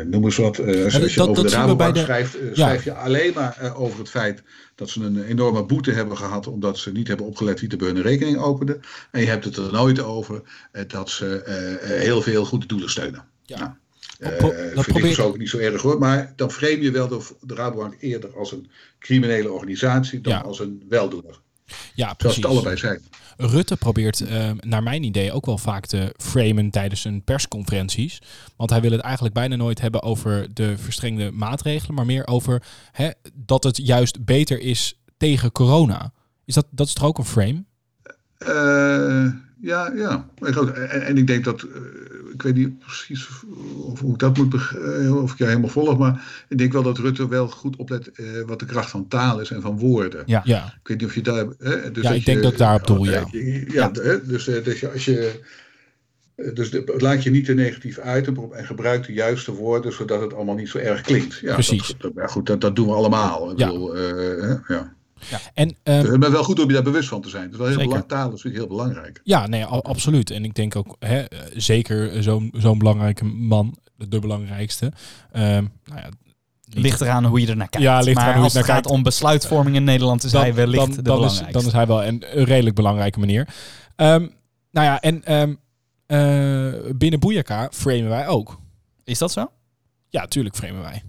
noem 0.07 0.25
eens 0.25 0.37
wat, 0.37 0.59
als, 0.59 0.92
je 0.94 1.01
dat- 1.14 1.29
over 1.29 1.42
dat 1.42 1.49
de 1.53 1.57
Rabobank 1.57 1.94
de- 1.94 2.01
schrijft, 2.01 2.33
Ja. 2.33 2.55
schrijf 2.55 2.85
je 2.85 2.92
alleen 2.94 3.33
maar 3.35 3.73
over 3.77 3.99
het 3.99 4.11
feit 4.11 4.42
dat 4.75 4.90
ze 4.90 5.03
een 5.05 5.23
enorme 5.25 5.64
boete 5.64 5.90
hebben 5.90 6.16
gehad 6.16 6.47
omdat 6.47 6.79
ze 6.79 6.92
niet 6.92 7.09
hebben 7.09 7.27
opgelet 7.27 7.61
wie 7.61 7.68
de 7.68 7.77
bij 7.77 7.88
hun 7.88 8.03
rekening 8.03 8.38
opende. 8.38 8.81
En 9.11 9.21
je 9.21 9.27
hebt 9.27 9.44
het 9.44 9.57
er 9.57 9.73
nooit 9.73 10.01
over 10.01 10.42
dat 10.87 11.11
ze 11.11 11.42
heel 11.83 12.23
veel 12.23 12.44
goede 12.44 12.66
doelen 12.66 12.90
steunen. 12.90 13.25
Ja. 13.42 13.79
Nou, 14.18 14.33
Dat 14.40 14.51
vind 14.53 14.77
ik 14.77 14.83
probeer- 14.85 15.03
persoonlijk 15.03 15.38
niet 15.38 15.49
zo 15.49 15.59
erg 15.59 15.83
hoor. 15.83 15.99
Maar 15.99 16.33
dan 16.37 16.51
frame 16.51 16.81
je 16.81 16.90
wel 16.90 17.09
de, 17.09 17.21
de 17.40 17.55
Rabobank 17.55 17.94
eerder 18.01 18.37
als 18.37 18.53
een 18.53 18.71
criminele 18.99 19.51
organisatie 19.53 20.21
dan 20.21 20.33
Ja. 20.33 20.40
als 20.40 20.61
een 20.61 20.83
weldoener. 20.88 21.40
Ja, 21.94 22.04
Zoals 22.04 22.16
precies. 22.16 22.37
het 22.37 22.46
allebei 22.46 22.76
zijn. 22.76 23.00
Rutte 23.37 23.76
probeert, 23.76 24.20
eh, 24.20 24.50
naar 24.61 24.83
mijn 24.83 25.02
idee, 25.02 25.33
ook 25.33 25.46
wel 25.46 25.59
vaak 25.59 25.87
te 25.87 26.14
framen 26.16 26.70
tijdens 26.70 27.00
zijn 27.00 27.22
persconferenties. 27.24 28.22
Want 28.57 28.70
hij 28.70 28.81
wil 28.81 28.90
het 28.90 29.00
eigenlijk 29.00 29.35
bijna 29.35 29.57
nooit 29.57 29.81
hebben 29.81 30.02
over 30.02 30.54
de 30.54 30.78
verstrengde 30.78 31.31
maatregelen, 31.31 31.94
maar 31.94 32.07
meer 32.07 32.26
over 32.26 32.62
hè, 32.92 33.11
dat 33.35 33.64
het 33.64 33.76
juist 33.76 34.24
beter 34.24 34.61
is 34.61 35.00
tegen 35.16 35.52
corona. 35.52 36.12
Is 36.44 36.54
dat, 36.54 36.66
dat 36.70 36.87
is 36.87 36.92
toch 36.92 37.04
ook 37.04 37.18
een 37.18 37.24
frame? 37.24 37.64
Eh, 38.38 39.26
ja, 39.61 39.92
ja. 39.94 40.28
En 40.90 41.16
ik 41.16 41.26
denk 41.26 41.44
dat, 41.44 41.62
eh, 41.62 41.68
ik 42.38 42.42
weet 42.44 42.55
niet 42.55 42.79
precies 42.79 43.29
of, 43.29 43.44
hoe 44.01 44.12
ik 44.12 44.18
dat 44.18 44.37
moet, 44.37 44.55
eh, 44.55 45.22
of 45.22 45.33
ik 45.33 45.38
jou 45.38 45.51
helemaal 45.51 45.70
volg, 45.70 45.98
maar 45.98 46.44
ik 46.48 46.59
denk 46.59 46.72
wel 46.72 46.83
dat 46.83 46.98
Rutte 46.98 47.29
wel 47.29 47.48
goed 47.48 47.77
oplet 47.77 48.11
eh, 48.12 48.24
wat 48.46 48.59
de 48.59 48.64
kracht 48.66 48.90
van 48.90 49.09
taal 49.09 49.40
is 49.40 49.51
en 49.51 49.62
van 49.62 49.79
woorden. 49.79 50.22
Ja. 50.27 50.40
Ja, 50.44 50.64
Ik 50.83 50.88
weet 50.88 50.98
niet 51.01 51.09
of 51.09 51.14
je 51.14 51.20
daar. 51.22 51.46
Hè, 51.59 51.90
dus 51.90 52.03
Ja, 52.05 52.11
ik 52.12 52.24
denk 52.24 52.37
je- 52.38 52.42
dat 52.42 52.53
ik 52.53 52.59
daarop 52.59 52.87
doel, 52.87 53.05
ja. 53.05 53.27
ja, 53.68 53.90
hè, 53.92 54.27
dus, 54.27 54.48
eh, 54.48 54.64
dus 54.64 54.81
je- 54.81 54.90
als 54.92 55.05
je. 55.05 55.40
Dus 56.55 56.70
de- 56.70 56.94
laat 56.98 57.22
je 57.22 57.31
niet 57.31 57.44
te 57.44 57.55
negatief 57.55 57.98
uit 57.98 58.27
en 58.27 58.66
gebruik 58.66 59.07
de 59.07 59.12
juiste 59.12 59.53
woorden 59.55 59.92
zodat 59.92 60.20
het 60.20 60.35
allemaal 60.35 60.55
niet 60.55 60.68
zo 60.68 60.79
erg 60.79 61.01
klinkt. 61.01 61.38
Ja, 61.38 61.53
Precies. 61.55 61.87
Dat, 61.88 62.01
dat- 62.01 62.12
ja, 62.14 62.27
goed, 62.27 62.46
dat, 62.46 62.61
dat 62.61 62.77
doen 62.77 62.87
we 62.87 62.92
allemaal. 62.92 63.51
Ik 63.53 63.59
Ja. 63.59 63.66
bedoel, 63.66 63.96
eh, 63.96 64.03
hè, 64.66 64.77
ja. 65.31 65.40
en 65.54 65.76
ehm, 65.83 65.96
Het 65.96 66.22
is 66.22 66.28
wel 66.28 66.44
goed 66.44 66.61
om 66.61 66.66
je 66.66 66.72
daar 66.74 66.83
bewust 66.83 67.09
van 67.09 67.20
te 67.20 67.28
zijn. 67.28 67.42
Het 67.42 67.52
is 67.52 67.59
wel 67.59 67.66
heel 67.66 67.76
Zeker. 67.76 67.90
belang, 67.90 68.09
taal 68.09 68.26
is 68.26 68.42
natuurlijk 68.42 68.57
heel 68.57 68.76
belangrijk. 68.76 69.20
Ja, 69.24 69.46
nee, 69.46 69.64
absoluut. 69.64 70.31
En 70.31 70.44
ik 70.44 70.54
denk 70.54 70.76
ook, 70.76 70.96
hè, 70.98 71.20
eh, 71.20 71.38
zeker 71.57 72.22
zo'n 72.22 72.52
zo'n 72.57 72.78
belangrijke 72.78 73.24
man, 73.24 73.76
de 73.96 74.18
belangrijkste. 74.18 74.92
Ehm, 75.33 75.64
nou 75.85 76.00
ja, 76.00 76.09
Ligt 76.70 77.00
eraan 77.00 77.24
hoe 77.24 77.40
je 77.40 77.46
er 77.46 77.57
naar 77.57 77.68
kijkt. 77.68 77.87
Ja, 77.87 78.00
ligt 78.00 78.14
maar 78.14 78.24
eraan 78.24 78.26
hoe 78.26 78.38
je 78.38 78.44
als 78.44 78.52
er 78.52 78.59
het 78.59 78.66
naar 78.68 78.76
gaat 78.76 78.85
kijkt. 78.85 78.98
om 78.98 79.02
besluitvorming 79.02 79.76
in 79.76 79.85
Nederland 79.85 80.24
is 80.24 80.33
hij 80.33 80.54
wellicht 80.54 80.87
dan, 80.87 80.90
de 80.90 81.02
dan 81.02 81.14
is, 81.14 81.20
belangrijkste. 81.20 81.52
dan 81.52 81.66
is 81.66 81.72
hij 81.72 81.87
wel 81.87 82.04
een, 82.04 82.38
een 82.38 82.44
redelijk 82.44 82.74
belangrijke 82.74 83.18
manier. 83.18 83.48
Ehm, 83.96 84.26
nou 84.70 84.87
ja, 84.87 85.00
en 85.00 85.24
ehm, 85.24 85.54
eh, 86.07 86.90
binnen 86.96 87.20
Boeiaka 87.20 87.68
framen 87.72 88.09
wij 88.09 88.26
ook. 88.26 88.61
Is 89.04 89.18
dat 89.18 89.33
zo? 89.33 89.50
Ja, 90.09 90.26
tuurlijk 90.26 90.57
framen 90.57 90.83
wij. 90.83 91.02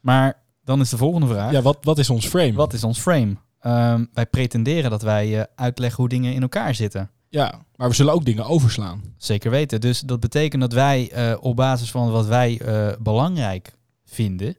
Maar 0.00 0.42
dan 0.68 0.80
is 0.80 0.88
de 0.88 0.96
volgende 0.96 1.26
vraag. 1.26 1.52
Ja, 1.52 1.62
wat, 1.62 1.78
wat 1.80 1.98
is 1.98 2.10
ons 2.10 2.26
frame? 2.26 2.52
Wat 2.52 2.72
is 2.72 2.84
ons 2.84 2.98
frame? 2.98 3.36
Ehm, 3.60 4.04
wij 4.12 4.26
pretenderen 4.26 4.90
dat 4.90 5.02
wij 5.02 5.38
eh, 5.38 5.44
uitleggen 5.54 5.96
hoe 5.96 6.08
dingen 6.08 6.34
in 6.34 6.42
elkaar 6.42 6.74
zitten. 6.74 7.10
Ja, 7.28 7.64
maar 7.76 7.88
we 7.88 7.94
zullen 7.94 8.12
ook 8.12 8.24
dingen 8.24 8.44
overslaan. 8.44 9.02
Zeker 9.16 9.50
weten. 9.50 9.80
Dus 9.80 10.00
dat 10.00 10.20
betekent 10.20 10.62
dat 10.62 10.72
wij 10.72 11.10
eh, 11.10 11.36
op 11.40 11.56
basis 11.56 11.90
van 11.90 12.10
wat 12.10 12.26
wij 12.26 12.60
eh, 12.60 12.96
belangrijk 13.00 13.72
vinden, 14.04 14.56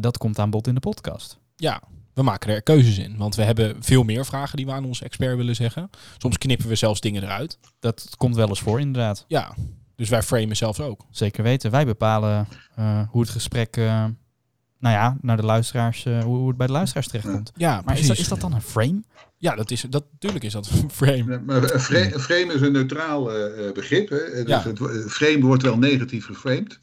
dat 0.00 0.18
komt 0.18 0.38
aan 0.38 0.50
bod 0.50 0.66
in 0.66 0.74
de 0.74 0.80
podcast. 0.80 1.38
Ja, 1.56 1.82
we 2.14 2.22
maken 2.22 2.50
er 2.50 2.62
keuzes 2.62 2.98
in. 2.98 3.16
Want 3.16 3.34
we 3.34 3.42
hebben 3.42 3.76
veel 3.80 4.02
meer 4.02 4.26
vragen 4.26 4.56
die 4.56 4.66
we 4.66 4.72
aan 4.72 4.84
onze 4.84 5.04
expert 5.04 5.36
willen 5.36 5.54
zeggen. 5.54 5.90
Soms 6.18 6.38
knippen 6.38 6.68
we 6.68 6.74
zelfs 6.74 7.00
dingen 7.00 7.22
eruit. 7.22 7.58
Dat 7.78 8.14
komt 8.16 8.36
wel 8.36 8.48
eens 8.48 8.60
voor, 8.60 8.80
inderdaad. 8.80 9.24
Ja, 9.28 9.54
dus 9.96 10.08
wij 10.08 10.22
framen 10.22 10.56
zelfs 10.56 10.80
ook. 10.80 11.04
Zeker 11.10 11.42
weten. 11.42 11.70
Wij 11.70 11.84
bepalen 11.84 12.48
hoe 13.10 13.20
het 13.20 13.30
gesprek, 13.30 13.76
nou 14.78 14.94
ja, 14.94 15.16
naar 15.20 15.36
de 15.36 15.42
luisteraars, 15.42 16.04
eh, 16.04 16.22
hoe 16.22 16.48
het 16.48 16.56
bij 16.56 16.66
de 16.66 16.72
luisteraars 16.72 17.06
terechtkomt. 17.08 17.52
Ja, 17.56 17.74
Maar 17.74 17.82
precies. 17.84 18.02
is 18.02 18.08
dat, 18.08 18.18
is 18.18 18.28
dat 18.28 18.40
dan 18.40 18.52
een 18.52 18.62
frame? 18.62 19.02
Ja, 19.36 19.54
dat 19.56 19.70
is, 19.70 19.84
dat, 19.90 20.04
natuurlijk 20.12 20.44
is 20.44 20.52
dat 20.52 20.70
een 20.70 20.90
frame. 21.02 21.32
Ja, 21.32 21.40
Maar 21.46 21.62
een 21.72 21.80
fra- 21.80 22.12
een 22.12 22.20
frame 22.20 22.52
is 22.52 22.60
een 22.60 22.72
neutraal 22.72 23.32
eh, 23.32 23.66
eh, 23.66 23.74
begrip. 23.74 24.08
Hè. 24.08 24.16
Dus 24.16 24.46
Ja. 24.46 24.62
het 24.62 24.78
frame 25.12 25.40
wordt 25.40 25.62
wel 25.62 25.78
negatief 25.78 26.24
geframed. 26.26 26.78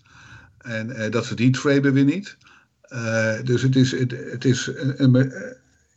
En 0.57 0.91
eh, 0.95 1.11
dat 1.11 1.27
verdient 1.27 1.57
framen 1.57 1.93
weer 1.93 2.03
niet. 2.05 2.37
Eh, 2.81 3.33
dus 3.43 3.61
het 3.61 3.75
is, 3.75 3.91
het, 3.91 4.11
het 4.31 4.45
is 4.45 4.69
een, 4.75 5.03
een- 5.03 5.33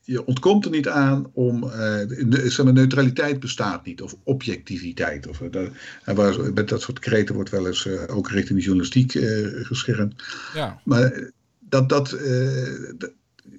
je 0.03 0.25
ontkomt 0.27 0.65
er 0.65 0.71
niet 0.71 0.89
aan 0.89 1.31
om. 1.33 1.63
eh, 1.65 1.71
de- 2.09 2.43
zeg 2.51 2.65
maar, 2.65 2.75
neutraliteit 2.75 3.41
bestaat 3.41 3.85
niet. 3.85 4.03
Of 4.03 4.15
objectiviteit. 4.25 5.27
Of, 5.29 5.39
dat, 5.51 5.69
en 6.05 6.15
waar, 6.15 6.53
met 6.55 6.69
dat 6.69 6.83
soort 6.83 6.99
kreten 6.99 7.35
wordt 7.35 7.51
wel 7.51 7.67
eens 7.67 7.87
eh, 7.87 8.17
ook 8.17 8.31
richting 8.31 8.59
de 8.59 8.65
journalistiek 8.65 9.15
eh 9.15 9.47
geschermd. 9.67 10.23
Ja, 10.55 10.81
Maar 10.85 11.31
dat, 11.69 11.89
dat, 11.89 12.13
eh, 12.13 12.91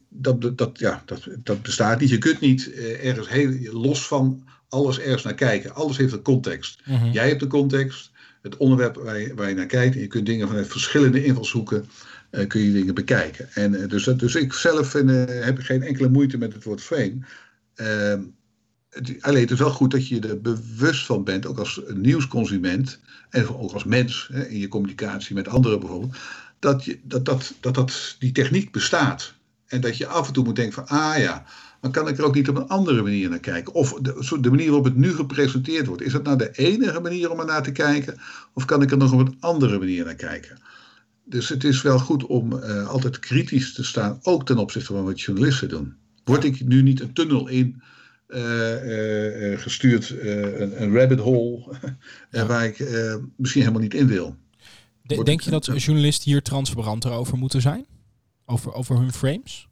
dat, 0.10 0.42
dat, 0.42 0.58
dat, 0.58 0.80
ja, 0.80 1.04
dat, 1.06 1.28
dat 1.44 1.62
bestaat 1.62 2.00
niet. 2.00 2.10
Je 2.10 2.18
kunt 2.18 2.40
niet 2.40 2.74
eh, 2.74 3.08
ergens 3.08 3.30
heel, 3.30 3.74
los 3.82 4.08
van 4.08 4.44
alles 4.70 5.00
ergens 5.00 5.24
naar 5.24 5.34
kijken. 5.34 5.74
Alles 5.74 5.98
heeft 5.98 6.14
een 6.14 6.22
context. 6.22 6.82
Mhm. 6.86 7.12
Jij 7.12 7.28
hebt 7.28 7.40
de 7.40 7.48
context, 7.48 8.12
het 8.42 8.58
onderwerp 8.58 8.96
waar 8.96 9.20
je, 9.20 9.34
waar 9.34 9.50
je 9.50 9.56
naar 9.56 9.66
kijkt. 9.66 9.96
En 9.96 10.02
je 10.02 10.08
kunt 10.08 10.26
dingen 10.26 10.48
vanuit 10.48 10.68
verschillende 10.68 11.24
invalshoeken 11.24 11.86
eh, 12.30 12.48
kun 12.48 12.62
je 12.62 12.72
dingen 12.72 12.94
bekijken. 12.94 13.50
En, 13.54 13.88
dus, 13.88 14.04
dat, 14.04 14.20
dus 14.20 14.36
ik 14.36 14.54
zelf 14.54 14.96
eh, 14.96 15.26
heb 15.26 15.60
geen 15.60 15.84
enkele 15.84 16.10
moeite 16.10 16.38
met 16.38 16.54
het 16.54 16.64
woord 16.64 16.82
frame. 16.82 17.18
Ehm, 17.76 18.22
het, 18.90 19.16
alleen 19.20 19.42
het 19.42 19.52
is 19.52 19.60
wel 19.60 19.72
goed 19.72 19.92
dat 19.92 20.08
je 20.08 20.20
er 20.20 20.42
bewust 20.42 21.06
van 21.06 21.24
bent, 21.24 21.46
ook 21.46 21.60
als 21.60 21.82
nieuwsconsument 21.94 23.00
en 23.30 23.48
ook 23.48 23.72
als 23.72 23.84
mens 23.84 24.30
hè, 24.34 24.48
in 24.48 24.60
je 24.60 24.68
communicatie 24.68 25.36
met 25.36 25.48
anderen 25.48 25.80
bijvoorbeeld, 25.80 26.18
dat, 26.60 26.86
je, 26.86 27.00
dat, 27.04 27.26
dat, 27.26 27.54
dat, 27.60 27.76
dat 27.76 28.16
die 28.20 28.32
techniek 28.32 28.72
bestaat. 28.72 29.34
En 29.68 29.82
dat 29.82 29.98
je 29.98 30.08
af 30.08 30.28
en 30.28 30.34
toe 30.34 30.44
moet 30.44 30.56
denken 30.56 30.74
van, 30.74 30.88
ah 30.88 31.18
ja, 31.18 31.46
dan 31.82 31.92
kan 31.92 32.08
ik 32.08 32.18
er 32.18 32.26
ook 32.26 32.36
niet 32.36 32.50
op 32.50 32.56
een 32.56 32.68
andere 32.68 33.02
manier 33.02 33.30
naar 33.30 33.40
kijken. 33.40 33.74
Of 33.74 33.94
de, 33.94 34.40
de 34.42 34.50
manier 34.50 34.66
waarop 34.66 34.84
het 34.84 34.96
nu 34.96 35.14
gepresenteerd 35.14 35.88
wordt, 35.88 36.02
is 36.02 36.12
dat 36.12 36.24
nou 36.24 36.38
de 36.38 36.52
enige 36.52 37.00
manier 37.00 37.32
om 37.32 37.40
er 37.40 37.46
naar 37.46 37.64
te 37.64 37.72
kijken? 37.72 38.20
Of 38.54 38.66
kan 38.66 38.82
ik 38.82 38.92
er 38.92 38.98
nog 38.98 39.14
op 39.14 39.20
een 39.20 39.38
andere 39.40 39.80
manier 39.80 40.06
naar 40.06 40.16
kijken? 40.16 40.58
Dus 41.24 41.50
het 41.50 41.64
is 41.64 41.82
wel 41.82 42.00
goed 42.00 42.26
om 42.26 42.60
eh, 42.60 42.88
altijd 42.88 43.20
kritisch 43.20 43.74
te 43.74 43.84
staan, 43.84 44.20
ook 44.22 44.46
ten 44.46 44.58
opzichte 44.58 44.94
van 44.94 45.04
wat 45.04 45.22
journalisten 45.22 45.70
doen. 45.70 45.96
Word 46.24 46.44
ik 46.44 46.66
nu 46.66 46.82
niet 46.82 47.00
een 47.00 47.14
tunnel 47.14 47.48
in 47.48 47.82
eh, 48.28 49.54
eh, 49.54 49.60
gestuurd, 49.60 50.10
een, 50.10 50.82
een 50.82 50.94
rabbit 50.96 51.20
hole, 51.20 51.76
waar 52.48 52.66
ik 52.66 52.78
misschien 53.36 53.62
helemaal 53.62 53.82
niet 53.82 53.94
in 53.94 54.08
wil? 54.08 54.36
De- 55.18 55.24
denk 55.24 55.42
je 55.42 55.50
dat 55.50 55.66
journalisten 55.76 56.32
hier 56.32 56.42
transparanter 56.42 57.12
over 57.12 57.38
moeten 57.38 57.62
zijn? 57.62 57.86
Over, 58.46 58.74
over 58.74 58.98
hun 58.98 59.12
frames? 59.14 59.68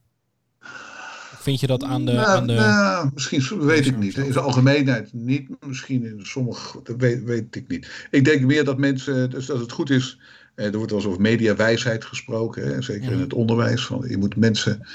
Of 0.61 1.39
vind 1.41 1.59
je 1.59 1.67
dat 1.67 1.83
aan 1.83 2.05
de... 2.05 2.11
nou, 2.11 2.27
aan 2.27 2.47
de... 2.47 2.53
nou, 2.53 3.09
misschien 3.13 3.59
weet 3.65 3.85
ik 3.85 3.97
niet. 3.97 4.17
In 4.17 4.31
de 4.31 4.39
algemeenheid 4.39 5.13
niet. 5.13 5.49
Misschien 5.65 6.05
in 6.05 6.25
sommige. 6.25 6.79
Dat 6.83 6.95
weet, 6.97 7.23
weet 7.23 7.55
ik 7.55 7.67
niet. 7.67 8.07
Ik 8.11 8.25
denk 8.25 8.41
meer 8.41 8.63
dat 8.63 8.77
mensen. 8.77 9.29
Dus 9.29 9.45
dat 9.45 9.59
het 9.59 9.71
goed 9.71 9.89
is. 9.89 10.19
eh, 10.55 10.65
Er 10.65 10.75
wordt 10.77 10.91
wel 10.91 10.99
eens 10.99 11.09
over 11.09 11.21
mediawijsheid 11.21 12.05
gesproken. 12.05 12.67
Hè, 12.67 12.81
zeker 12.81 13.11
in 13.11 13.19
het 13.19 13.33
onderwijs. 13.33 13.85
Van, 13.85 14.05
je 14.09 14.17
moet 14.17 14.35
mensen 14.35 14.87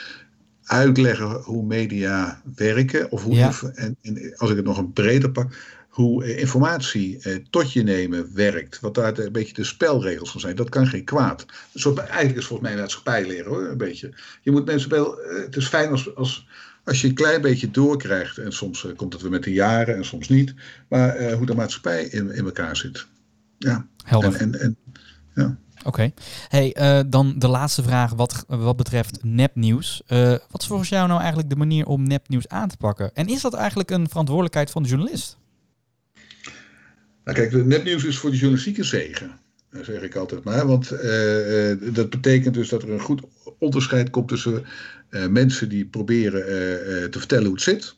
uitleggen 0.64 1.40
hoe 1.42 1.64
media 1.64 2.42
werken. 2.54 3.10
Of 3.10 3.22
hoe, 3.22 3.34
Ja. 3.34 3.52
en, 3.74 3.96
en 4.02 4.34
als 4.36 4.50
ik 4.50 4.56
het 4.56 4.64
nog 4.64 4.78
een 4.78 4.92
breder 4.92 5.30
pak. 5.30 5.56
Hoe 5.92 6.24
eh, 6.24 6.38
informatie 6.38 7.18
eh, 7.18 7.36
tot 7.50 7.72
je 7.72 7.82
nemen 7.82 8.34
werkt. 8.34 8.80
Wat 8.80 8.94
daar 8.94 9.18
een 9.18 9.32
beetje 9.32 9.54
de 9.54 9.64
spelregels 9.64 10.30
van 10.30 10.40
zijn. 10.40 10.56
Dat 10.56 10.68
kan 10.68 10.86
geen 10.86 11.04
kwaad. 11.04 11.46
Een 11.72 11.80
soort, 11.80 11.98
eigenlijk 11.98 12.38
is 12.38 12.46
volgens 12.46 12.68
mij 12.68 12.78
maatschappij 12.78 13.26
leren 13.26 13.50
hoor. 13.50 13.68
Een 13.68 13.76
beetje. 13.76 14.14
Je 14.42 14.50
moet 14.50 14.64
mensen 14.64 14.90
wel. 14.90 15.20
eh, 15.20 15.42
het 15.42 15.56
is 15.56 15.66
fijn 15.66 15.90
als, 15.90 16.16
als, 16.16 16.46
als 16.84 17.00
je 17.00 17.08
een 17.08 17.14
klein 17.14 17.40
beetje 17.40 17.70
doorkrijgt. 17.70 18.38
En 18.38 18.52
soms 18.52 18.86
komt 18.96 19.12
het 19.12 19.22
weer 19.22 19.30
met 19.30 19.42
de 19.42 19.52
jaren 19.52 19.96
en 19.96 20.04
soms 20.04 20.28
niet. 20.28 20.54
Maar 20.88 21.32
hoe 21.32 21.46
de 21.46 21.54
maatschappij 21.54 22.04
in, 22.04 22.30
in 22.30 22.44
elkaar 22.44 22.76
zit. 22.76 23.06
Ja. 23.58 23.86
Helder. 24.04 24.34
En, 24.34 24.60
en, 24.60 24.76
en 25.34 25.58
Oké. 25.84 26.10
Hey, 26.48 27.04
dan 27.08 27.34
de 27.38 27.48
laatste 27.48 27.82
vraag 27.82 28.12
wat, 28.12 28.44
wat 28.48 28.76
betreft 28.76 29.24
nepnieuws. 29.24 30.02
Wat 30.50 30.60
is 30.60 30.66
volgens 30.66 30.88
jou 30.88 31.08
nou 31.08 31.18
eigenlijk 31.18 31.50
de 31.50 31.56
manier 31.56 31.86
om 31.86 32.02
nepnieuws 32.02 32.48
aan 32.48 32.68
te 32.68 32.76
pakken? 32.76 33.14
En 33.14 33.28
is 33.28 33.40
dat 33.40 33.54
eigenlijk 33.54 33.90
een 33.90 34.08
verantwoordelijkheid 34.08 34.70
van 34.70 34.82
de 34.82 34.88
journalist? 34.88 35.40
Nou 37.24 37.36
kijk, 37.36 37.50
de 37.50 37.64
nepnieuws 37.64 38.04
is 38.04 38.18
voor 38.18 38.30
de 38.30 38.36
journalistieke 38.36 38.84
zegen. 38.84 39.40
eh, 39.70 39.82
zeg 39.82 40.02
ik 40.02 40.14
altijd 40.14 40.44
maar. 40.44 40.66
Want 40.66 40.90
eh, 40.90 41.70
eh, 41.70 41.78
dat 41.94 42.10
betekent 42.10 42.54
dus 42.54 42.68
dat 42.68 42.82
er 42.82 42.90
een 42.90 43.00
goed 43.00 43.22
onderscheid 43.58 44.10
komt 44.10 44.28
tussen 44.28 44.64
mensen 45.30 45.68
die 45.68 45.86
proberen 45.86 46.42
te 47.10 47.18
vertellen 47.18 47.44
hoe 47.44 47.54
het 47.54 47.62
zit. 47.62 47.96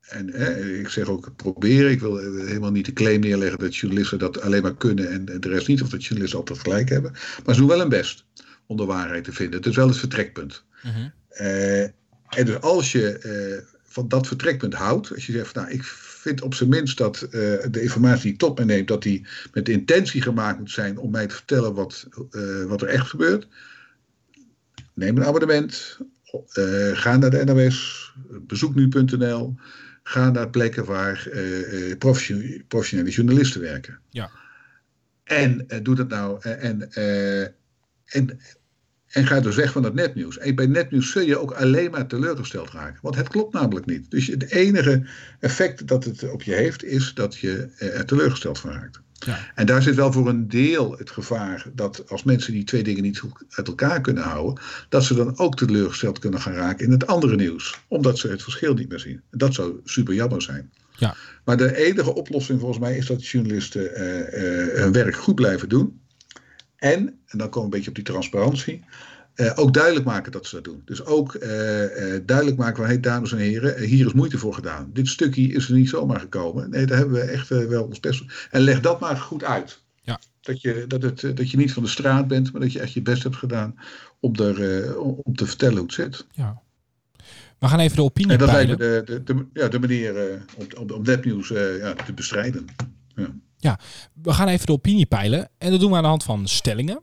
En 0.00 0.34
ik 0.78 0.88
zeg 0.88 1.08
ook 1.08 1.36
proberen. 1.36 1.90
Ik 1.90 2.00
wil 2.00 2.16
helemaal 2.16 2.70
niet 2.70 2.84
de 2.84 2.92
claim 2.92 3.20
neerleggen 3.20 3.58
dat 3.58 3.76
journalisten 3.76 4.18
dat 4.18 4.40
alleen 4.40 4.62
maar 4.62 4.76
kunnen 4.76 5.10
en 5.10 5.24
de 5.40 5.48
rest 5.48 5.68
niet. 5.68 5.82
Of 5.82 5.88
dat 5.88 6.04
journalisten 6.04 6.38
altijd 6.38 6.58
gelijk 6.58 6.88
hebben. 6.88 7.12
Maar 7.44 7.54
ze 7.54 7.60
doen 7.60 7.68
wel 7.68 7.78
hun 7.78 7.88
best 7.88 8.24
om 8.66 8.76
de 8.76 8.84
waarheid 8.84 9.24
te 9.24 9.32
vinden. 9.32 9.56
Het 9.56 9.68
is 9.68 9.76
wel 9.76 9.88
het 9.88 9.96
vertrekpunt. 9.96 10.64
Mhm. 10.82 11.08
En 12.28 12.44
dus 12.44 12.60
als 12.60 12.92
je 12.92 13.64
van 13.82 14.08
dat 14.08 14.26
vertrekpunt 14.26 14.74
houdt, 14.74 15.14
als 15.14 15.26
je 15.26 15.32
zegt, 15.32 15.54
nou, 15.54 15.70
ik 15.70 15.82
vind 16.26 16.42
op 16.42 16.54
zijn 16.54 16.68
minst 16.68 16.98
dat 16.98 17.22
eh, 17.22 17.30
de 17.70 17.82
informatie 17.82 18.22
die 18.22 18.32
ik 18.32 18.38
tot 18.38 18.58
me 18.58 18.64
neemt, 18.64 18.88
dat 18.88 19.02
die 19.02 19.26
met 19.52 19.66
de 19.66 19.72
intentie 19.72 20.22
gemaakt 20.22 20.58
moet 20.58 20.70
zijn 20.70 20.98
om 20.98 21.10
mij 21.10 21.26
te 21.26 21.34
vertellen 21.34 21.74
wat, 21.74 22.08
eh, 22.30 22.64
wat 22.64 22.82
er 22.82 22.88
echt 22.88 23.06
gebeurt. 23.06 23.48
Neem 24.94 25.16
een 25.16 25.24
abonnement, 25.24 25.98
eh, 26.52 26.90
ga 26.92 27.16
naar 27.16 27.30
de 27.30 27.44
NOS, 27.44 28.12
bezoek 28.46 28.74
nu.nl, 28.74 29.54
ga 30.02 30.30
naar 30.30 30.50
plekken 30.50 30.84
waar 30.84 31.28
profession- 31.98 32.64
professionele 32.68 33.10
journalisten 33.10 33.60
werken. 33.60 33.98
Ja. 34.10 34.30
En 35.24 35.66
doe 35.82 35.94
dat 35.94 36.08
nou. 36.08 36.40
en, 36.40 36.92
en, 38.04 38.40
en 39.16 39.26
ga 39.26 39.40
dus 39.40 39.56
weg 39.56 39.72
van 39.72 39.84
het 39.84 39.94
netnieuws. 39.94 40.38
En 40.38 40.54
bij 40.54 40.66
netnieuws 40.66 41.10
zul 41.10 41.22
je 41.22 41.38
ook 41.38 41.52
alleen 41.52 41.90
maar 41.90 42.06
teleurgesteld 42.06 42.70
raken. 42.70 42.98
Want 43.02 43.16
het 43.16 43.28
klopt 43.28 43.52
namelijk 43.52 43.86
niet. 43.86 44.10
Dus 44.10 44.26
het 44.26 44.50
enige 44.50 45.06
effect 45.40 45.88
dat 45.88 46.04
het 46.04 46.30
op 46.30 46.42
je 46.42 46.52
heeft, 46.52 46.84
is 46.84 47.14
dat 47.14 47.36
je 47.36 47.68
eh, 47.76 47.98
er 47.98 48.06
teleurgesteld 48.06 48.58
van 48.58 48.70
raakt. 48.70 49.00
Ja. 49.12 49.38
En 49.54 49.66
daar 49.66 49.82
zit 49.82 49.94
wel 49.94 50.12
voor 50.12 50.28
een 50.28 50.48
deel 50.48 50.94
het 50.98 51.10
gevaar 51.10 51.66
dat 51.74 52.10
als 52.10 52.22
mensen 52.22 52.52
die 52.52 52.64
twee 52.64 52.82
dingen 52.82 53.02
niet 53.02 53.22
uit 53.48 53.68
elkaar 53.68 54.00
kunnen 54.00 54.22
houden, 54.22 54.62
dat 54.88 55.04
ze 55.04 55.14
dan 55.14 55.38
ook 55.38 55.56
teleurgesteld 55.56 56.18
kunnen 56.18 56.40
gaan 56.40 56.54
raken 56.54 56.84
in 56.84 56.92
het 56.92 57.06
andere 57.06 57.36
nieuws. 57.36 57.80
Omdat 57.88 58.18
ze 58.18 58.28
het 58.28 58.42
verschil 58.42 58.74
niet 58.74 58.88
meer 58.88 59.00
zien. 59.00 59.20
En 59.30 59.38
dat 59.38 59.54
zou 59.54 59.80
super 59.84 60.14
jammer 60.14 60.42
zijn. 60.42 60.70
Ja. 60.96 61.16
Maar 61.44 61.56
de 61.56 61.76
enige 61.76 62.14
oplossing 62.14 62.60
volgens 62.60 62.80
mij 62.80 62.96
is 62.96 63.06
dat 63.06 63.26
journalisten 63.26 63.94
eh, 63.94 64.20
eh, 64.20 64.78
hun 64.82 64.92
werk 64.92 65.16
goed 65.16 65.34
blijven 65.34 65.68
doen. 65.68 66.00
En, 66.76 67.18
en 67.26 67.38
dan 67.38 67.48
komen 67.48 67.58
we 67.58 67.64
een 67.64 67.70
beetje 67.70 67.88
op 67.88 67.94
die 67.94 68.04
transparantie, 68.04 68.84
eh, 69.36 69.52
ook 69.54 69.74
duidelijk 69.74 70.04
maken 70.04 70.32
dat 70.32 70.46
ze 70.46 70.54
dat 70.54 70.64
doen. 70.64 70.82
Dus 70.84 71.04
ook 71.04 71.34
eh, 71.34 72.14
eh, 72.14 72.22
duidelijk 72.26 72.56
maken 72.56 72.76
van, 72.76 72.84
hey, 72.84 73.00
dames 73.00 73.32
en 73.32 73.38
heren, 73.38 73.82
hier 73.82 74.06
is 74.06 74.12
moeite 74.12 74.38
voor 74.38 74.54
gedaan. 74.54 74.90
Dit 74.92 75.08
stukje 75.08 75.42
is 75.42 75.68
er 75.68 75.74
niet 75.74 75.88
zomaar 75.88 76.20
gekomen. 76.20 76.70
Nee, 76.70 76.86
daar 76.86 76.98
hebben 76.98 77.14
we 77.14 77.30
echt 77.30 77.48
wel 77.48 77.84
ons 77.84 78.00
best 78.00 78.24
En 78.50 78.60
leg 78.60 78.80
dat 78.80 79.00
maar 79.00 79.16
goed 79.16 79.44
uit. 79.44 79.82
Ja. 80.02 80.20
Dat, 80.40 80.60
je, 80.60 80.84
dat, 80.86 81.02
het, 81.02 81.36
dat 81.36 81.50
je 81.50 81.56
niet 81.56 81.72
van 81.72 81.82
de 81.82 81.88
straat 81.88 82.28
bent, 82.28 82.52
maar 82.52 82.60
dat 82.60 82.72
je 82.72 82.80
echt 82.80 82.92
je 82.92 83.02
best 83.02 83.22
hebt 83.22 83.36
gedaan 83.36 83.74
om, 84.20 84.34
er, 84.34 84.98
om 84.98 85.34
te 85.34 85.46
vertellen 85.46 85.76
hoe 85.76 85.84
het 85.84 85.94
zit. 85.94 86.26
Ja. 86.32 86.62
We 87.58 87.68
gaan 87.68 87.78
even 87.78 87.96
de 87.96 88.02
opinie 88.02 88.32
En 88.32 88.38
dat 88.38 88.52
lijkt 88.52 88.70
me 88.70 88.76
de, 88.76 89.02
de, 89.04 89.22
de, 89.22 89.46
ja, 89.52 89.68
de 89.68 89.78
manier 89.78 90.40
om, 90.56 90.66
om, 90.78 90.90
om 90.90 91.02
nepnieuws 91.02 91.48
ja, 91.48 91.92
te 91.92 92.12
bestrijden. 92.12 92.66
Ja. 93.14 93.34
We 94.22 94.32
gaan 94.32 94.48
even 94.48 94.66
de 94.66 94.72
opinie 94.72 95.06
peilen. 95.06 95.48
En 95.58 95.70
dat 95.70 95.80
doen 95.80 95.90
we 95.90 95.96
aan 95.96 96.02
de 96.02 96.08
hand 96.08 96.24
van 96.24 96.46
stellingen. 96.46 97.00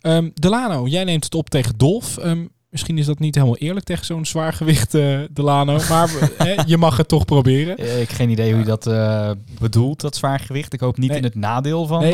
Ehm, 0.00 0.30
Delano, 0.34 0.86
jij 0.86 1.04
neemt 1.04 1.24
het 1.24 1.34
op 1.34 1.50
tegen 1.50 1.78
Dolf. 1.78 2.16
Ehm, 2.16 2.46
misschien 2.70 2.98
is 2.98 3.06
dat 3.06 3.18
niet 3.18 3.34
helemaal 3.34 3.56
eerlijk 3.56 3.86
tegen 3.86 4.04
zo'n 4.04 4.26
zwaargewicht 4.26 4.94
eh 4.94 5.18
Delano. 5.30 5.78
Maar 5.88 6.10
hè, 6.38 6.54
je 6.66 6.76
mag 6.76 6.96
het 6.96 7.08
toch 7.08 7.24
proberen. 7.24 7.78
Eh, 7.78 8.00
ik 8.00 8.08
heb 8.08 8.16
geen 8.16 8.30
idee 8.30 8.50
hoe 8.50 8.60
je 8.60 8.66
dat 8.66 8.86
eh, 8.86 9.30
bedoelt, 9.60 10.00
dat 10.00 10.16
zwaargewicht. 10.16 10.72
Ik 10.72 10.80
hoop 10.80 10.98
niet 10.98 11.08
Nee. 11.08 11.18
in 11.18 11.24
het 11.24 11.34
nadeel 11.34 11.86
van... 11.86 12.00
Nee, 12.00 12.12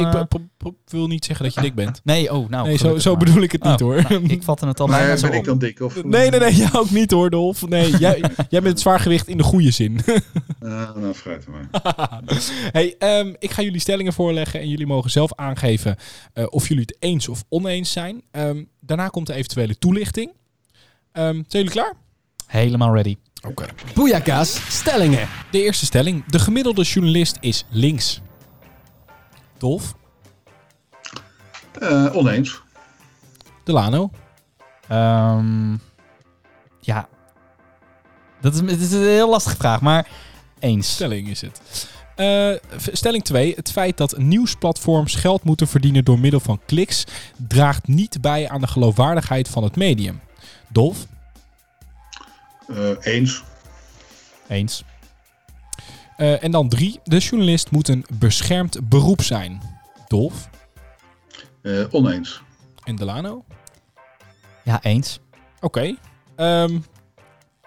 ik 0.64 0.72
wil 0.86 1.06
niet 1.06 1.24
zeggen 1.24 1.44
dat 1.44 1.54
je 1.54 1.60
dik 1.60 1.74
bent. 1.74 2.00
nee, 2.04 2.32
oh, 2.32 2.48
nou. 2.48 2.66
nee, 2.66 3.00
zo, 3.00 3.16
bedoel 3.16 3.42
ik 3.42 3.52
het 3.52 3.62
niet 3.62 3.72
Oh, 3.72 3.78
hoor. 3.78 4.02
nou, 4.08 4.24
ik 4.26 4.42
vatte 4.42 4.66
het 4.66 4.80
al 4.80 4.86
Maar 4.86 4.98
bijna 5.00 5.16
zo 5.16 5.28
ben 5.28 5.38
ik 5.38 5.44
dan 5.44 5.58
dik? 5.58 5.80
Of, 5.80 6.04
Nee, 6.04 6.30
nee, 6.30 6.40
nee, 6.40 6.54
jij 6.54 6.68
ook 6.72 6.90
niet 6.90 7.10
hoor, 7.10 7.30
Dolf. 7.30 7.68
Nee, 7.68 7.96
jij, 7.96 8.18
jij 8.36 8.60
bent 8.60 8.64
het 8.64 8.80
zwaargewicht 8.80 9.28
in 9.28 9.36
de 9.36 9.42
goede 9.42 9.70
zin. 9.70 10.00
Ah, 10.60 10.96
nou, 10.96 11.14
fruit 11.14 11.46
maar. 11.48 11.68
hey, 12.72 12.94
ehm, 12.98 13.34
ik 13.38 13.50
ga 13.50 13.62
jullie 13.62 13.80
stellingen 13.80 14.12
voorleggen 14.12 14.60
en 14.60 14.68
jullie 14.68 14.86
mogen 14.86 15.10
zelf 15.10 15.34
aangeven 15.34 15.96
eh, 16.32 16.44
of 16.48 16.68
jullie 16.68 16.82
het 16.82 16.96
eens 16.98 17.28
of 17.28 17.44
oneens 17.48 17.92
zijn. 17.92 18.22
Ehm, 18.30 18.64
daarna 18.80 19.08
komt 19.08 19.26
de 19.26 19.32
eventuele 19.34 19.78
toelichting. 19.78 20.32
Ehm, 21.16 21.32
zijn 21.32 21.44
jullie 21.48 21.70
klaar? 21.70 21.92
Helemaal 22.46 22.94
ready. 22.94 23.16
Oké. 23.48 23.66
Boeiaka's 23.94 24.76
stellingen. 24.78 25.28
De 25.50 25.62
eerste 25.62 25.84
stelling. 25.84 26.24
De 26.24 26.38
gemiddelde 26.38 26.82
journalist 26.82 27.36
is 27.40 27.64
links. 27.70 28.20
Dolf, 29.58 29.94
Eh, 31.80 32.16
oneens. 32.16 32.62
Delano, 33.64 34.10
Ehm, 34.88 35.72
ja. 36.80 37.08
Dat 38.40 38.54
is, 38.54 38.60
het 38.60 38.80
is 38.80 38.92
een 38.92 39.02
heel 39.02 39.28
lastige 39.30 39.56
vraag, 39.56 39.80
maar 39.80 40.08
eens. 40.58 40.92
stelling 40.92 41.28
is 41.28 41.40
het. 41.40 41.60
Eh, 42.16 42.50
stelling 42.92 43.24
2. 43.24 43.52
Het 43.56 43.70
feit 43.72 43.96
dat 43.96 44.18
nieuwsplatforms 44.18 45.14
geld 45.14 45.44
moeten 45.44 45.68
verdienen 45.68 46.04
door 46.04 46.18
middel 46.18 46.40
van 46.40 46.60
kliks 46.66 47.04
draagt 47.48 47.86
niet 47.88 48.20
bij 48.20 48.48
aan 48.48 48.60
de 48.60 48.66
geloofwaardigheid 48.66 49.48
van 49.48 49.62
het 49.62 49.76
medium. 49.76 50.20
Dolf, 50.68 51.06
Eh, 52.68 52.90
eens. 53.00 53.42
Eens. 54.48 54.84
Eh, 56.16 56.42
en 56.44 56.50
dan 56.50 56.68
drie. 56.68 57.00
De 57.04 57.18
journalist 57.18 57.70
moet 57.70 57.88
een 57.88 58.04
beschermd 58.14 58.88
beroep 58.88 59.22
zijn. 59.22 59.60
Dolf 60.08 60.48
Eh, 61.62 61.84
oneens. 61.90 62.42
en 62.84 62.96
Delano. 62.96 63.44
Ja, 64.62 64.82
eens. 64.82 65.20
Oké. 65.60 65.94
Ehm, 66.36 66.78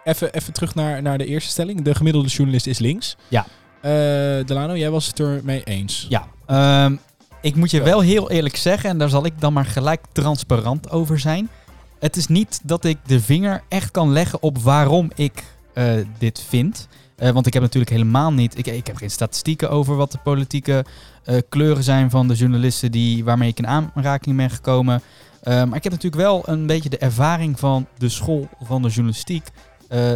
even, 0.04 0.34
even 0.34 0.54
terug 0.54 0.76
naar, 0.76 1.02
naar 1.02 1.18
de 1.18 1.26
eerste 1.26 1.50
stelling. 1.50 1.82
De 1.82 1.96
gemiddelde 1.96 2.28
journalist 2.30 2.68
is 2.68 2.80
links. 2.80 3.16
Ja. 3.28 3.46
Eh, 3.82 3.92
Delano, 4.46 4.76
jij 4.78 4.90
was 4.92 5.08
het 5.08 5.20
er 5.20 5.42
mee 5.44 5.64
eens. 5.64 6.06
Ja. 6.10 6.28
Ehm, 6.46 6.96
ik 7.42 7.56
moet 7.56 7.72
je 7.72 7.82
wel 7.82 8.00
heel 8.00 8.32
eerlijk 8.32 8.56
zeggen, 8.56 8.90
en 8.90 8.98
daar 8.98 9.10
zal 9.10 9.26
ik 9.26 9.40
dan 9.42 9.54
maar 9.54 9.66
gelijk 9.66 10.06
transparant 10.12 10.90
over 10.90 11.20
zijn. 11.20 11.50
Het 12.00 12.16
is 12.16 12.28
niet 12.28 12.60
dat 12.64 12.86
ik 12.86 12.98
de 13.06 13.22
vinger 13.22 13.64
echt 13.68 13.92
kan 13.92 14.12
leggen 14.12 14.42
op 14.42 14.58
waarom 14.58 15.12
ik 15.16 15.44
eh, 15.74 15.94
dit 16.18 16.42
vind. 16.48 16.88
Eh, 17.16 17.32
want 17.32 17.48
ik 17.48 17.54
heb 17.54 17.62
natuurlijk 17.62 17.92
helemaal 17.92 18.34
niet. 18.34 18.58
Ik, 18.58 18.68
ik 18.68 18.88
heb 18.88 18.96
geen 18.96 19.12
statistieken 19.12 19.70
over 19.70 19.96
wat 19.96 20.12
de 20.12 20.18
politieke 20.18 20.86
eh, 21.24 21.38
kleuren 21.50 21.84
zijn 21.84 22.10
van 22.10 22.28
de 22.28 22.34
journalisten 22.34 22.92
die, 22.92 23.24
waarmee 23.24 23.50
ik 23.50 23.58
in 23.58 23.68
aanraking 23.68 24.38
ben 24.38 24.50
gekomen. 24.50 25.02
Maar 25.44 25.76
ik 25.76 25.84
heb 25.84 25.92
natuurlijk 25.92 26.22
wel 26.22 26.42
een 26.46 26.66
beetje 26.66 26.90
de 26.90 26.98
ervaring 26.98 27.60
van 27.60 27.88
de 27.98 28.10
school 28.10 28.48
van 28.62 28.82
de 28.82 28.88
journalistiek. 28.88 29.48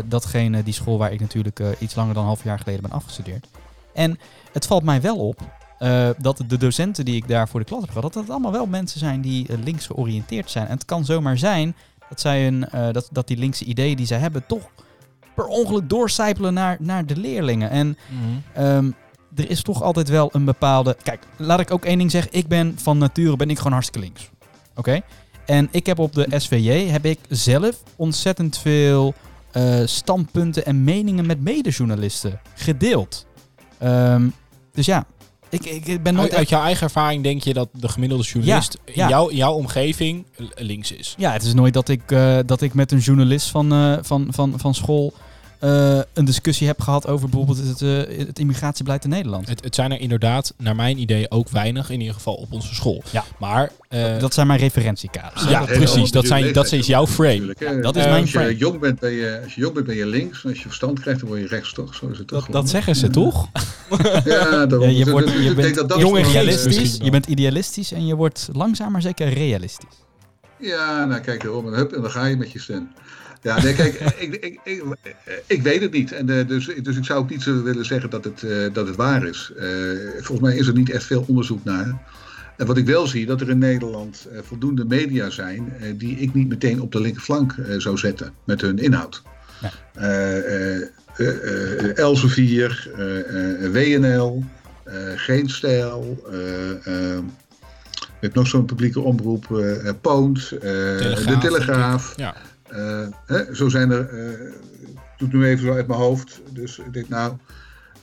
Datgene, 0.06 0.64
die 0.64 0.74
school 0.74 0.98
waar 0.98 1.12
ik 1.12 1.20
natuurlijk 1.20 1.60
iets 1.80 1.96
langer 1.96 2.14
dan 2.14 2.24
een 2.24 2.30
half 2.30 2.44
jaar 2.44 2.60
geleden 2.60 2.82
ben 2.82 2.92
afgestudeerd. 2.92 3.48
En 3.94 4.20
het 4.52 4.66
valt 4.66 4.84
mij 4.84 5.02
wel 5.02 5.18
op 5.18 5.42
eh, 5.84 6.10
dat 6.18 6.44
de 6.48 6.58
docenten 6.58 7.06
die 7.06 7.16
ik 7.16 7.28
daar 7.28 7.48
voor 7.48 7.60
de 7.60 7.66
klas 7.66 7.82
heb 7.82 7.90
gehad, 7.90 8.14
dat 8.14 8.22
het 8.22 8.32
allemaal 8.32 8.52
wel 8.52 8.66
mensen 8.66 9.00
zijn 9.00 9.22
die 9.22 9.48
eh, 9.48 9.58
links 9.64 9.86
georiënteerd 9.86 10.52
zijn. 10.52 10.68
En 10.68 10.74
het 10.74 10.86
kan 10.86 11.06
zomaar 11.06 11.38
zijn 11.38 11.76
dat, 12.10 12.20
zij 12.20 12.48
een, 12.48 12.70
eh, 12.70 12.92
dat, 12.92 13.10
dat 13.12 13.28
die 13.28 13.38
linkse 13.38 13.66
ideeën 13.66 13.96
die 13.96 14.06
zij 14.06 14.18
hebben 14.18 14.46
toch 14.48 14.70
per 15.36 15.46
ongeluk 15.46 15.90
doorcijpelen 15.90 16.54
naar, 16.54 16.78
naar 16.80 17.06
de 17.06 17.16
leerlingen. 17.16 17.70
En 17.70 17.98
ehm, 18.54 18.92
er 19.36 19.50
is 19.50 19.62
toch 19.62 19.82
altijd 19.82 20.10
wel 20.10 20.30
een 20.34 20.46
bepaalde... 20.46 20.98
Kijk, 21.04 21.28
laat 21.38 21.60
ik 21.60 21.72
ook 21.72 21.86
één 21.86 21.98
ding 21.98 22.12
zeggen. 22.12 22.34
Ik 22.34 22.48
ben 22.48 22.76
van 22.78 22.98
nature 22.98 23.36
ben 23.36 23.50
ik 23.50 23.58
gewoon 23.58 23.74
hartstikke 23.74 24.08
links. 24.08 24.30
Oké? 24.76 25.02
En 25.46 25.68
ik 25.72 25.86
heb 25.86 26.00
op 26.00 26.14
de 26.14 26.28
SVJ 26.30 26.88
heb 26.88 27.06
ik 27.06 27.20
zelf 27.30 27.84
ontzettend 27.96 28.58
veel 28.58 29.14
standpunten 29.86 30.66
en 30.66 30.84
meningen 30.84 31.26
met 31.26 31.42
medejournalisten 31.42 32.40
gedeeld. 32.56 33.26
Ehm, 33.78 34.28
dus 34.74 34.86
ja, 34.86 35.06
ik, 35.54 35.88
ik, 35.88 36.04
ben 36.04 36.14
nooit 36.14 36.30
Uit, 36.30 36.38
uit 36.38 36.50
jouw 36.50 36.62
eigen 36.62 36.84
ervaring 36.84 37.24
denk 37.24 37.44
je 37.44 37.54
dat 37.54 37.70
de 37.72 37.90
gemiddelde 37.90 38.24
journalist 38.24 38.78
in, 38.86 38.94
ja. 38.96 39.10
jouw, 39.10 39.28
in 39.28 39.36
jouw 39.36 39.54
omgeving 39.54 40.26
links 40.56 40.92
is. 40.92 41.16
Ja, 41.18 41.32
het 41.32 41.44
is 41.44 41.54
nooit 41.54 41.74
dat 41.74 41.90
ik, 41.90 42.12
eh, 42.12 42.38
dat 42.46 42.62
ik 42.62 42.74
met 42.74 42.92
een 42.92 43.00
journalist 43.00 43.50
van, 43.50 43.74
eh, 43.74 43.98
van, 44.02 44.28
van, 44.30 44.54
van 44.58 44.76
school 44.76 45.14
eh, 45.64 46.00
een 46.14 46.26
discussie 46.26 46.68
heb 46.68 46.82
gehad 46.82 47.08
over 47.08 47.30
bijvoorbeeld 47.30 47.68
het, 47.68 47.82
eh, 47.82 48.18
het 48.28 48.40
immigratiebeleid 48.40 49.04
in 49.04 49.10
Nederland. 49.10 49.48
Het, 49.50 49.64
het 49.64 49.76
zijn 49.76 49.92
er 49.92 50.00
inderdaad, 50.00 50.54
naar 50.58 50.76
mijn 50.76 50.98
idee, 51.00 51.32
ook 51.32 51.50
weinig. 51.50 51.90
In 51.90 52.00
ieder 52.00 52.14
geval 52.16 52.34
op 52.34 52.52
onze 52.52 52.76
school. 52.76 53.04
Ja. 53.12 53.24
Maar 53.40 53.72
eh, 53.88 54.20
dat 54.20 54.34
zijn 54.34 54.48
mijn 54.48 54.60
referentiekaders. 54.60 55.44
Ja, 55.50 55.60
Dat 55.60 55.68
precies. 55.78 56.12
Dat, 56.12 56.26
zijn, 56.26 56.54
dat 56.54 56.72
is 56.72 56.88
jouw 56.88 57.08
frame. 57.08 57.56
dat 57.82 57.96
is 57.96 58.04
mijn 58.06 58.22
als 58.22 58.30
frame. 58.30 58.48
Je 58.48 58.58
jong 58.58 58.80
bent, 58.80 59.00
ben 59.00 59.12
je, 59.12 59.40
als 59.44 59.56
je 59.56 59.62
jong 59.62 59.74
bent, 59.74 59.86
ben 59.86 59.96
je 59.96 60.06
links. 60.06 60.44
En 60.44 60.50
als 60.50 60.58
je 60.58 60.66
verstand 60.66 61.00
krijgt, 61.00 61.20
dan 61.20 61.30
word 61.30 61.42
je 61.42 61.48
rechts, 61.48 61.74
toch? 61.74 61.96
Zo 61.96 62.08
is 62.08 62.18
het 62.18 62.28
toch? 62.28 62.44
Dat, 62.46 62.54
dat 62.54 62.70
zeggen 62.70 62.96
ze 62.96 63.10
toch? 63.10 63.48
Ja, 64.26 64.66
daarom. 64.66 64.90
Ja, 64.90 64.98
je, 64.98 65.04
Dus- 65.04 65.12
wordt, 65.12 65.28
dus 65.28 65.36
je 65.36 65.40
ik 65.42 65.46
denk 65.46 65.56
bent 65.56 65.76
dat 65.76 65.90
dat 65.90 66.12
misschien 66.12 66.98
wel. 66.98 67.06
je 67.06 67.12
bent 67.12 67.26
idealistisch 67.26 67.92
en 67.92 68.06
je 68.06 68.16
wordt 68.16 68.50
langzaam 68.54 68.92
maar 68.92 69.02
zeker 69.02 69.34
realistisch. 69.34 69.96
Ja, 70.60 71.06
nou 71.06 71.22
kijk, 71.22 71.44
daarom. 71.44 71.68
En, 71.68 71.74
hup, 71.74 71.92
en 71.92 72.02
dan 72.02 72.12
ga 72.12 72.26
je 72.26 72.38
met 72.38 72.52
je 72.52 72.60
stem. 72.60 72.90
Ja, 73.44 73.62
nee, 73.64 73.74
kijk, 73.74 73.94
ik, 73.94 74.36
ik, 74.36 74.60
ik, 74.64 74.84
ik 75.48 75.62
weet 75.62 75.82
het 75.82 75.92
niet. 75.92 76.12
En, 76.12 76.30
eh, 76.30 76.48
dus, 76.48 76.70
dus 76.82 76.98
ik 76.98 77.06
zou 77.06 77.20
ook 77.20 77.30
niet 77.30 77.42
zo 77.42 77.64
willen 77.64 77.86
zeggen 77.86 78.10
dat 78.10 78.24
het, 78.24 78.44
eh, 78.44 78.74
dat 78.74 78.88
het 78.88 78.96
waar 78.96 79.28
is. 79.28 79.52
Eh, 79.58 79.68
volgens 80.14 80.40
mij 80.50 80.58
is 80.58 80.68
er 80.68 80.74
niet 80.74 80.90
echt 80.90 81.04
veel 81.04 81.26
onderzoek 81.28 81.64
naar. 81.64 82.02
En 82.58 82.66
wat 82.66 82.78
ik 82.78 82.86
wel 82.86 83.08
zie, 83.08 83.26
dat 83.26 83.42
er 83.42 83.50
in 83.50 83.58
Nederland 83.58 84.28
eh, 84.32 84.40
voldoende 84.44 84.86
media 84.86 85.30
zijn 85.30 85.74
eh, 85.80 85.94
die 85.98 86.18
ik 86.18 86.34
niet 86.34 86.48
meteen 86.48 86.82
op 86.82 86.92
de 86.92 87.02
linkerflank 87.02 87.52
eh, 87.52 87.80
zou 87.80 87.98
zetten 87.98 88.34
met 88.44 88.62
hun 88.62 88.78
inhoud. 88.78 89.22
Ja. 89.62 89.72
Eh, 89.94 90.38
eh, 90.38 90.88
eh, 91.18 91.90
eh, 91.90 91.98
Elsevier, 91.98 92.92
eh, 92.98 93.66
eh, 93.66 93.72
WNL, 93.72 94.44
eh, 94.84 94.96
Geen 95.16 95.50
Stijl, 95.50 96.24
eh, 96.32 96.70
eh, 96.72 97.20
je 98.00 98.30
hebt 98.30 98.36
nog 98.36 98.48
zo'n 98.48 98.66
publieke 98.66 99.00
omroep, 99.00 99.58
eh 99.58 99.88
eh, 99.88 99.96
Poont, 100.02 100.52
eh, 100.52 100.62
De 100.62 101.38
Telegraaf. 101.42 102.14
Ja. 102.16 102.36
Eh, 102.74 103.08
hè, 103.26 103.56
zo 103.56 103.70
zijn 103.70 103.92
er, 103.92 104.10
eh 104.10 104.52
doe 105.18 105.28
het 105.28 105.34
nu 105.34 105.46
even 105.46 105.66
zo 105.66 105.74
uit 105.74 105.88
mijn 105.88 106.00
hoofd. 106.00 106.42
Dus 106.50 106.78
ik 106.78 106.94
denk 106.94 107.10
nou, 107.10 107.34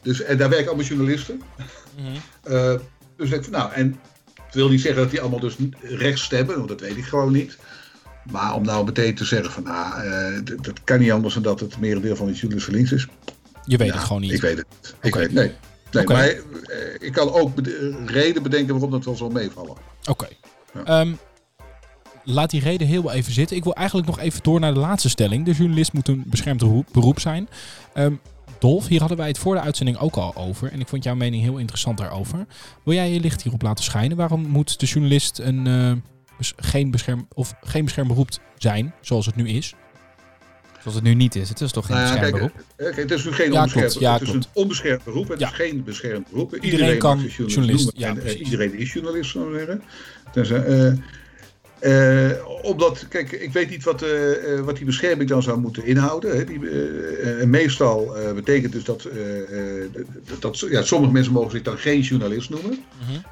dus, 0.03 0.23
en 0.23 0.39
daar 0.39 0.49
werken 0.49 0.66
allemaal 0.68 0.87
journalisten. 0.87 1.43
Mhm. 1.97 2.07
Eh, 2.43 2.75
dus 3.16 3.31
ik 3.31 3.43
van 3.43 3.53
nou, 3.53 3.73
en 3.73 4.01
het 4.45 4.55
wil 4.55 4.68
niet 4.68 4.81
zeggen 4.81 5.03
dat 5.03 5.11
die 5.11 5.21
allemaal 5.21 5.41
dus 5.41 5.57
rechts 5.81 6.23
stemmen, 6.23 6.57
want 6.57 6.68
dat 6.68 6.81
weet 6.81 6.97
ik 6.97 7.05
gewoon 7.05 7.33
niet. 7.33 7.59
Maar 8.31 8.55
om 8.55 8.64
nou 8.64 8.85
meteen 8.85 9.14
te 9.14 9.25
zeggen 9.25 9.53
van 9.53 9.62
nou, 9.62 10.43
dat 10.43 10.85
kan 10.85 10.99
niet 10.99 11.12
anders 11.12 11.35
dan 11.35 11.43
dat 11.43 11.61
het 11.61 11.79
merendeel 11.79 12.16
van 12.16 12.27
de 12.27 12.33
journalisten 12.33 12.75
links 12.75 12.93
is. 12.93 13.07
Je 13.64 13.77
weet 13.77 13.89
Ja, 13.89 13.95
het 13.95 14.05
gewoon 14.05 14.21
niet. 14.21 14.33
Ik 14.33 14.41
weet 14.41 14.57
het. 14.57 14.95
Ik 15.01 15.14
weet 15.14 15.33
nee. 15.33 15.53
Nee, 15.91 16.05
maar 16.07 16.35
ik 16.99 17.12
kan 17.12 17.33
ook 17.33 17.59
reden 18.07 18.43
bedenken 18.43 18.73
waarom 18.73 18.91
dat 18.91 19.05
wel 19.05 19.16
zal 19.16 19.31
meevallen. 19.31 19.77
Oké. 20.09 20.29
Ja. 20.75 20.85
Ehm, 20.85 21.12
laat 22.25 22.51
die 22.51 22.61
reden 22.61 22.87
heel 22.87 23.12
even 23.12 23.33
zitten. 23.33 23.57
Ik 23.57 23.64
wil 23.64 23.75
eigenlijk 23.75 24.07
nog 24.07 24.18
even 24.18 24.43
door 24.43 24.61
naar 24.61 24.75
de 24.75 24.81
laatste 24.81 25.09
stelling. 25.09 25.45
De 25.45 25.53
journalist 25.53 25.93
moet 25.93 26.09
een 26.09 26.25
beschermd 26.27 26.61
beroep- 26.61 26.89
beroep 26.93 27.21
zijn. 27.21 27.49
Ehm, 27.95 28.14
Dolf, 28.59 28.87
hier 28.87 28.99
hadden 29.01 29.16
wij 29.18 29.29
het 29.29 29.39
voor 29.39 29.55
de 29.55 29.61
uitzending 29.61 29.99
ook 29.99 30.16
al 30.16 30.37
over. 30.37 30.73
En 30.73 30.81
ik 30.81 30.89
vond 30.89 31.05
jouw 31.05 31.14
mening 31.14 31.43
heel 31.43 31.57
interessant 31.59 31.99
daarover. 31.99 32.47
Wil 32.85 32.95
jij 32.95 33.12
je 33.12 33.21
licht 33.21 33.43
hierop 33.43 33.62
laten 33.62 33.85
schijnen? 33.85 34.16
Waarom 34.16 34.47
moet 34.49 34.81
de 34.81 34.87
journalist 34.87 35.39
een, 35.39 35.66
eh, 35.66 35.93
geen, 36.57 36.91
bescherm, 36.91 37.27
of 37.35 37.55
geen 37.61 37.85
beschermd 37.85 38.09
beroep 38.11 38.29
zijn, 38.59 38.95
zoals 39.01 39.27
het 39.27 39.37
nu 39.37 39.49
is? 39.49 39.75
Zoals 40.81 40.95
het 40.95 41.05
nu 41.05 41.14
niet 41.14 41.35
is. 41.35 41.49
Het 41.49 41.61
is 41.61 41.73
toch 41.73 41.87
geen 41.87 41.97
Nou 41.97 42.09
ja, 42.09 42.12
beschermd 42.21 42.39
kijk, 42.39 42.53
beroep? 42.53 42.66
eh, 42.77 42.87
kijk, 42.95 43.11
het 43.11 43.18
is 43.18 43.35
geen 43.37 43.53
Ja, 43.53 43.59
onbeschermd 43.59 43.91
klopt. 43.91 44.05
Ja, 44.05 44.12
Het 44.12 44.23
is 44.23 44.29
klopt. 44.31 44.45
een 44.45 44.51
onbeschermd 44.62 45.05
beroep. 45.05 45.29
Het 45.29 45.41
Ja. 45.41 45.49
is 45.49 45.55
geen 45.55 45.85
beschermd 45.85 46.29
beroep. 46.31 46.57
Iedereen 46.57 46.99
kan 46.99 47.18
journalist, 47.21 47.85
noemen. 47.85 47.93
ja, 47.95 48.09
en, 48.09 48.18
precies. 48.18 48.41
iedereen 48.41 48.75
is 48.79 48.93
journalist, 48.93 49.31
zou 49.31 49.53
ik 49.53 49.59
zeggen. 49.59 49.83
Dus, 50.33 50.49
eh, 51.81 52.31
omdat, 52.62 53.07
kijk, 53.09 53.33
ik 53.33 53.53
weet 53.53 53.70
niet 53.70 53.85
wat, 53.85 54.03
eh, 54.03 54.55
eh, 54.59 54.64
wat 54.64 54.76
die 54.76 54.85
bescherming 54.85 55.28
dan 55.28 55.43
zou 55.43 55.61
moeten 55.61 55.85
inhouden. 55.85 56.37
Hè. 56.37 56.45
Die, 56.45 56.61
meestal 57.47 58.16
betekent 58.35 58.72
dus 58.72 58.85
dat, 58.85 59.09
dat, 60.39 60.59
ja, 60.59 60.83
sommige 60.83 61.12
mensen 61.12 61.33
mogen 61.33 61.51
zich 61.51 61.62
dan 61.62 61.78
geen 61.78 62.01
journalist 62.01 62.51
noemen. 62.51 62.78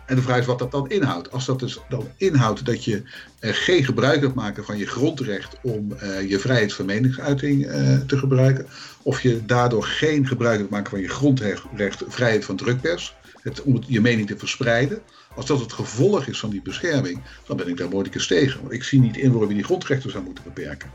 En 0.06 0.16
de 0.16 0.22
vraag 0.22 0.38
is 0.38 0.46
wat 0.46 0.58
dat 0.58 0.70
dan 0.70 0.90
inhoudt. 0.90 1.30
Als 1.32 1.46
dat 1.46 1.58
dus 1.58 1.78
dan 1.88 2.08
inhoudt 2.16 2.66
dat 2.66 2.84
je 2.84 3.02
geen 3.40 3.84
gebruik 3.84 4.20
wilt 4.20 4.34
maken 4.34 4.64
van 4.64 4.78
je 4.78 4.86
grondrecht 4.86 5.56
om 5.62 5.94
je 6.28 6.38
vrijheid 6.38 6.72
van 6.72 6.86
meningsuiting 6.86 7.66
te 8.06 8.18
gebruiken, 8.18 8.66
of 9.02 9.20
je 9.20 9.44
daardoor 9.44 9.84
geen 9.84 10.26
gebruik 10.26 10.58
wilt 10.58 10.70
maken 10.70 10.90
van 10.90 11.00
je 11.00 11.08
grondrecht, 11.08 12.02
vrijheid 12.08 12.44
van 12.44 12.56
drukpers, 12.56 13.14
het, 13.42 13.62
om 13.62 13.82
je 13.86 14.00
mening 14.00 14.26
te 14.26 14.38
verspreiden. 14.38 15.02
Als 15.38 15.46
dat 15.46 15.60
het 15.60 15.72
gevolg 15.72 16.26
is 16.26 16.38
van 16.38 16.50
die 16.50 16.62
bescherming, 16.62 17.20
dan 17.46 17.56
ben 17.56 17.68
ik 17.68 17.76
daar 17.76 17.88
moordicus 17.88 18.26
tegen. 18.26 18.60
Want 18.60 18.72
ik 18.72 18.82
zie 18.82 19.00
niet 19.00 19.16
in 19.16 19.30
waarom 19.30 19.48
je 19.48 19.54
die 19.54 19.64
grondrechten 19.64 20.10
zou 20.10 20.24
moeten 20.24 20.44
beperken. 20.44 20.90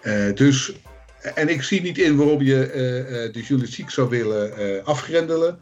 Eh, 0.00 0.34
dus, 0.34 0.72
en 1.34 1.48
ik 1.48 1.62
zie 1.62 1.82
niet 1.82 1.98
in 1.98 2.16
waarom 2.16 2.42
je 2.42 2.66
eh, 2.66 3.24
eh, 3.24 3.32
de 3.32 3.42
journalistiek 3.42 3.90
zou 3.90 4.08
willen 4.08 4.56
eh, 4.56 4.84
afgrendelen. 4.84 5.58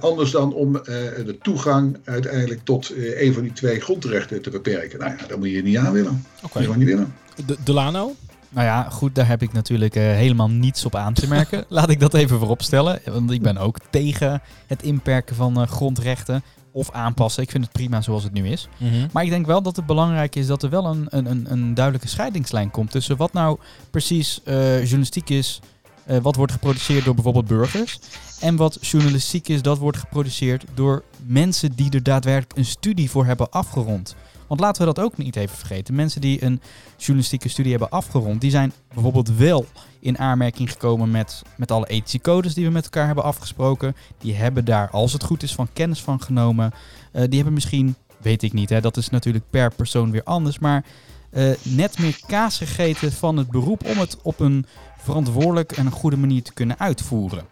Anders 0.00 0.30
dan 0.30 0.54
om 0.54 0.76
eh, 0.76 0.82
de 1.24 1.38
toegang 1.42 1.96
uiteindelijk 2.04 2.60
tot 2.64 2.90
eh, 2.90 3.22
een 3.22 3.32
van 3.32 3.42
die 3.42 3.52
twee 3.52 3.80
grondrechten 3.80 4.42
te 4.42 4.50
beperken. 4.50 4.98
Nou 4.98 5.10
ja, 5.18 5.26
dat 5.26 5.38
moet 5.38 5.50
je 5.50 5.62
niet 5.62 5.76
aan 5.76 5.92
willen. 5.92 6.24
Oké. 6.42 6.58
Dat 6.58 6.68
moet 6.68 6.78
je 6.78 6.84
niet 6.84 6.94
willen. 6.94 7.14
De, 7.46 7.56
Delano? 7.64 8.14
Nou 8.52 8.66
ja, 8.66 8.82
goed, 8.82 9.14
daar 9.14 9.26
heb 9.26 9.42
ik 9.42 9.52
natuurlijk 9.52 9.94
eh, 9.94 10.02
helemaal 10.02 10.48
niets 10.48 10.84
op 10.84 10.94
aan 10.94 11.14
te 11.14 11.28
merken. 11.28 11.64
Laat 11.68 11.90
ik 11.90 12.00
dat 12.00 12.14
even 12.14 12.38
vooropstellen. 12.38 13.00
Want 13.04 13.30
ik 13.30 13.42
ben 13.42 13.56
ook 13.56 13.76
tegen 13.90 14.42
het 14.66 14.82
inperken 14.82 15.36
van 15.36 15.60
eh, 15.60 15.66
grondrechten 15.66 16.42
of 16.72 16.90
aanpassen. 16.90 17.42
Ik 17.42 17.50
vind 17.50 17.64
het 17.64 17.72
prima 17.72 18.00
zoals 18.00 18.22
het 18.22 18.32
nu 18.32 18.48
is. 18.48 18.68
Maar 19.12 19.24
ik 19.24 19.30
denk 19.30 19.46
wel 19.46 19.62
dat 19.62 19.76
het 19.76 19.86
belangrijk 19.86 20.36
is 20.36 20.46
dat 20.46 20.62
er 20.62 20.70
wel 20.70 20.86
een, 20.86 21.06
een, 21.08 21.26
een, 21.30 21.46
een 21.52 21.74
duidelijke 21.74 22.08
scheidingslijn 22.08 22.70
komt 22.70 22.90
tussen 22.90 23.16
wat 23.16 23.32
nou 23.32 23.58
precies 23.90 24.40
eh, 24.44 24.78
journalistiek 24.78 25.30
is, 25.30 25.60
eh, 26.04 26.18
wat 26.18 26.36
wordt 26.36 26.52
geproduceerd 26.52 27.04
door 27.04 27.14
bijvoorbeeld 27.14 27.46
burgers, 27.46 27.98
en 28.40 28.56
wat 28.56 28.78
journalistiek 28.80 29.48
is, 29.48 29.62
dat 29.62 29.78
wordt 29.78 29.98
geproduceerd 29.98 30.64
door 30.74 31.04
mensen 31.26 31.72
die 31.74 31.90
er 31.90 32.02
daadwerkelijk 32.02 32.58
een 32.58 32.64
studie 32.64 33.10
voor 33.10 33.26
hebben 33.26 33.50
afgerond. 33.50 34.16
Want 34.50 34.62
laten 34.62 34.86
we 34.86 34.92
dat 34.94 35.04
ook 35.04 35.16
niet 35.16 35.36
even 35.36 35.56
vergeten. 35.56 35.94
Mensen 35.94 36.20
die 36.20 36.44
een 36.44 36.60
journalistieke 36.96 37.48
studie 37.48 37.70
hebben 37.70 37.90
afgerond, 37.90 38.40
die 38.40 38.50
zijn 38.50 38.72
bijvoorbeeld 38.94 39.36
wel 39.36 39.66
in 40.00 40.18
aanmerking 40.18 40.70
gekomen 40.70 41.10
met, 41.10 41.42
met 41.56 41.70
alle 41.70 41.86
ethische 41.86 42.20
codes 42.20 42.54
die 42.54 42.64
we 42.64 42.70
met 42.70 42.84
elkaar 42.84 43.06
hebben 43.06 43.24
afgesproken. 43.24 43.96
Die 44.18 44.34
hebben 44.34 44.64
daar, 44.64 44.90
als 44.90 45.12
het 45.12 45.24
goed 45.24 45.42
is, 45.42 45.54
van 45.54 45.68
kennis 45.72 46.02
van 46.02 46.22
genomen. 46.22 46.72
Eh, 47.12 47.22
die 47.22 47.34
hebben 47.34 47.52
misschien, 47.52 47.94
weet 48.18 48.42
ik 48.42 48.52
niet, 48.52 48.68
hè, 48.68 48.80
dat 48.80 48.96
is 48.96 49.08
natuurlijk 49.08 49.44
per 49.50 49.74
persoon 49.74 50.10
weer 50.10 50.24
anders, 50.24 50.58
maar 50.58 50.84
eh, 51.30 51.50
net 51.62 51.98
meer 51.98 52.20
kaas 52.26 52.58
gegeten 52.58 53.12
van 53.12 53.36
het 53.36 53.50
beroep 53.50 53.84
om 53.86 53.98
het 53.98 54.16
op 54.22 54.40
een 54.40 54.66
verantwoordelijk 54.98 55.72
en 55.72 55.86
een 55.86 55.92
goede 55.92 56.16
manier 56.16 56.42
te 56.42 56.52
kunnen 56.52 56.78
uitvoeren. 56.78 57.44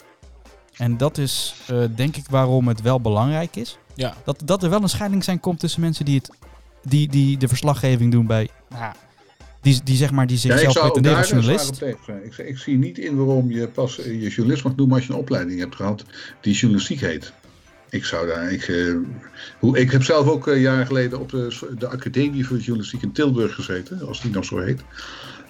En 0.76 0.96
dat 0.96 1.18
is 1.18 1.54
eh, 1.66 1.82
denk 1.94 2.16
ik 2.16 2.24
waarom 2.30 2.68
het 2.68 2.82
wel 2.82 3.00
belangrijk 3.00 3.56
is. 3.56 3.78
Ja. 3.94 4.14
Dat, 4.24 4.42
dat 4.44 4.62
er 4.62 4.70
wel 4.70 4.82
een 4.82 4.88
scheiding 4.88 5.24
zijn 5.24 5.40
komt 5.40 5.58
tussen 5.58 5.80
mensen 5.80 6.04
die, 6.04 6.16
het, 6.16 6.30
die, 6.88 7.08
die 7.08 7.38
de 7.38 7.48
verslaggeving 7.48 8.12
doen 8.12 8.26
bij. 8.26 8.48
Nou, 8.68 8.82
ja, 8.82 8.94
die, 9.60 9.80
die 9.84 9.96
zeg 9.96 10.10
maar 10.10 10.26
die 10.26 10.38
Ja, 10.42 10.58
zichzelf 10.58 10.76
ook 10.76 10.82
pretenderen 10.82 11.18
als 11.18 11.28
zwaar 11.28 11.40
journalist. 11.40 11.82
Ik, 12.38 12.46
ik 12.46 12.58
zie 12.58 12.78
niet 12.78 12.98
in 12.98 13.16
waarom 13.16 13.50
je 13.50 13.68
pas 13.68 13.98
eh, 13.98 14.22
je 14.22 14.28
journalist 14.28 14.64
mag 14.64 14.76
noemen 14.76 14.96
als 14.96 15.06
je 15.06 15.12
een 15.12 15.18
opleiding 15.18 15.60
hebt 15.60 15.74
gehad 15.74 16.04
die 16.40 16.54
journalistiek 16.54 17.00
heet. 17.00 17.32
Ik 17.90 18.04
zou 18.04 18.26
daar. 18.26 18.52
Ik, 18.52 18.68
eh, 18.68 18.94
hoe, 19.58 19.78
ik 19.78 19.90
heb 19.90 20.02
zelf 20.02 20.28
ook 20.28 20.48
eh, 20.48 20.60
jaren 20.60 20.86
geleden 20.86 21.20
op 21.20 21.30
de, 21.30 21.58
de 21.78 21.88
Academie 21.88 22.46
voor 22.46 22.56
Journalistiek 22.56 23.02
in 23.02 23.12
Tilburg 23.12 23.54
gezeten, 23.54 24.06
als 24.06 24.20
die 24.20 24.30
nog 24.30 24.44
zo 24.44 24.58
heet. 24.58 24.82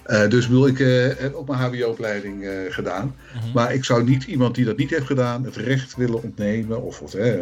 Eh, 0.09 0.27
dus 0.29 0.47
bedoel, 0.47 0.67
ik 0.67 0.79
eh, 0.79 1.07
heb 1.17 1.33
ook 1.33 1.47
mijn 1.47 1.59
HBO-opleiding 1.59 2.43
eh, 2.43 2.51
gedaan. 2.69 3.15
Maar 3.53 3.73
ik 3.73 3.85
zou 3.85 4.03
niet 4.03 4.23
iemand 4.23 4.55
die 4.55 4.65
dat 4.65 4.77
niet 4.77 4.89
heeft 4.89 5.05
gedaan 5.05 5.43
het 5.43 5.55
recht 5.55 5.95
willen 5.95 6.23
ontnemen. 6.23 6.83
Of, 6.83 7.01
of, 7.01 7.13
eh, 7.13 7.33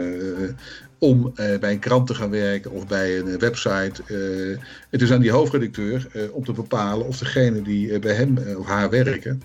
om 1.00 1.32
eh, 1.36 1.60
bij 1.60 1.72
een 1.72 1.80
krant 1.80 2.08
te 2.08 2.16
gaan 2.16 2.30
werken 2.30 2.72
of 2.72 2.88
bij 2.88 3.20
een 3.20 3.28
eh, 3.28 3.40
website. 3.40 4.02
Eh, 4.06 4.64
het 4.90 5.02
is 5.02 5.12
aan 5.12 5.22
die 5.22 5.32
hoofdredacteur 5.32 6.08
om 6.32 6.46
te 6.46 6.52
bepalen 6.52 7.08
of 7.08 7.18
degene 7.18 7.62
die 7.62 8.00
bij 8.00 8.14
hem 8.14 8.38
of 8.58 8.66
haar 8.66 8.90
werken. 8.90 9.42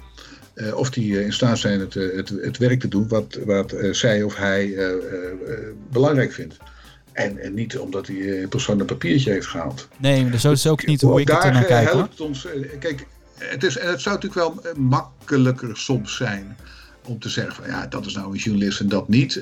of 0.75 0.91
die 0.91 1.25
in 1.25 1.33
staat 1.33 1.59
zijn 1.59 1.81
het, 1.81 1.95
het, 1.95 2.29
het 2.29 2.59
werk 2.59 2.81
te 2.81 2.89
doen 2.89 3.09
wat, 3.09 3.39
wat 3.45 3.75
zij 3.91 4.23
of 4.23 4.37
hij 4.37 4.75
belangrijk 5.91 6.33
vindt. 6.33 6.57
En, 7.13 7.39
en 7.39 7.55
niet 7.55 7.79
omdat 7.79 8.07
die 8.07 8.49
persoon 8.49 8.81
een 8.81 8.87
papiertje 8.87 9.31
heeft 9.31 9.47
gehaald. 9.47 9.89
Nee, 9.99 10.25
maar 10.25 10.39
zo 10.39 10.53
is 10.53 10.67
ook 10.67 10.87
niet 10.87 11.01
hoe 11.01 11.21
ik 11.21 11.27
Daar 11.27 11.45
er 11.45 11.53
naar 11.53 11.65
kijk. 11.65 11.89
hoor. 11.89 11.97
helpt 11.97 12.21
ons. 12.21 12.47
Kijk, 12.79 13.07
het, 13.39 13.65
is, 13.65 13.81
het 13.81 14.01
zou 14.01 14.15
natuurlijk 14.15 14.35
wel 14.35 14.75
makkelijker 14.77 15.77
soms 15.77 16.17
zijn 16.17 16.57
om 17.05 17.19
te 17.19 17.29
zeggen 17.29 17.55
van 17.55 17.67
ja, 17.67 17.87
dat 17.87 18.07
is 18.07 18.15
nou 18.15 18.33
een 18.33 18.39
journalist 18.39 18.81
en 18.81 18.89
dat 18.89 19.09
niet. 19.09 19.41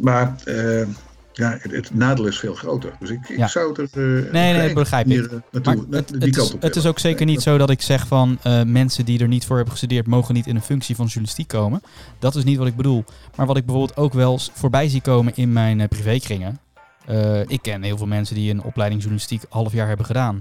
Maar 0.00 0.34
eh, 0.44 0.86
ja, 1.32 1.58
het, 1.60 1.72
het 1.72 1.94
nadeel 1.94 2.26
is 2.26 2.38
veel 2.38 2.54
groter. 2.54 2.92
Dus 3.00 3.10
ik, 3.10 3.28
ik 3.28 3.36
Ja. 3.36 3.48
zou 3.48 3.74
er. 3.82 3.88
eh, 4.26 4.32
nee, 4.32 4.68
een 4.68 4.74
begrijp 4.74 5.06
ik. 5.06 5.24
eh, 5.24 5.32
naartoe- 5.50 5.74
Maar 5.76 5.84
na- 5.88 5.96
het, 5.96 6.10
het, 6.10 6.36
is, 6.36 6.54
het 6.60 6.86
ook 6.86 6.98
zeker 6.98 7.26
niet 7.26 7.42
zo 7.42 7.58
dat 7.58 7.70
ik 7.70 7.82
zeg 7.82 8.06
van 8.06 8.38
eh, 8.42 8.62
mensen 8.62 9.04
die 9.04 9.20
er 9.20 9.28
niet 9.28 9.44
voor 9.46 9.54
hebben 9.54 9.72
gestudeerd 9.72 10.06
mogen 10.06 10.34
niet 10.34 10.46
in 10.46 10.56
een 10.56 10.62
functie 10.62 10.96
van 10.96 11.04
journalistiek 11.06 11.48
komen. 11.48 11.82
Dat 12.18 12.34
is 12.34 12.44
niet 12.44 12.58
wat 12.58 12.66
ik 12.66 12.76
bedoel. 12.76 13.04
Maar 13.36 13.46
wat 13.46 13.56
ik 13.56 13.64
bijvoorbeeld 13.66 13.96
ook 13.98 14.12
wel 14.12 14.38
voorbij 14.52 14.88
zie 14.88 15.00
komen 15.00 15.32
in 15.36 15.52
mijn 15.52 15.80
eh, 15.80 15.88
privékringen. 15.88 16.58
Eh, 17.06 17.40
ik 17.40 17.62
ken 17.62 17.82
heel 17.82 17.96
veel 17.96 18.06
mensen 18.06 18.34
die 18.34 18.50
een 18.50 18.62
opleiding 18.62 19.00
journalistiek 19.00 19.42
half 19.48 19.72
jaar 19.72 19.88
hebben 19.88 20.06
gedaan. 20.06 20.40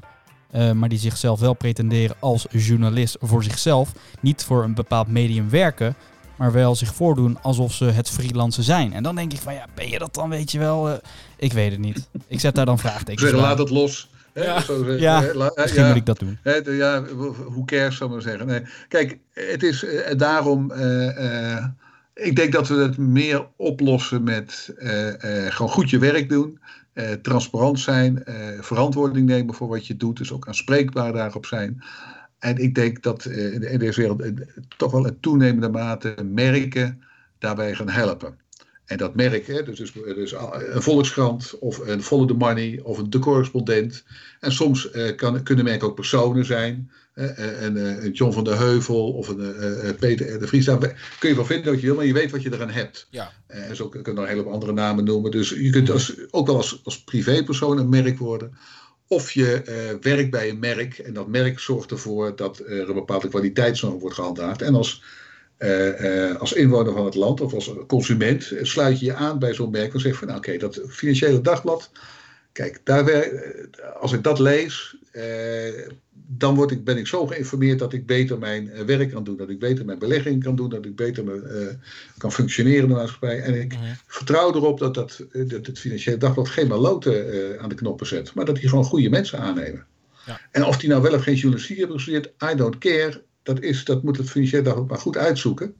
Eh, 0.51 0.71
maar 0.71 0.89
die 0.89 0.99
zichzelf 0.99 1.39
wel 1.39 1.53
pretenderen 1.53 2.15
als 2.19 2.45
journalist 2.49 3.17
voor 3.21 3.43
zichzelf. 3.43 3.91
Niet 4.21 4.43
voor 4.43 4.63
een 4.63 4.73
bepaald 4.73 5.07
medium 5.07 5.49
werken. 5.49 5.95
Maar 6.37 6.51
wel 6.51 6.75
zich 6.75 6.93
voordoen 6.95 7.37
alsof 7.41 7.73
ze 7.73 7.85
het 7.85 8.09
freelancen 8.09 8.63
zijn. 8.63 8.93
En 8.93 9.03
dan 9.03 9.15
denk 9.15 9.33
ik 9.33 9.39
van 9.39 9.53
ja, 9.53 9.65
ben 9.75 9.89
je 9.89 9.99
dat 9.99 10.13
dan 10.13 10.29
weet 10.29 10.51
je 10.51 10.59
wel? 10.59 10.89
Eh, 10.89 10.95
ik 11.37 11.53
weet 11.53 11.71
het 11.71 11.79
niet. 11.79 12.09
Ik 12.27 12.39
zet 12.39 12.55
daar 12.55 12.65
dan 12.65 12.79
vraagtekens 12.79 13.31
bij. 13.31 13.39
laat 13.39 13.57
het 13.57 13.69
los. 13.69 14.09
Hè, 14.33 14.43
Ja. 14.43 14.61
zo 14.61 14.91
Ja, 14.91 15.33
la- 15.33 15.47
eh, 15.47 15.61
Misschien 15.63 15.81
ja. 15.83 15.87
moet 15.87 15.97
ik 15.97 16.05
dat 16.05 16.19
doen. 16.19 16.37
Hè, 16.43 16.61
de- 16.61 16.71
ja, 16.71 17.03
hoe 17.45 17.65
cares, 17.65 17.97
zou 17.97 18.09
ik 18.09 18.15
maar 18.15 18.25
zeggen. 18.25 18.47
Nee. 18.47 18.61
Kijk, 18.87 19.17
het 19.33 19.63
is 19.63 19.83
eh, 19.85 20.17
daarom. 20.17 20.71
eh, 20.71 21.53
eh, 21.55 21.65
ik 22.13 22.35
denk 22.35 22.51
dat 22.53 22.67
we 22.67 22.75
het 22.75 22.97
meer 22.97 23.47
oplossen 23.55 24.23
met 24.23 24.73
eh, 24.77 25.45
eh, 25.45 25.53
gewoon 25.53 25.71
goed 25.71 25.89
je 25.89 25.97
werk 25.97 26.29
doen. 26.29 26.59
eh, 26.93 27.11
transparant 27.11 27.79
zijn. 27.79 28.23
eh, 28.23 28.35
verantwoording 28.59 29.25
nemen 29.27 29.55
voor 29.55 29.67
wat 29.67 29.87
je 29.87 29.97
doet. 29.97 30.17
Dus 30.17 30.31
ook 30.31 30.47
aanspreekbaar 30.47 31.13
daarop 31.13 31.45
zijn. 31.45 31.83
En 32.43 32.57
ik 32.57 32.75
denk 32.75 33.03
dat 33.03 33.25
eh, 33.25 33.53
in 33.53 33.59
de- 33.59 33.69
in 33.69 33.79
deze 33.79 33.99
wereld 33.99 34.21
eh, 34.21 34.31
toch 34.77 34.91
wel 34.91 35.05
in 35.07 35.17
toenemende 35.19 35.69
mate 35.69 36.15
merken 36.31 37.03
daarbij 37.39 37.75
gaan 37.75 37.89
helpen. 37.89 38.37
En 38.85 38.97
dat 38.97 39.15
merk, 39.15 39.47
hè, 39.47 39.63
dus, 39.63 39.77
dus, 39.77 39.91
dus 39.93 40.31
een 40.31 40.81
Volkskrant 40.81 41.59
of 41.59 41.79
een 41.79 42.03
Follow 42.03 42.27
the 42.27 42.33
Money 42.33 42.79
of 42.83 42.97
een 42.97 43.09
De 43.09 43.19
Correspondent. 43.19 44.03
En 44.39 44.51
soms 44.51 44.91
eh, 44.91 45.15
kan, 45.15 45.43
kunnen 45.43 45.65
merken 45.65 45.87
ook 45.87 45.95
personen 45.95 46.45
zijn. 46.45 46.91
Uh, 47.15 47.61
een, 47.63 48.11
John 48.11 48.31
van 48.33 48.43
der 48.43 48.57
Heuvel 48.57 49.11
of 49.13 49.27
een 49.27 49.95
Peter 49.99 50.39
de 50.39 50.47
Vries. 50.47 50.65
Daar 50.65 50.77
kun 51.19 51.29
je 51.29 51.35
wel 51.35 51.45
vinden 51.45 51.71
wat 51.71 51.81
je 51.81 51.85
wil, 51.87 51.95
maar 51.95 52.05
je 52.05 52.13
weet 52.13 52.31
wat 52.31 52.41
je 52.41 52.53
eraan 52.53 52.69
hebt. 52.69 53.07
Ja. 53.09 53.31
en 53.47 53.75
zo 53.75 53.89
kun 53.89 54.01
je 54.03 54.11
nog 54.13 54.23
een 54.23 54.29
hele 54.29 54.43
andere 54.49 54.73
namen 54.73 55.03
noemen. 55.03 55.31
Dus 55.31 55.49
je 55.49 55.69
kunt 55.69 55.89
als, 55.91 56.13
ook 56.31 56.47
wel 56.47 56.55
als, 56.55 56.81
als 56.83 57.03
privépersoon 57.03 57.77
een 57.77 57.89
merk 57.89 58.17
worden. 58.17 58.57
Of 59.07 59.31
je 59.31 59.97
werkt 60.01 60.31
bij 60.31 60.49
een 60.49 60.59
merk 60.59 60.97
en 60.97 61.13
dat 61.13 61.27
merk 61.27 61.59
zorgt 61.59 61.91
ervoor 61.91 62.35
dat 62.35 62.59
er 62.59 62.89
een 62.89 62.93
bepaalde 62.93 63.27
kwaliteitsnorm 63.27 63.99
wordt 63.99 64.15
gehandhaafd. 64.15 64.61
En 64.61 64.75
als 64.75 65.03
uh, 65.59 66.35
als 66.35 66.53
inwoner 66.53 66.93
van 66.93 67.05
het 67.05 67.15
land 67.15 67.41
of 67.41 67.53
als 67.53 67.73
consument 67.87 68.51
sluit 68.61 68.99
je 68.99 69.05
je 69.05 69.13
aan 69.13 69.39
bij 69.39 69.53
zo'n 69.53 69.71
merk 69.71 69.93
en 69.93 69.99
zeg 69.99 70.15
van 70.15 70.27
nou, 70.27 70.39
oké, 70.39 70.57
dat 70.57 70.81
financiële 70.87 71.41
dagblad, 71.41 71.91
kijk, 72.53 72.81
daar, 72.83 73.31
als 73.99 74.11
ik 74.11 74.23
dat 74.23 74.39
lees, 74.39 74.95
uh, 75.13 75.23
dan 76.27 76.55
word 76.55 76.71
ik, 76.71 76.83
ben 76.83 76.97
ik 76.97 77.07
zo 77.07 77.27
geïnformeerd 77.27 77.79
dat 77.79 77.93
ik 77.93 78.05
beter 78.05 78.39
mijn 78.39 78.85
werk 78.85 79.11
kan 79.11 79.23
doen, 79.23 79.37
dat 79.37 79.49
ik 79.49 79.59
beter 79.59 79.85
mijn 79.85 79.99
belegging 79.99 80.43
kan 80.43 80.55
doen, 80.55 80.69
dat 80.69 80.85
ik 80.85 80.95
beter 80.95 81.23
me, 81.23 81.75
kan 82.17 82.31
functioneren 82.31 82.81
in 82.81 82.87
de 82.87 82.93
maatschappij. 82.93 83.41
En 83.41 83.61
ik 83.61 83.75
vertrouw 84.07 84.53
erop 84.53 84.79
dat, 84.79 84.93
dat, 84.93 85.25
dat 85.31 85.65
het 85.65 85.79
financiële 85.79 86.17
dagblad 86.17 86.49
geen 86.49 86.67
maloten 86.67 87.59
aan 87.59 87.69
de 87.69 87.75
knoppen 87.75 88.07
zet, 88.07 88.33
maar 88.33 88.45
dat 88.45 88.55
die 88.55 88.69
gewoon 88.69 88.83
goede 88.83 89.09
mensen 89.09 89.39
aannemen. 89.39 89.85
Ja. 90.25 90.39
En 90.51 90.65
of 90.65 90.77
die 90.77 90.89
nou 90.89 91.01
wel 91.01 91.13
of 91.13 91.23
geen 91.23 91.35
journalistiek 91.35 91.77
hebben 91.77 91.95
gestudeerd, 91.95 92.33
I 92.51 92.55
don't 92.55 92.77
care 92.77 93.21
dat, 93.43 93.61
is, 93.61 93.85
dat 93.85 94.03
moet 94.03 94.17
het 94.17 94.29
financieel 94.29 94.63
dagblad 94.63 94.87
maar 94.87 94.97
goed 94.97 95.17
uitzoeken. 95.17 95.75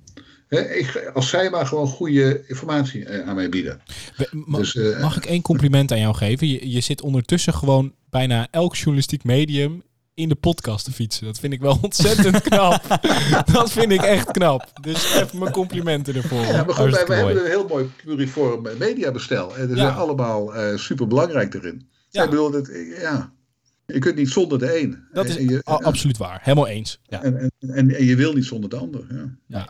Ik, 0.60 1.12
als 1.14 1.30
zij 1.30 1.49
maar 1.49 1.66
gewoon 1.68 1.88
goede 1.88 2.43
informatie 2.47 3.06
eh, 3.06 3.28
aan 3.28 3.36
mij 3.36 3.49
bieden. 3.49 3.82
We- 4.18 4.30
ma- 4.32 4.58
Dus, 4.58 4.76
eh, 4.76 5.01
Mag 5.01 5.18
ik 5.18 5.26
één 5.26 5.41
compliment 5.41 5.91
aan 5.91 5.99
jou 5.99 6.16
geven? 6.16 6.47
Je, 6.47 6.70
je 6.72 6.80
zit 6.82 7.01
ondertussen 7.01 7.54
gewoon 7.54 7.93
bijna 8.10 8.47
elk 8.51 8.76
journalistiek 8.76 9.24
medium 9.24 9.84
in 10.14 10.30
de 10.30 10.36
podcast 10.36 10.86
te 10.86 10.91
fietsen. 10.91 11.26
Dat 11.26 11.39
vind 11.39 11.54
ik 11.54 11.62
wel 11.62 11.78
ontzettend 11.82 12.41
knap. 12.41 12.99
dat 13.54 13.72
vind 13.72 13.91
ik 13.91 14.01
echt 14.01 14.32
knap. 14.32 14.72
Dus 14.82 15.14
even 15.16 15.39
mijn 15.39 15.51
complimenten 15.51 16.16
ervoor. 16.16 16.41
ja, 16.41 16.51
maar 16.51 16.58
goed, 16.60 16.66
wij, 16.68 16.76
hartstikke 16.76 17.12
wij 17.12 17.22
mooi. 17.22 17.34
hebben 17.36 17.51
een 17.51 17.58
heel 17.60 17.68
mooi 17.70 17.89
pluriform 18.04 18.66
eh, 18.68 18.78
mediabestel. 18.78 19.56
En 19.56 19.68
dat 19.68 19.78
Ja. 19.78 19.89
is 19.89 19.95
allemaal 19.95 20.56
eh, 20.56 20.78
super 20.78 21.08
belangrijk 21.08 21.54
erin. 21.54 21.88
Ja. 22.10 22.24
Ik 22.24 22.30
bedoel, 22.30 22.51
dat, 22.51 22.70
ja, 23.01 23.34
je 23.86 23.99
kunt 23.99 24.16
niet 24.16 24.30
zonder 24.30 24.60
de 24.60 24.80
een. 24.82 25.04
Dat 25.14 25.26
is 25.26 25.36
je, 25.36 25.62
absoluut 25.64 26.18
waar. 26.18 26.39
Helemaal 26.41 26.68
eens. 26.68 26.99
Ja. 27.04 27.24
en, 27.24 27.38
en, 27.38 27.51
en, 27.60 27.95
en 27.95 28.06
je 28.06 28.16
wil 28.16 28.34
niet 28.34 28.45
zonder 28.45 28.70
de 28.70 28.76
ander. 28.78 29.06
Ja. 29.47 29.70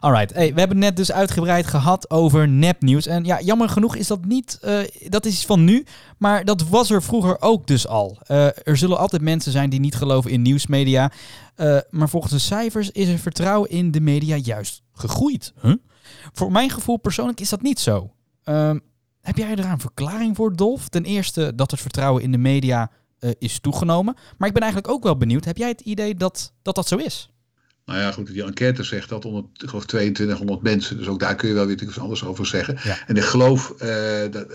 Alright, 0.00 0.34
hey, 0.34 0.54
we 0.54 0.58
hebben 0.58 0.76
het 0.76 0.86
net 0.86 0.96
dus 0.96 1.12
uitgebreid 1.12 1.66
gehad 1.66 2.10
over 2.10 2.48
nepnieuws. 2.48 3.06
En 3.06 3.24
ja, 3.24 3.40
jammer 3.40 3.68
genoeg 3.68 3.96
is 3.96 4.06
dat 4.06 4.24
niet, 4.24 4.58
eh, 4.60 4.78
dat 5.08 5.26
is 5.26 5.32
iets 5.32 5.46
van 5.46 5.64
nu, 5.64 5.86
maar 6.18 6.44
dat 6.44 6.68
was 6.68 6.90
er 6.90 7.02
vroeger 7.02 7.36
ook 7.40 7.66
dus 7.66 7.86
al. 7.86 8.18
Eh, 8.22 8.46
er 8.46 8.76
zullen 8.76 8.98
altijd 8.98 9.22
mensen 9.22 9.52
zijn 9.52 9.70
die 9.70 9.80
niet 9.80 9.94
geloven 9.94 10.30
in 10.30 10.42
nieuwsmedia. 10.42 11.12
Eh, 11.54 11.78
maar 11.90 12.08
volgens 12.08 12.32
de 12.32 12.38
cijfers 12.38 12.90
is 12.90 13.08
er 13.08 13.18
vertrouwen 13.18 13.70
in 13.70 13.90
de 13.90 14.00
media 14.00 14.36
juist 14.36 14.82
gegroeid. 14.92 15.52
Voor 16.32 16.52
mijn 16.52 16.70
gevoel 16.70 16.96
persoonlijk 16.96 17.40
is 17.40 17.48
dat 17.48 17.62
niet 17.62 17.80
zo. 17.80 18.12
Ehm, 18.44 18.78
heb 19.20 19.36
jij 19.36 19.54
daar 19.54 19.72
een 19.72 19.80
verklaring 19.80 20.36
voor, 20.36 20.56
Dolf? 20.56 20.88
Ten 20.88 21.04
eerste 21.04 21.54
dat 21.54 21.70
het 21.70 21.80
vertrouwen 21.80 22.22
in 22.22 22.32
de 22.32 22.38
media 22.38 22.90
is 23.38 23.60
toegenomen. 23.60 24.14
Maar 24.38 24.48
ik 24.48 24.54
ben 24.54 24.62
eigenlijk 24.62 24.92
ook 24.92 25.02
wel 25.02 25.16
benieuwd. 25.16 25.44
Heb 25.44 25.56
jij 25.56 25.68
het 25.68 25.80
idee 25.80 26.14
dat 26.14 26.52
dat, 26.62 26.74
dat 26.74 26.88
zo 26.88 26.96
is? 26.96 27.30
Nou 27.86 27.98
ja, 27.98 28.12
goed, 28.12 28.26
die 28.26 28.42
enquête 28.44 28.82
zegt 28.82 29.08
dat 29.08 29.24
onder 29.24 29.44
ik 29.62 29.68
geloof 29.68 29.86
2200 29.86 30.62
mensen. 30.62 30.96
Dus 30.98 31.06
ook 31.08 31.20
daar 31.20 31.34
kun 31.34 31.48
je 31.48 31.54
wel 31.54 31.66
weer 31.66 31.82
iets 31.82 31.98
anders 31.98 32.24
over 32.24 32.46
zeggen. 32.46 32.78
Ja. 32.84 32.98
En 33.06 33.16
ik 33.16 33.22
geloof 33.22 33.70
eh, 33.78 34.30
dat. 34.30 34.46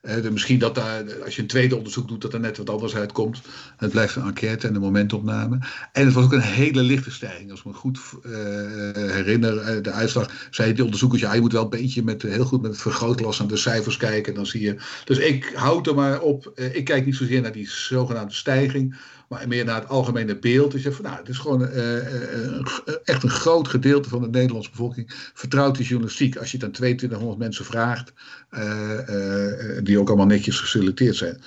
eh, 0.00 0.22
de- 0.22 0.30
misschien 0.30 0.58
dat 0.58 0.74
daar, 0.74 1.04
als 1.24 1.36
je 1.36 1.42
een 1.42 1.48
tweede 1.48 1.76
onderzoek 1.76 2.08
doet, 2.08 2.22
dat 2.22 2.32
er 2.34 2.40
net 2.40 2.56
wat 2.56 2.70
anders 2.70 2.94
uitkomt. 2.96 3.40
Het 3.76 3.90
blijft 3.90 4.16
een 4.16 4.22
enquête 4.26 4.68
en 4.68 4.74
een 4.74 4.80
momentopname. 4.80 5.58
En 5.92 6.04
het 6.04 6.14
was 6.14 6.24
ook 6.24 6.32
een 6.32 6.40
hele 6.40 6.82
lichte 6.82 7.10
stijging. 7.10 7.50
Als 7.50 7.58
ik 7.60 7.66
me 7.66 7.72
goed 7.72 7.98
eh, 8.24 8.30
herinner, 9.12 9.82
de 9.82 9.90
uitslag, 9.90 10.46
zei 10.50 10.72
die 10.72 10.84
onderzoekers, 10.84 11.20
ja, 11.22 11.34
je 11.34 11.40
moet 11.40 11.52
wel 11.52 11.62
een 11.62 11.68
beetje 11.70 12.02
met, 12.02 12.22
heel 12.22 12.44
goed 12.44 12.62
met 12.62 12.70
het 12.70 12.80
vergrootglas 12.80 13.38
naar 13.38 13.48
de 13.48 13.56
cijfers 13.56 13.96
kijken. 13.96 14.34
Dan 14.34 14.46
zie 14.46 14.60
je. 14.60 14.76
Dus 15.04 15.18
ik 15.18 15.52
houd 15.54 15.86
er 15.86 15.94
maar 15.94 16.20
op. 16.20 16.52
ik 16.72 16.84
kijk 16.84 17.04
niet 17.04 17.16
zozeer 17.16 17.40
naar 17.40 17.52
die 17.52 17.70
zogenaamde 17.70 18.34
stijging 18.34 18.96
maar 19.28 19.48
meer 19.48 19.64
naar 19.64 19.80
het 19.80 19.88
algemene 19.88 20.38
beeld. 20.38 20.70
Dus 20.72 20.82
je 20.82 20.86
zegt 20.90 20.96
van 21.02 21.04
nou, 21.04 21.16
het 21.18 21.28
is 21.28 21.38
gewoon 21.38 21.68
eh, 21.68 22.44
eh, 22.44 22.64
g- 22.66 22.82
echt 23.04 23.22
een 23.22 23.30
groot 23.30 23.68
gedeelte 23.68 24.08
van 24.08 24.20
de 24.22 24.28
Nederlandse 24.28 24.70
bevolking 24.70 25.30
vertrouwt 25.34 25.76
de 25.76 25.82
journalistiek. 25.84 26.36
Als 26.36 26.50
je 26.50 26.58
aan 26.64 26.70
2200 26.70 27.38
mensen 27.40 27.64
vraagt, 27.64 28.12
eh, 28.50 29.76
eh, 29.78 29.84
die 29.84 29.98
ook 29.98 30.08
allemaal 30.08 30.26
netjes 30.26 30.60
geselecteerd 30.60 31.16
zijn. 31.16 31.42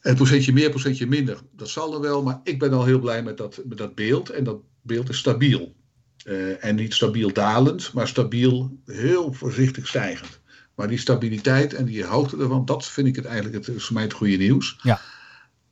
Een 0.00 0.14
procentje 0.14 0.52
meer, 0.52 0.70
procentje 0.70 1.06
minder, 1.06 1.38
dat 1.56 1.68
zal 1.68 1.94
er 1.94 2.00
wel. 2.00 2.22
Maar 2.22 2.40
ik 2.44 2.58
ben 2.58 2.72
al 2.72 2.84
heel 2.84 3.00
blij 3.00 3.22
met 3.22 3.36
dat, 3.36 3.60
met 3.68 3.78
dat 3.78 3.94
beeld. 3.94 4.30
En 4.30 4.44
dat 4.44 4.58
beeld 4.82 5.08
is 5.08 5.18
stabiel. 5.18 5.74
Eh, 6.24 6.64
en 6.64 6.74
niet 6.74 6.94
stabiel 6.94 7.32
dalend, 7.32 7.92
maar 7.92 8.08
stabiel 8.08 8.78
heel 8.84 9.32
voorzichtig 9.32 9.86
stijgend. 9.86 10.40
Maar 10.74 10.88
die 10.88 10.98
stabiliteit 10.98 11.74
en 11.74 11.84
die 11.84 12.04
hoogte 12.04 12.36
ervan, 12.38 12.64
dat 12.64 12.86
vind 12.86 13.06
ik 13.06 13.16
het 13.16 13.24
eigenlijk 13.24 13.66
het, 13.66 13.82
voor 13.82 13.94
mij 13.94 14.02
het 14.02 14.12
goede 14.12 14.36
nieuws. 14.36 14.78
Ja. 14.82 15.00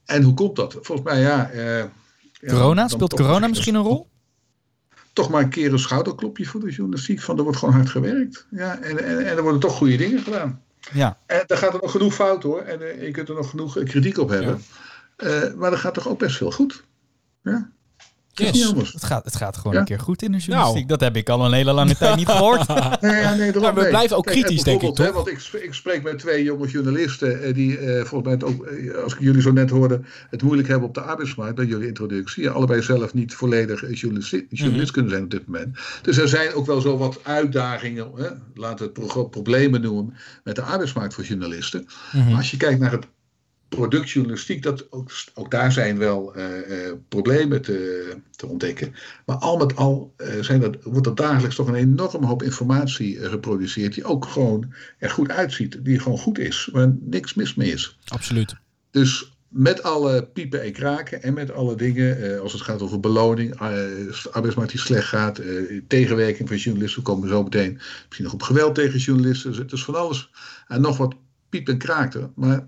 En 0.06 0.22
hoe 0.22 0.34
komt 0.34 0.56
dat? 0.56 0.72
Volgens 0.72 1.08
mij, 1.08 1.20
ja. 1.20 1.50
eh, 1.50 1.84
Corona? 2.46 2.88
Speelt 2.88 3.14
corona 3.14 3.46
misschien 3.46 3.74
een 3.74 3.82
rol? 3.82 4.08
Toch 5.12 5.30
maar 5.30 5.42
een 5.42 5.48
keer 5.48 5.72
een 5.72 5.78
schouderklopje 5.78 6.46
voor 6.46 6.60
de 6.60 6.70
journalistiek. 6.70 7.20
Van 7.20 7.36
er 7.36 7.42
wordt 7.42 7.58
gewoon 7.58 7.74
hard 7.74 7.88
gewerkt. 7.88 8.46
Ja, 8.50 8.78
en, 8.78 9.04
en, 9.04 9.26
en 9.26 9.36
er 9.36 9.42
worden 9.42 9.60
toch 9.60 9.76
goede 9.76 9.96
dingen 9.96 10.20
gedaan. 10.20 10.62
Ja. 10.92 11.18
En 11.26 11.44
daar 11.46 11.58
gaat 11.58 11.74
er 11.74 11.80
nog 11.82 11.90
genoeg 11.90 12.14
fout 12.14 12.42
hoor. 12.42 12.60
En 12.60 12.90
eh, 12.90 13.02
je 13.02 13.10
kunt 13.10 13.28
er 13.28 13.34
nog 13.34 13.50
genoeg 13.50 13.82
kritiek 13.84 14.18
op 14.18 14.28
hebben. 14.28 14.62
Eh, 15.16 15.54
maar 15.54 15.72
er 15.72 15.78
gaat 15.78 15.94
toch 15.94 16.08
ook 16.08 16.18
best 16.18 16.36
veel 16.36 16.52
goed. 16.52 16.84
Ja. 17.42 17.70
Niet 18.44 18.56
Yes. 18.56 18.68
anders. 18.68 18.92
Het 18.92 19.04
gaat, 19.04 19.24
het 19.24 19.36
gaat 19.36 19.56
gewoon 19.56 19.72
Ja. 19.72 19.78
een 19.78 19.84
keer 19.84 19.98
goed 20.00 20.22
in 20.22 20.32
de 20.32 20.38
journalistiek. 20.38 20.86
Nou. 20.86 20.98
Dat 20.98 21.00
heb 21.00 21.16
ik 21.16 21.28
al 21.28 21.44
een 21.46 21.52
hele 21.52 21.72
lange 21.72 21.96
tijd 21.96 22.16
niet 22.16 22.28
gehoord. 22.28 22.66
Nee, 23.00 23.24
nee, 23.36 23.52
Maar 23.60 23.74
we 23.74 23.86
blijven 23.88 24.16
ook 24.16 24.24
Kijk, 24.24 24.36
kritisch, 24.38 24.62
denk 24.62 24.82
ik, 24.82 24.88
hè, 24.96 25.04
toch? 25.04 25.14
Want 25.14 25.28
ik, 25.28 25.48
ik 25.62 25.74
spreek 25.74 26.02
met 26.02 26.18
twee 26.18 26.44
jonge 26.44 26.66
journalisten. 26.68 27.42
eh, 27.42 27.54
die 27.54 27.78
eh, 27.78 28.04
volgens 28.04 28.22
mij, 28.22 28.32
het 28.32 28.44
ook, 28.44 28.64
eh, 28.66 29.02
als 29.02 29.12
ik 29.14 29.20
jullie 29.20 29.40
zo 29.42 29.52
net 29.52 29.70
hoorde. 29.70 30.00
het 30.30 30.42
moeilijk 30.42 30.68
hebben 30.68 30.88
op 30.88 30.94
de 30.94 31.00
arbeidsmarkt. 31.00 31.54
bij 31.54 31.64
jullie 31.64 31.86
introductie. 31.86 32.50
Allebei 32.50 32.82
zelf 32.82 33.14
niet 33.14 33.34
volledig 33.34 33.82
eh, 33.82 33.94
journalist, 33.94 34.30
journalist 34.50 34.84
Mhm. 34.84 34.92
kunnen 34.92 35.10
zijn 35.10 35.22
op 35.24 35.30
dit 35.30 35.46
moment. 35.46 35.78
Dus 36.02 36.16
er 36.16 36.28
zijn 36.28 36.52
ook 36.52 36.66
wel 36.66 36.80
zo 36.80 36.96
wat 36.98 37.18
uitdagingen. 37.22 38.10
Hè, 38.16 38.28
laten 38.54 38.78
we 38.78 39.00
het 39.00 39.08
pro- 39.12 39.24
problemen 39.24 39.80
noemen. 39.80 40.14
met 40.44 40.54
de 40.56 40.62
arbeidsmarkt 40.62 41.14
voor 41.14 41.24
journalisten. 41.24 41.86
Mhm. 42.12 42.24
Maar 42.28 42.36
als 42.36 42.50
je 42.50 42.56
kijkt 42.56 42.80
naar 42.80 42.90
het 42.92 43.06
productjournalistiek, 43.68 44.62
dat 44.62 44.92
ook, 44.92 45.10
ook 45.34 45.50
daar 45.50 45.72
zijn 45.72 45.98
wel 45.98 46.34
eh, 46.34 46.88
eh, 46.88 46.94
problemen 47.08 47.62
te, 47.62 48.16
te 48.36 48.46
ontdekken. 48.46 48.94
Maar 49.26 49.36
al 49.36 49.56
met 49.56 49.76
al 49.76 50.14
eh, 50.16 50.40
zijn 50.40 50.60
dat, 50.60 50.76
wordt 50.82 51.06
er 51.06 51.14
dagelijks 51.14 51.56
toch 51.56 51.68
een 51.68 51.74
enorme 51.74 52.26
hoop 52.26 52.42
informatie 52.42 53.18
geproduceerd, 53.18 53.94
die 53.94 54.04
ook 54.04 54.24
gewoon 54.24 54.72
er 54.98 55.10
goed 55.10 55.30
uitziet, 55.30 55.84
die 55.84 56.00
gewoon 56.00 56.18
goed 56.18 56.38
is, 56.38 56.68
waar 56.72 56.94
niks 57.00 57.34
mis 57.34 57.54
mee 57.54 57.72
is. 57.72 57.98
Absoluut. 58.04 58.54
Dus 58.90 59.30
met 59.48 59.82
alle 59.82 60.26
piepen 60.26 60.62
en 60.62 60.72
kraken 60.72 61.22
en 61.22 61.34
met 61.34 61.52
alle 61.52 61.74
dingen, 61.74 62.40
als 62.40 62.52
het 62.52 62.62
gaat 62.62 62.82
over 62.82 63.00
beloning, 63.00 63.58
arbeidsmarkt 64.30 64.70
die 64.70 64.80
slecht 64.80 65.08
gaat, 65.08 65.40
tegenwerking 65.88 66.48
van 66.48 66.56
journalisten, 66.56 67.02
we 67.02 67.08
komen 67.08 67.28
zo 67.28 67.42
meteen 67.42 67.80
misschien 68.06 68.24
nog 68.24 68.32
op 68.32 68.42
geweld 68.42 68.74
tegen 68.74 68.98
journalisten. 68.98 69.50
Dus 69.50 69.58
het 69.58 69.72
is 69.72 69.84
van 69.84 69.94
alles 69.94 70.30
en 70.68 70.80
nog 70.80 70.96
wat 70.96 71.14
piep 71.48 71.68
en 71.68 71.78
kraakte. 71.78 72.30
Maar 72.34 72.66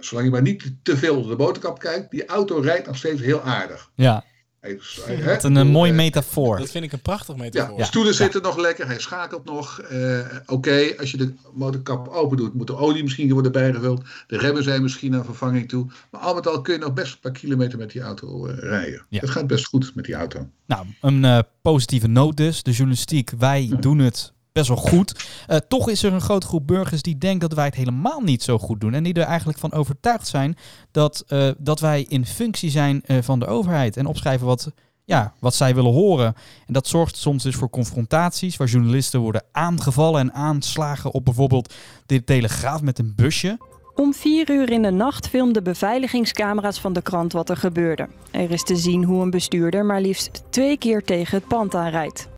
zolang 0.00 0.26
je 0.26 0.32
maar 0.32 0.42
niet 0.42 0.72
te 0.82 0.96
veel 0.96 1.14
onder 1.16 1.30
de 1.30 1.36
boterkap 1.36 1.78
kijkt, 1.78 2.10
die 2.10 2.26
auto 2.26 2.58
rijdt 2.58 2.86
nog 2.86 2.96
steeds 2.96 3.20
heel 3.20 3.40
aardig. 3.42 3.90
Ja, 3.94 4.24
Hij, 4.60 4.78
hij- 5.04 5.14
hè, 5.16 5.24
wat 5.34 5.44
een 5.44 5.56
eh, 5.56 5.64
mooie 5.64 5.90
eh, 5.90 5.96
metafoor. 5.96 6.58
Dat 6.58 6.70
vind 6.70 6.84
ik 6.84 6.92
een 6.92 7.00
prachtig 7.02 7.36
metafoor. 7.36 7.78
ja, 7.78 7.84
stoelen 7.84 8.14
zitten 8.14 8.42
nog 8.42 8.56
lekker, 8.56 8.86
hij 8.86 8.98
schakelt 9.00 9.44
nog. 9.44 9.80
Eh, 9.80 10.18
Oké, 10.46 10.94
als 10.98 11.10
je 11.10 11.16
de 11.16 11.32
motorkap 11.54 12.08
open 12.08 12.36
doet, 12.36 12.54
moet 12.54 12.66
de 12.66 12.76
olie 12.76 13.02
misschien 13.02 13.32
worden 13.32 13.52
bijgevuld. 13.52 14.02
De 14.26 14.38
remmen 14.38 14.62
zijn 14.62 14.82
misschien 14.82 15.14
aan 15.14 15.24
vervanging 15.24 15.68
toe. 15.68 15.86
Maar 16.10 16.20
al 16.20 16.34
met 16.34 16.46
al 16.46 16.60
kun 16.60 16.74
je 16.74 16.80
nog 16.80 16.92
best 16.94 17.12
een 17.12 17.20
paar 17.20 17.32
kilometer 17.32 17.78
met 17.78 17.90
die 17.90 18.00
auto 18.02 18.46
eh, 18.46 18.58
rijden. 18.58 19.06
Ja. 19.08 19.20
Het 19.20 19.30
gaat 19.30 19.46
best 19.46 19.64
goed 19.66 19.94
met 19.94 20.04
die 20.04 20.14
auto. 20.14 20.48
Nou, 20.66 20.86
een 21.00 21.24
eh, 21.24 21.38
positieve 21.62 22.06
noot 22.06 22.36
dus. 22.36 22.62
De 22.62 22.70
journalistiek, 22.70 23.30
wij 23.38 23.70
doen 23.80 23.98
het 23.98 24.32
best 24.52 24.68
wel 24.68 24.76
goed. 24.76 25.26
Eh, 25.46 25.56
toch 25.56 25.88
is 25.88 26.02
er 26.02 26.12
een 26.12 26.20
grote 26.20 26.46
groep 26.46 26.66
burgers 26.66 27.02
die 27.02 27.18
denkt 27.18 27.40
dat 27.40 27.52
wij 27.52 27.64
het 27.64 27.74
helemaal 27.74 28.20
niet 28.20 28.42
zo 28.42 28.58
goed 28.58 28.80
doen. 28.80 28.94
En 28.94 29.02
die 29.02 29.14
er 29.14 29.22
eigenlijk 29.22 29.58
van 29.58 29.72
overtuigd 29.72 30.26
zijn 30.26 30.56
dat, 30.90 31.24
eh, 31.26 31.48
dat 31.58 31.80
wij 31.80 32.06
in 32.08 32.26
functie 32.26 32.70
zijn 32.70 33.02
eh, 33.04 33.16
van 33.20 33.38
de 33.38 33.46
overheid. 33.46 33.96
En 33.96 34.06
opschrijven 34.06 34.46
wat, 34.46 34.72
ja, 35.04 35.32
wat 35.38 35.54
zij 35.54 35.74
willen 35.74 35.92
horen. 35.92 36.34
En 36.66 36.72
dat 36.72 36.86
zorgt 36.86 37.16
soms 37.16 37.42
dus 37.42 37.54
voor 37.54 37.70
confrontaties 37.70 38.56
waar 38.56 38.68
journalisten 38.68 39.20
worden 39.20 39.44
aangevallen 39.52 40.20
en 40.20 40.32
aanslagen 40.32 41.12
op 41.12 41.24
bijvoorbeeld 41.24 41.74
de 42.06 42.24
Telegraaf 42.24 42.82
met 42.82 42.98
een 42.98 43.12
busje. 43.16 43.58
Om 43.94 44.14
vier 44.14 44.50
uur 44.50 44.70
in 44.70 44.82
de 44.82 44.90
nacht 44.90 45.28
filmden 45.28 45.64
beveiligingscamera's 45.64 46.80
van 46.80 46.92
de 46.92 47.02
krant 47.02 47.32
wat 47.32 47.50
er 47.50 47.56
gebeurde. 47.56 48.08
Er 48.30 48.50
is 48.50 48.62
te 48.62 48.76
zien 48.76 49.04
hoe 49.04 49.22
een 49.22 49.30
bestuurder 49.30 49.84
maar 49.84 50.00
liefst 50.00 50.42
twee 50.50 50.78
keer 50.78 51.04
tegen 51.04 51.38
het 51.38 51.48
pand 51.48 51.74
aanrijdt. 51.74 52.28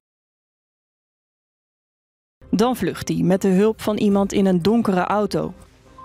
Dan 2.51 2.77
vlucht 2.77 3.09
hij 3.09 3.17
met 3.17 3.43
de 3.43 3.49
hulp 3.49 3.81
van 3.81 3.97
iemand 3.97 4.33
in 4.33 4.47
een 4.47 4.63
donkere 4.63 5.05
auto. 5.05 5.55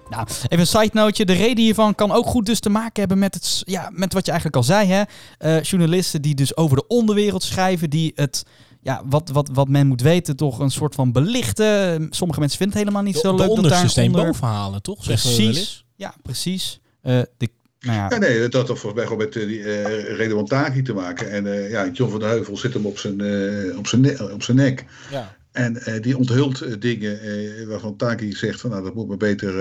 Nou, 0.09 0.27
even 0.27 0.59
een 0.59 0.67
side 0.67 0.89
noteje. 0.93 1.25
De 1.25 1.33
reden 1.33 1.63
hiervan 1.63 1.95
kan 1.95 2.11
ook 2.11 2.25
goed 2.25 2.45
dus 2.45 2.59
te 2.59 2.69
maken 2.69 2.99
hebben 2.99 3.19
met, 3.19 3.33
het, 3.33 3.61
ja, 3.65 3.89
met 3.93 4.13
wat 4.13 4.25
je 4.25 4.31
eigenlijk 4.31 4.59
al 4.61 4.67
zei. 4.67 4.87
Hè? 4.87 5.03
Eh, 5.37 5.61
journalisten 5.61 6.21
die 6.21 6.35
dus 6.35 6.57
over 6.57 6.77
de 6.77 6.87
onderwereld 6.87 7.43
schrijven, 7.43 7.89
die 7.89 8.11
het, 8.15 8.43
ja, 8.81 9.01
wat, 9.05 9.29
wat, 9.29 9.49
wat 9.53 9.67
men 9.67 9.87
moet 9.87 10.01
weten, 10.01 10.35
toch 10.35 10.59
een 10.59 10.71
soort 10.71 10.95
van 10.95 11.11
belichten. 11.11 12.07
Sommige 12.09 12.39
mensen 12.39 12.57
vinden 12.57 12.77
het 12.77 12.87
helemaal 12.87 13.03
niet 13.03 13.13
De, 13.13 13.19
zo 13.19 13.31
de 13.31 13.37
leuk 13.37 13.47
dat 13.47 13.57
onderste 13.57 13.79
daar 13.79 13.89
steen 13.89 14.05
onder... 14.07 14.25
boven 14.25 14.47
halen, 14.47 14.81
toch? 14.81 15.03
Precies. 15.03 15.85
Ja, 15.95 16.15
precies. 16.21 16.79
Eh, 17.01 17.21
de, 17.37 17.49
nou 17.79 17.97
ja, 17.97 18.07
Ja, 18.09 18.17
nee, 18.17 18.47
dat 18.47 18.67
had 18.67 18.79
volgens 18.79 18.93
mij 18.93 19.03
gewoon 19.03 19.17
met 19.17 19.35
eh, 19.35 19.47
die 19.47 19.59
uh, 19.59 20.83
te 20.83 20.93
maken. 20.93 21.31
En 21.31 21.47
eh, 21.53 21.71
ja, 21.71 21.89
John 21.93 22.11
van 22.11 22.19
der 22.19 22.29
Heuvel 22.29 22.57
zit 22.57 22.73
hem 22.73 22.85
op 22.85 22.97
zijn, 22.97 23.21
eh, 23.21 23.77
op 23.77 23.87
zijn, 23.87 24.01
ne- 24.01 24.29
op 24.33 24.43
zijn 24.43 24.57
nek. 24.57 24.85
Ja. 25.11 25.35
En 25.55 25.77
eh, 25.77 26.01
die 26.01 26.17
onthult 26.17 26.61
eh, 26.61 26.73
dingen 26.79 27.21
eh, 27.21 27.67
waarvan 27.67 27.95
Taki 27.95 28.33
zegt 28.33 28.61
van 28.61 28.69
nou 28.69 28.83
dat 28.83 28.95
moet 28.95 29.07
maar 29.07 29.17
beter 29.17 29.53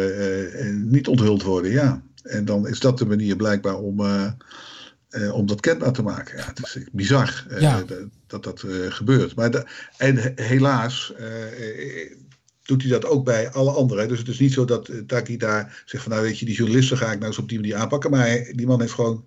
niet 0.75 1.09
onthuld 1.09 1.43
worden. 1.43 1.71
Ja. 1.71 2.03
En 2.23 2.45
dan 2.45 2.69
is 2.69 2.81
dat 2.81 2.99
de 2.99 3.07
manier 3.07 3.37
blijkbaar 3.37 3.79
om, 3.79 4.01
om 5.33 5.47
dat 5.47 5.61
kenbaar 5.61 5.93
te 5.93 6.03
maken. 6.03 6.39
Ja, 6.39 6.45
het 6.47 6.59
is 6.59 6.79
bizar 6.93 7.47
Ja. 7.59 7.85
dat 8.27 8.45
dat, 8.45 8.65
gebeurt. 8.89 9.35
Maar 9.35 9.65
en 9.97 10.17
he- 10.17 10.33
helaas 10.35 11.13
doet 12.63 12.83
hij 12.83 12.91
dat 12.91 13.05
ook 13.05 13.25
bij 13.25 13.51
alle 13.51 13.71
anderen. 13.71 14.09
Dus 14.09 14.19
het 14.19 14.29
is 14.29 14.39
niet 14.39 14.53
zo 14.53 14.65
dat 14.65 14.91
Taki 15.07 15.37
daar 15.37 15.83
zegt 15.87 16.03
van 16.03 16.13
nou 16.13 16.25
weet 16.25 16.39
je 16.39 16.47
die 16.47 16.55
journalisten 16.55 16.97
ga 16.97 17.13
ik 17.13 17.19
nou 17.19 17.27
eens 17.27 17.39
op 17.39 17.49
die 17.49 17.61
manier 17.61 17.77
aanpakken. 17.77 18.11
Maar 18.11 18.51
die 18.53 18.67
man 18.67 18.81
heeft 18.81 18.93
gewoon 18.93 19.25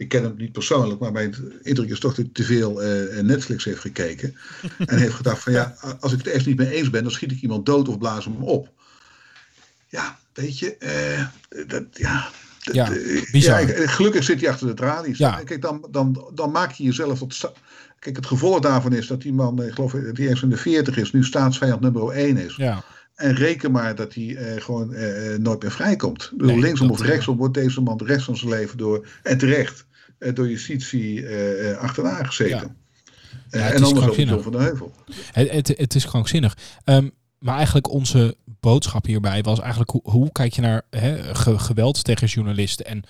ik 0.00 0.08
ken 0.08 0.22
hem 0.22 0.34
niet 0.36 0.52
persoonlijk, 0.52 1.00
maar 1.00 1.12
mijn 1.12 1.34
indruk 1.62 1.90
is 1.90 2.00
toch 2.00 2.14
dat 2.14 2.24
hij 2.24 2.34
te 2.34 2.44
veel 2.44 2.82
eh, 2.82 3.22
Netflix 3.22 3.64
heeft 3.64 3.80
gekeken. 3.80 4.36
en 4.86 4.98
heeft 4.98 5.14
gedacht 5.14 5.42
van 5.42 5.52
ja, 5.52 5.76
als 6.00 6.12
ik 6.12 6.18
het 6.18 6.26
echt 6.26 6.46
niet 6.46 6.56
mee 6.56 6.70
eens 6.70 6.90
ben, 6.90 7.02
dan 7.02 7.12
schiet 7.12 7.32
ik 7.32 7.40
iemand 7.40 7.66
dood 7.66 7.88
of 7.88 7.98
blaas 7.98 8.24
hem 8.24 8.42
op. 8.42 8.68
Ja, 9.88 10.18
weet 10.32 10.58
je, 10.58 10.76
eh, 10.76 11.26
dat, 11.66 11.84
ja, 11.92 12.28
Ja, 12.58 12.92
eh, 12.92 13.30
bizar. 13.32 13.80
ja, 13.80 13.86
gelukkig 13.86 14.24
zit 14.24 14.40
hij 14.40 14.50
achter 14.50 14.66
de 14.66 14.74
tralies. 14.74 15.18
Ja. 15.18 15.42
Kijk, 15.44 15.62
dan, 15.62 15.88
dan, 15.90 16.30
dan 16.34 16.50
maak 16.50 16.72
je 16.72 16.84
jezelf 16.84 17.18
tot... 17.18 17.52
Kijk, 17.98 18.16
het 18.16 18.26
gevolg 18.26 18.60
daarvan 18.60 18.92
is 18.92 19.06
dat 19.06 19.22
die 19.22 19.32
man, 19.32 19.60
eh, 19.60 19.66
ik 19.68 19.74
geloof 19.74 19.92
dat 19.92 20.16
hij 20.16 20.26
eerst 20.26 20.42
in 20.42 20.50
de 20.50 20.56
40 20.56 20.96
is, 20.96 21.12
nu 21.12 21.24
staatsvijand 21.24 21.80
nummer 21.80 22.10
1 22.10 22.36
is. 22.36 22.56
Ja. 22.56 22.84
En 23.14 23.34
reken 23.34 23.70
maar 23.70 23.94
dat 23.94 24.14
hij 24.14 24.36
eh, 24.36 24.62
gewoon 24.62 24.94
eh, 24.94 25.38
nooit 25.38 25.62
meer 25.62 25.72
vrijkomt. 25.72 26.32
Nee, 26.36 26.58
linksom 26.58 26.90
of 26.90 27.00
eh, 27.00 27.06
rechtsom 27.06 27.36
wordt 27.36 27.54
deze 27.54 27.80
man 27.80 27.96
de 27.96 28.04
rest 28.04 28.24
van 28.24 28.36
zijn 28.36 28.50
leven 28.50 28.78
door, 28.78 29.06
en 29.22 29.38
terecht, 29.38 29.80
eh, 29.80 29.86
door 30.20 30.48
justitie 30.48 31.26
eh, 31.26 31.70
eh, 31.70 31.78
achterna 31.78 32.24
gezeten. 32.24 32.56
Ja. 32.56 32.74
Eh, 33.50 33.60
Ja, 33.60 33.66
het 33.66 33.74
en 33.74 33.82
is 33.82 33.88
anders 33.88 34.30
ook 34.30 34.42
van 34.42 34.52
de 34.52 34.58
Heuvel. 34.58 34.92
Het, 35.32 35.50
het, 35.50 35.68
het 35.68 35.94
is 35.94 36.06
krankzinnig. 36.06 36.56
Ehm, 36.84 37.08
maar 37.38 37.56
eigenlijk 37.56 37.90
onze 37.90 38.36
boodschap 38.60 39.06
hierbij 39.06 39.42
was 39.42 39.60
eigenlijk 39.60 39.90
hoe, 39.90 40.00
hoe 40.02 40.32
kijk 40.32 40.52
je 40.52 40.60
naar 40.60 40.82
geweld 41.56 42.04
tegen 42.04 42.26
journalisten 42.26 42.86
en 42.86 43.02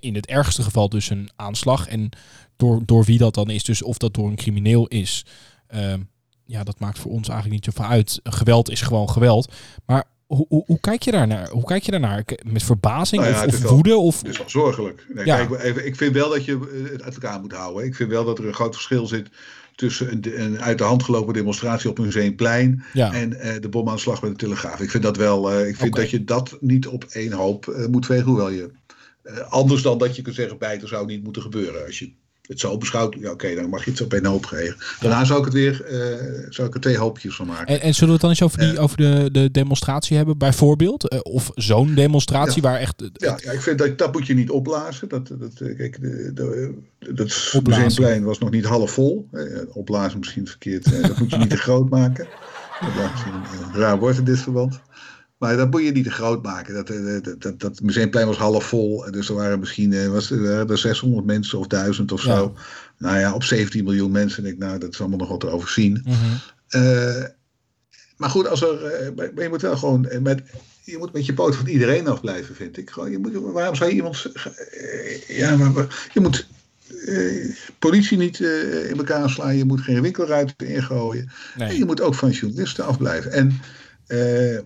in 0.00 0.14
het 0.14 0.26
ergste 0.26 0.62
geval 0.62 0.88
dus 0.88 1.10
een 1.10 1.30
aanslag 1.36 1.88
en 1.88 2.08
door, 2.56 2.82
door 2.84 3.04
wie 3.04 3.18
dat 3.18 3.34
dan 3.34 3.50
is, 3.50 3.64
dus 3.64 3.82
of 3.82 3.98
dat 3.98 4.14
door 4.14 4.28
een 4.28 4.36
crimineel 4.36 4.86
is, 4.86 5.24
ehm, 5.66 6.00
ja, 6.44 6.64
dat 6.64 6.80
maakt 6.80 6.98
voor 6.98 7.10
ons 7.10 7.28
eigenlijk 7.28 7.64
niet 7.64 7.74
zoveel 7.74 7.90
uit. 7.90 8.20
Geweld 8.22 8.70
is 8.70 8.80
gewoon 8.80 9.10
geweld. 9.10 9.52
Maar 9.86 10.04
hoe, 10.26 10.46
hoe, 10.48 10.62
hoe 10.66 10.80
kijk 10.80 11.02
je 11.02 11.10
daarnaar? 11.10 11.48
Hoe 11.48 11.64
kijk 11.64 11.82
je 11.82 11.90
daarnaar? 11.90 12.24
Met 12.44 12.62
verbazing 12.62 13.22
Nou 13.22 13.34
ja, 13.34 13.44
of, 13.44 13.58
wel- 13.60 13.72
woede? 13.74 13.96
Of, 13.96 14.18
Het 14.22 14.28
is 14.30 14.38
wel 14.38 14.50
zorgelijk. 14.50 15.06
Nee, 15.14 15.26
Ja. 15.26 15.44
kijk, 15.46 15.60
even, 15.62 15.86
ik 15.86 15.96
vind 15.96 16.14
wel 16.14 16.28
dat 16.30 16.44
je 16.44 16.52
eh, 16.84 16.92
het 16.92 17.02
uit 17.02 17.14
elkaar 17.14 17.40
moet 17.40 17.52
houden. 17.52 17.84
Ik 17.84 17.94
vind 17.94 18.10
wel 18.10 18.24
dat 18.24 18.38
er 18.38 18.46
een 18.46 18.54
groot 18.54 18.74
verschil 18.74 19.06
zit 19.06 19.28
tussen 19.74 20.12
een, 20.12 20.40
een 20.42 20.60
uit 20.60 20.78
de 20.78 20.84
hand 20.84 21.02
gelopen 21.02 21.34
demonstratie 21.34 21.90
op 21.90 21.98
Museumplein 21.98 22.84
Ja. 22.92 23.12
en 23.12 23.40
eh, 23.40 23.60
de 23.60 23.68
bomaanslag 23.68 24.20
bij 24.20 24.30
de 24.30 24.36
Telegraaf. 24.36 24.80
Ik 24.80 24.90
vind 24.90 25.02
dat 25.02 25.16
wel. 25.16 25.52
eh, 25.52 25.68
ik 25.68 25.76
vind 25.76 25.94
dat 25.96 26.10
je 26.10 26.24
dat 26.24 26.56
niet 26.60 26.86
op 26.86 27.04
één 27.04 27.32
hoop 27.32 27.68
eh, 27.68 27.86
moet 27.86 28.06
vegen. 28.06 28.24
Hoewel 28.24 28.50
je. 28.50 28.70
anders 29.48 29.82
dan 29.82 29.98
dat 29.98 30.16
je 30.16 30.22
kunt 30.22 30.34
zeggen, 30.34 30.58
beide 30.58 30.86
zou 30.86 31.06
niet 31.06 31.24
moeten 31.24 31.42
gebeuren. 31.42 31.86
Als 31.86 31.98
je 31.98 32.12
het 32.48 32.60
zo 32.60 32.78
beschouwt, 32.78 33.16
ja, 33.20 33.30
oké, 33.30 33.54
dan 33.54 33.68
mag 33.68 33.84
je 33.84 33.90
het 33.90 34.00
op 34.00 34.12
één 34.12 34.24
hoop 34.26 34.46
geven. 34.46 34.76
Daarna 35.00 35.24
zou 35.24 35.38
ik 35.38 35.44
het 35.44 35.54
weer 35.54 35.84
eh, 35.84 36.46
zou 36.48 36.68
ik 36.68 36.74
er 36.74 36.80
twee 36.80 36.96
hoopjes 36.96 37.36
van 37.36 37.46
maken. 37.46 37.66
en, 37.66 37.80
en 37.80 37.94
zullen 37.94 38.06
we 38.06 38.12
het 38.12 38.20
dan 38.20 38.30
eens 38.30 38.42
over, 38.42 38.58
die, 38.58 38.78
over 38.78 38.96
de, 38.96 39.28
de 39.32 39.50
demonstratie 39.50 40.16
hebben, 40.16 40.38
bijvoorbeeld? 40.38 41.08
Eh, 41.08 41.18
of 41.22 41.50
zo'n 41.54 41.94
demonstratie 41.94 42.62
waar 42.62 42.78
echt... 42.78 43.10
Ja, 43.12 43.38
ja, 43.42 43.50
ik 43.50 43.60
vind 43.62 43.78
dat 43.78 43.98
dat 43.98 44.12
moet 44.12 44.26
je 44.26 44.34
niet 44.34 44.50
opblazen. 44.50 45.08
Dat, 45.08 45.26
dat, 45.28 45.60
eh, 45.60 45.76
kijk, 45.76 46.00
de, 46.00 46.30
de, 46.34 46.74
dat 46.98 47.60
museumplein 47.64 48.24
was 48.24 48.38
nog 48.38 48.50
niet 48.50 48.64
half 48.64 48.90
vol. 48.90 49.28
Eh, 49.32 49.42
Opblazen 49.72 50.18
misschien 50.18 50.46
verkeerd. 50.46 50.92
eh, 50.92 51.02
Dat 51.02 51.18
moet 51.18 51.30
je 51.30 51.36
niet 51.36 51.50
te 51.50 51.56
groot 51.66 51.88
maken. 51.88 52.26
Ja, 52.80 53.10
misschien 53.10 53.32
een, 53.32 53.66
een 53.74 53.80
raar 53.80 53.98
woord 53.98 54.16
in 54.18 54.24
dit 54.24 54.38
verband. 54.38 54.80
Maar 55.38 55.56
dat 55.56 55.70
moet 55.70 55.82
je 55.82 55.92
niet 55.92 56.04
te 56.04 56.10
groot 56.10 56.42
maken. 56.42 56.74
Dat, 56.74 56.90
eh, 56.90 57.22
dat, 57.22 57.42
dat, 57.42 57.60
dat 57.60 57.80
museumplein 57.80 58.26
was 58.26 58.36
half 58.36 58.64
vol. 58.64 59.10
Dus 59.10 59.28
er 59.28 59.34
waren 59.34 59.58
misschien 59.58 59.92
eh, 59.92 60.08
was, 60.08 60.30
er 60.30 60.42
waren 60.42 60.68
er 60.68 60.78
600 60.78 61.26
mensen 61.26 61.58
of 61.58 61.66
1000 61.66 62.12
of 62.12 62.20
zo. 62.20 62.54
Nou 62.98 63.18
ja, 63.18 63.34
op 63.34 63.42
17 63.42 63.84
miljoen 63.84 64.10
mensen. 64.10 64.42
Denk 64.42 64.54
ik, 64.54 64.60
nou, 64.60 64.78
dat 64.78 64.92
is 64.92 65.00
allemaal 65.00 65.18
nog 65.18 65.28
wat 65.28 65.40
te 65.40 65.48
overzien. 65.48 66.02
Mhm. 66.04 66.14
Eh, 66.68 67.24
maar 68.16 68.30
goed, 68.30 68.48
als 68.48 68.62
er, 68.62 69.12
maar 69.16 69.42
je 69.42 69.48
moet 69.48 69.62
wel 69.62 69.76
gewoon 69.76 70.08
met, 70.22 70.42
je 70.84 70.98
moet 70.98 71.12
met 71.12 71.26
je 71.26 71.34
poot 71.34 71.56
van 71.56 71.66
iedereen 71.66 72.08
af 72.08 72.20
blijven, 72.20 72.54
vind 72.54 72.76
ik. 72.76 72.90
Gewoon, 72.90 73.10
je 73.10 73.18
moet, 73.18 73.32
waarom 73.32 73.74
zou 73.74 73.90
je 73.90 73.96
iemand, 73.96 74.32
ja, 75.28 75.56
maar, 75.56 76.08
je 76.12 76.20
moet 76.20 76.46
eh, 77.06 77.50
politie 77.78 78.18
niet 78.18 78.40
eh, 78.40 78.90
in 78.90 78.96
elkaar 78.96 79.30
slaan, 79.30 79.56
je 79.56 79.64
moet 79.64 79.80
geen 79.80 80.02
winkelruiten 80.02 80.66
ingooien. 80.66 81.30
Nee. 81.56 81.68
En 81.68 81.76
je 81.76 81.84
moet 81.84 82.00
ook 82.00 82.14
van 82.14 82.30
journalisten 82.30 82.84
afblijven. 82.84 83.32
En, 83.32 83.60
eh, 84.06 84.58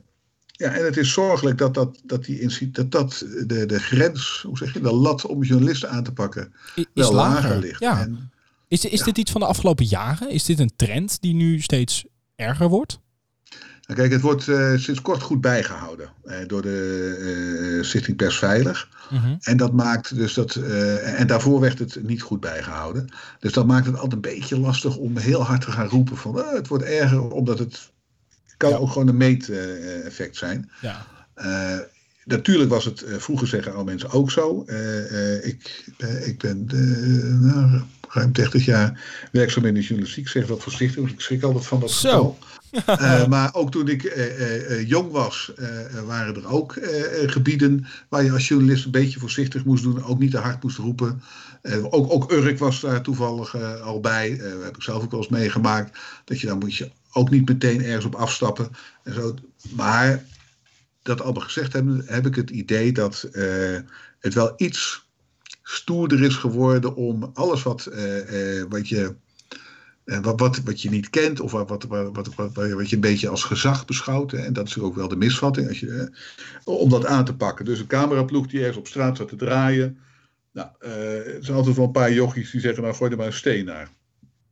ja, 0.61 0.73
en 0.73 0.85
het 0.85 0.97
is 0.97 1.13
zorgelijk 1.13 1.59
dat, 1.59 1.75
dat, 1.75 2.01
dat, 2.05 2.25
die 2.25 2.71
dat, 2.71 2.91
dat 2.91 3.27
de, 3.47 3.67
de 3.67 3.81
grens, 3.81 4.43
hoe 4.47 4.57
zeg 4.57 4.73
je, 4.73 4.81
de 4.81 4.93
lat 4.93 5.27
om 5.27 5.43
journalisten 5.43 5.91
aan 5.91 6.03
te 6.03 6.13
pakken, 6.13 6.53
is 6.75 6.85
wel 6.93 7.13
lager, 7.13 7.43
lager. 7.43 7.59
ligt. 7.59 7.81
Ja. 7.81 8.01
En, 8.01 8.31
Is, 8.69 8.85
is 8.85 9.03
dit 9.03 9.19
iets 9.19 9.31
van 9.31 9.41
de 9.41 9.47
afgelopen 9.47 9.85
jaren? 9.85 10.31
Is 10.31 10.45
dit 10.45 10.59
een 10.59 10.73
trend 10.77 11.21
die 11.21 11.35
nu 11.35 11.61
steeds 11.61 12.05
erger 12.37 12.69
wordt? 12.69 13.01
Nou, 13.87 13.99
kijk, 13.99 14.13
het 14.13 14.21
wordt 14.21 14.49
eh, 14.49 14.77
sinds 14.77 15.03
kort 15.03 15.23
goed 15.23 15.41
bijgehouden 15.41 16.11
eh, 16.25 16.37
door 16.47 16.63
de 16.63 17.79
eh, 17.79 17.85
Stichting 17.85 18.17
Pers 18.17 18.39
Veilig. 18.39 18.89
Mhm. 19.11 19.37
En 19.41 19.57
dat 19.57 19.73
maakt 19.73 20.17
dus 20.17 20.35
dat. 20.35 20.55
en 20.55 21.27
daarvoor 21.27 21.61
werd 21.61 21.79
het 21.79 22.03
niet 22.03 22.23
goed 22.23 22.41
bijgehouden. 22.41 23.09
Dus 23.39 23.53
dat 23.53 23.67
maakt 23.67 23.87
het 23.87 23.95
altijd 23.95 24.13
een 24.13 24.21
beetje 24.21 24.59
lastig 24.59 24.97
om 24.97 25.17
heel 25.17 25.43
hard 25.43 25.61
te 25.61 25.71
gaan 25.71 25.89
roepen 25.89 26.17
van 26.17 26.37
het 26.37 26.69
wordt 26.69 26.85
erger, 26.85 27.31
omdat 27.31 27.59
het 27.59 27.91
kan 28.61 28.75
ook 28.75 28.91
gewoon 28.91 29.09
een 29.09 29.17
meet-effect 29.17 30.37
zijn. 30.37 30.71
Ja. 30.81 31.07
Eh, 31.35 31.79
natuurlijk 32.25 32.71
was 32.71 32.85
het 32.85 33.03
eh, 33.03 33.17
vroeger 33.17 33.47
zeggen 33.47 33.75
al 33.75 33.85
mensen 33.85 34.11
ook 34.11 34.31
zo. 34.31 34.65
Eh, 34.67 35.47
ik, 35.47 35.85
ik 36.25 36.39
ben 36.39 36.67
nou, 37.41 37.81
ruim 38.09 38.33
30 38.33 38.65
jaar 38.65 39.05
werkzaam 39.33 39.65
in 39.65 39.75
de 39.75 39.81
journalistiek. 39.81 40.25
Ik 40.25 40.31
zeg 40.31 40.47
dat 40.47 40.63
voorzichtig, 40.63 41.01
want 41.01 41.13
ik 41.13 41.21
schrik 41.21 41.43
altijd 41.43 41.67
van 41.67 41.81
dat 41.81 41.91
Zo. 41.91 42.37
getal. 42.73 43.29
Maar 43.29 43.55
ook 43.55 43.71
toen 43.71 43.89
ik 43.89 44.03
jong 44.87 45.11
was, 45.11 45.53
waren 46.07 46.35
er 46.35 46.49
ook 46.49 46.79
gebieden 47.27 47.87
waar 48.09 48.25
je 48.25 48.33
als 48.33 48.49
journalist 48.49 48.85
een 48.85 48.91
beetje 48.91 49.21
voorzichtig 49.21 49.65
moest 49.65 49.83
doen. 49.83 50.05
Ook 50.05 50.19
niet 50.19 50.31
te 50.31 50.39
hard 50.39 50.63
moest 50.63 50.77
roepen. 50.77 51.23
Ook, 51.83 52.13
ook 52.13 52.33
Urk 52.33 52.59
was 52.59 52.81
daar 52.81 53.03
toevallig 53.03 53.57
al 53.83 54.01
bij. 54.01 54.41
Heb 54.63 54.77
ik 54.77 54.83
zelf 54.83 55.03
ook 55.03 55.11
wel 55.11 55.21
eens 55.21 55.29
meegemaakt. 55.29 55.99
Dat 56.25 56.41
je 56.41 56.47
dan 56.47 56.59
moet 56.59 56.77
je 56.77 56.91
ook 57.13 57.31
niet 57.31 57.49
meteen 57.49 57.85
ergens 57.85 58.05
op 58.05 58.15
afstappen. 58.15 58.71
En 59.03 59.15
zo. 59.15 59.35
Maar 59.75 60.25
dat 61.03 61.21
allemaal 61.21 61.43
gezegd 61.43 61.73
hebben, 61.73 62.03
heb 62.07 62.27
ik 62.27 62.35
het 62.35 62.51
idee 62.51 62.93
dat 62.93 63.23
eh, 63.23 63.79
het 64.19 64.35
wel 64.35 64.53
iets 64.57 65.09
stoerder 65.63 66.23
is 66.23 66.37
geworden 66.37 66.95
om 66.95 67.31
alles 67.35 67.63
wat, 67.63 67.87
eh, 67.87 68.59
eh, 68.59 68.67
wat 68.69 68.89
je. 68.89 69.15
Wat, 70.05 70.41
wat, 70.41 70.61
wat 70.65 70.83
je 70.83 70.91
niet 70.91 71.11
kent 71.11 71.41
of 71.41 71.53
wat, 71.53 71.69
wat, 71.69 71.85
wat, 71.85 72.35
wat, 72.35 72.55
wat, 72.55 72.89
je 72.89 72.95
een 72.95 73.01
beetje 73.01 73.29
als 73.29 73.45
gezag 73.45 73.85
beschouwt. 73.85 74.31
Hè, 74.31 74.39
en 74.39 74.53
dat 74.53 74.67
is 74.67 74.79
ook 74.79 74.95
wel 74.95 75.09
de 75.09 75.17
misvatting. 75.17 75.69
Als 75.69 75.81
je, 75.81 76.13
om 76.65 76.91
dat 76.91 77.07
aan 77.07 77.25
te 77.25 77.37
pakken. 77.37 77.65
Dus 77.65 77.79
een 77.79 77.87
cameraploeg 77.87 78.47
die 78.47 78.59
ergens 78.59 78.77
op 78.77 78.87
straat 78.87 79.17
zat 79.17 79.29
te 79.29 79.37
draaien. 79.37 79.99
Nou, 80.53 80.69
er 80.79 81.39
zijn 81.41 81.57
altijd 81.57 81.77
wel 81.77 81.85
een 81.85 81.91
paar 81.93 82.13
jochies 82.13 82.51
die 82.51 82.61
zeggen, 82.61 82.83
nou 82.83 82.95
gooi 82.95 83.11
er 83.11 83.17
maar 83.17 83.27
een 83.27 83.33
steen 83.33 83.65
naar. 83.65 83.91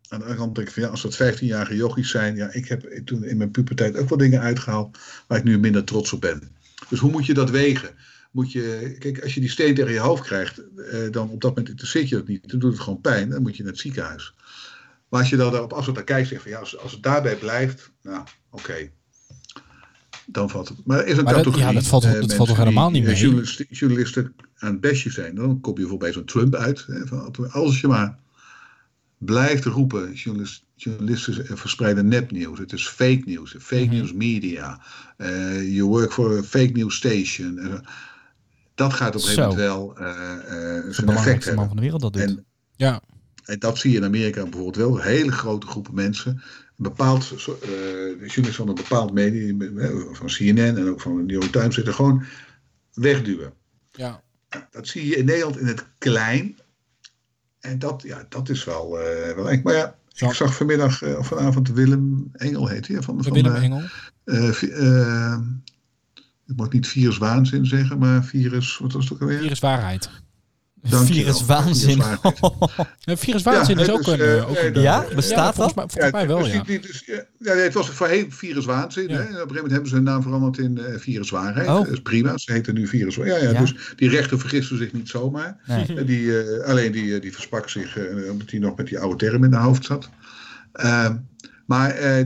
Aan 0.09 0.19
de 0.19 0.25
andere 0.25 0.43
kant 0.45 0.55
denk 0.55 0.67
ik 0.69 0.73
van 0.75 0.83
ja, 0.83 0.89
als 0.89 1.03
dat 1.03 1.15
15-jarige 1.23 1.77
jochies 1.77 2.11
zijn. 2.11 2.37
Ja, 2.37 2.53
ik 2.53 2.69
heb 2.69 3.01
toen 3.05 3.25
in 3.25 3.37
mijn 3.37 3.51
puberteit 3.51 3.97
ook 3.97 4.09
wel 4.09 4.19
dingen 4.19 4.41
uitgehaald 4.41 4.99
waar 5.27 5.39
ik 5.39 5.45
nu 5.45 5.59
minder 5.59 5.85
trots 5.85 6.13
op 6.13 6.21
ben. 6.21 6.43
Dus 6.89 6.99
hoe 6.99 7.11
moet 7.11 7.27
je 7.27 7.35
dat 7.35 7.51
wegen? 7.51 7.91
Moet 8.31 8.53
je, 8.53 8.97
kijk, 8.99 9.23
als 9.23 9.35
je 9.35 9.41
die 9.41 9.51
steen 9.51 9.75
tegen 9.75 9.93
je 9.93 9.99
hoofd 9.99 10.23
krijgt, 10.23 10.59
eh, 10.77 10.99
dan 11.11 11.31
op 11.31 11.41
dat 11.41 11.51
moment 11.51 11.69
interesseert 11.69 12.09
je 12.09 12.17
het 12.17 12.29
niet. 12.29 12.49
Dan 12.51 12.59
doet 12.59 12.73
het 12.73 12.81
gewoon 12.81 13.01
pijn. 13.01 13.29
Dan 13.31 13.43
moet 13.43 13.57
je 13.57 13.63
naar 13.63 13.73
het 13.73 13.81
ziekenhuis. 13.81 14.35
Maar 15.09 15.21
als 15.21 15.31
je 15.31 15.37
dan 15.37 15.59
op 15.61 15.73
afstand 15.73 15.97
naar 15.97 16.07
kijkt, 16.07 16.29
zeg 16.29 16.43
van 16.43 16.51
ja, 16.51 16.59
als, 16.59 16.79
als 16.79 16.93
het 16.93 17.03
daarbij 17.03 17.37
blijft, 17.37 17.91
nou, 18.03 18.25
oké. 18.51 18.91
Dan 20.27 20.51
valt 20.51 20.69
het. 20.69 20.79
Maar 20.85 20.99
er 20.99 21.07
is 21.07 21.17
een 21.17 21.25
Maar 21.25 21.35
dat- 21.35 21.43
categorie. 21.43 21.67
ja, 21.69 21.73
dat 21.81 21.87
valt 21.87 22.05
eh, 22.05 22.13
dat 22.13 22.35
valt 22.35 22.49
toch 22.49 22.57
helemaal 22.59 22.91
niet 22.91 23.03
eh, 23.05 23.09
mee? 23.09 23.19
journalisten, 23.21 23.67
journalisten 23.71 24.35
aan 24.59 24.71
het 24.73 24.81
bestje 24.81 25.11
zijn. 25.11 25.35
Dan 25.35 25.61
kom 25.61 25.73
je 25.75 25.81
bijvoorbeeld 25.81 26.01
bij 26.01 26.13
zo'n 26.13 26.25
Trump 26.25 26.55
uit. 26.55 26.85
Hè, 26.87 27.07
van, 27.07 27.51
als 27.53 27.81
je 27.81 27.87
maar 27.87 28.19
blijft 29.19 29.65
roepen, 29.65 30.13
journalis- 30.13 30.65
journalisten 30.75 31.59
verspreiden 31.59 32.09
nepnieuws. 32.09 32.59
Het 32.59 32.73
is 32.73 32.89
fake 32.89 33.23
nieuws, 33.25 33.55
fake 33.59 33.85
Mhm. 33.85 33.95
news 33.95 34.13
media. 34.13 34.81
Eh, 35.17 35.75
you 35.75 35.83
work 35.89 36.13
for 36.13 36.39
a 36.39 36.43
fake 36.43 36.71
news 36.73 36.97
station. 36.97 37.59
Eh, 37.59 37.75
dat 38.75 38.93
gaat 38.93 39.09
op 39.09 39.15
een 39.15 39.21
gegeven 39.21 39.43
moment 39.49 39.59
wel 39.61 39.97
eh, 39.97 40.05
De 40.85 40.87
zijn 40.91 41.09
effect 41.09 41.55
man 41.55 41.67
van 41.67 41.77
de 41.77 41.83
wereld 41.83 42.01
dat 42.01 42.13
doet. 42.13 42.23
En, 42.23 42.45
Ja. 42.77 43.01
en 43.45 43.59
dat 43.59 43.79
zie 43.79 43.91
je 43.91 43.97
in 43.97 44.05
Amerika 44.05 44.43
bijvoorbeeld 44.43 44.77
wel. 44.77 44.99
Hele 45.01 45.33
grote 45.33 45.67
groepen 45.67 45.95
mensen. 45.95 46.43
Bepaald, 46.77 47.23
eh, 47.33 47.39
journalisten 48.09 48.53
van 48.55 48.69
een 48.69 48.75
bepaald 48.75 49.13
medium, 49.13 49.59
van 50.15 50.27
CNN 50.27 50.77
en 50.77 50.89
ook 50.89 51.01
van 51.01 51.17
de 51.17 51.23
New 51.23 51.41
York 51.41 51.53
Times, 51.53 51.75
zitten 51.75 51.95
gewoon 51.95 52.23
wegduwen. 52.95 53.53
Ja. 53.93 54.23
Dat 54.71 54.89
zie 54.89 55.07
je 55.07 55.17
in 55.17 55.25
Nederland 55.25 55.59
in 55.59 55.67
het 55.67 55.85
klein. 55.99 56.57
En 57.61 57.79
dat, 57.79 58.03
ja, 58.03 58.27
dat 58.29 58.49
is 58.49 58.65
wel, 58.65 59.01
eh 59.01 59.35
wel 59.35 59.51
eng. 59.51 59.61
Maar 59.63 59.75
ja, 59.75 59.95
ik 60.27 60.33
zag 60.33 60.55
vanmiddag 60.55 61.03
of 61.03 61.27
vanavond 61.27 61.69
Willem 61.69 62.31
Engel 62.33 62.67
heet 62.67 62.89
hij. 62.89 63.03
Van, 63.03 63.23
van, 63.23 63.33
Willem 63.33 63.55
eh, 63.55 63.63
Engel. 63.63 63.83
eh, 64.25 64.63
eh, 64.63 65.39
ik 66.47 66.57
mag 66.57 66.71
niet 66.71 66.87
virus 66.89 67.19
waanzin 67.19 67.67
zeggen, 67.67 67.99
maar 67.99 68.25
virus, 68.25 68.79
wat 68.79 68.93
was 68.93 69.05
het 69.05 69.13
ook 69.13 69.21
alweer? 69.21 69.39
Virus 69.39 69.59
waarheid. 69.59 70.11
Dankjewel. 70.83 71.23
Virus 71.23 71.45
waanzin. 71.47 72.03
Virus 72.03 72.13
waarheid. 72.23 72.89
Eh, 73.05 73.17
Virus 73.17 73.43
waanzin 73.43 73.77
Ja, 73.77 73.81
is 73.81 73.87
hè, 73.87 73.93
ook 73.93 74.05
dus, 74.05 74.13
een... 74.15 74.21
eh, 74.21 74.67
eh, 74.67 74.75
Ja, 74.75 75.05
bestaat 75.15 75.37
ja, 75.37 75.45
dat? 75.45 75.55
volgens 75.55 75.75
mij, 75.75 75.85
volgens 75.89 76.13
mij 76.13 76.27
wel, 76.27 76.39
dus 76.39 76.53
ja. 76.53 76.63
dus, 76.63 77.03
ja, 77.07 77.25
ja, 77.39 77.55
nee, 77.55 77.63
het 77.63 77.75
was 77.75 77.91
voorheen 77.91 78.33
virus 78.33 78.65
waanzin. 78.65 79.11
Hè? 79.11 79.15
Op 79.15 79.21
een 79.21 79.27
gegeven 79.33 79.55
moment 79.55 79.71
hebben 79.73 79.89
ze 79.89 79.95
hun 79.95 80.05
naam 80.05 80.23
veranderd 80.23 80.59
in 80.59 80.79
eh, 80.79 80.99
virus 80.99 81.31
waarheid. 81.31 81.69
Oh. 81.69 81.75
Dat 81.75 81.89
is 81.89 82.03
prima, 82.03 82.39
ze 82.39 82.53
heten 82.53 82.75
nu 82.75 82.87
virus 82.87 83.15
Ja, 83.15 83.37
ja. 83.37 83.53
Dus 83.53 83.75
die 83.97 84.09
rechter 84.09 84.39
vergissen 84.39 84.77
zich 84.79 84.93
niet 84.93 85.09
zomaar. 85.09 85.57
Die, 86.05 86.43
eh, 86.43 86.65
alleen 86.69 86.93
die, 86.93 87.19
die 87.21 87.33
versprak 87.33 87.69
zich 87.69 87.99
eh, 87.99 88.31
omdat 88.31 88.51
hij 88.51 88.61
nog 88.61 88.77
met 88.77 88.87
die 88.87 88.99
oude 88.99 89.17
term 89.17 89.45
in 89.45 89.51
de 89.51 89.57
hoofd 89.57 89.85
zat. 89.85 90.09
Ehm, 90.73 91.17
maar 91.67 91.91
eh, 91.91 92.25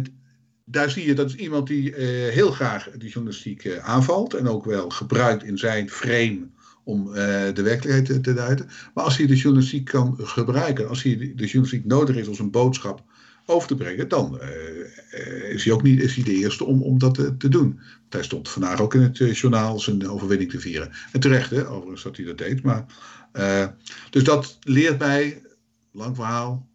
daar 0.65 0.91
zie 0.91 1.07
je 1.07 1.15
dat 1.15 1.27
is 1.29 1.35
iemand 1.35 1.67
die 1.67 1.95
eh, 1.95 2.07
heel 2.33 2.51
graag 2.51 2.89
de 2.99 3.09
journalistiek 3.09 3.65
eh, 3.65 3.89
aanvalt. 3.89 4.35
En 4.35 4.49
ook 4.49 4.65
wel 4.65 4.89
gebruikt 4.89 5.45
in 5.45 5.59
zijn 5.59 5.91
frame 5.91 6.49
om 6.85 7.15
eh, 7.15 7.55
de 7.55 7.63
werkelijkheid 7.63 8.23
te, 8.23 8.35
duiden. 8.35 8.69
Maar 8.95 9.05
als 9.05 9.17
hij 9.17 9.27
de 9.27 9.37
journalistiek 9.37 9.85
kan 9.85 10.17
gebruiken, 10.19 10.89
als 10.89 11.03
hij 11.03 11.17
de, 11.17 11.45
journalistiek 11.45 11.85
nodig 11.85 12.17
is 12.17 12.29
als 12.29 12.39
een 12.39 12.51
boodschap 12.51 13.03
over 13.47 13.69
te 13.69 13.75
brengen, 13.75 14.09
dan 14.09 14.41
eh, 14.41 14.49
eh, 15.11 15.51
is 15.51 15.65
hij 15.65 15.73
ook 15.73 15.83
niet 15.83 16.01
is 16.01 16.15
hij 16.15 16.25
de 16.25 16.35
eerste 16.35 16.65
om, 16.65 16.83
om 16.83 16.99
dat 16.99 17.15
te, 17.15 17.49
doen. 17.49 17.81
Hij 18.09 18.23
stond 18.23 18.49
vandaag 18.49 18.81
ook 18.81 18.95
in 18.95 19.01
het 19.01 19.39
journaal 19.39 19.81
zijn 19.81 20.09
overwinning 20.09 20.51
te 20.51 20.61
vieren. 20.61 20.91
En 21.13 21.21
terecht, 21.21 21.51
hè, 21.51 21.69
overigens 21.69 22.03
dat 22.03 22.17
hij 22.17 22.27
dat 22.27 22.39
deed. 22.39 22.63
Maar, 22.63 22.85
dus 24.11 24.25
dat 24.25 24.59
leert 24.61 24.99
mij, 24.99 25.43
lang 25.93 26.17
verhaal, 26.17 26.69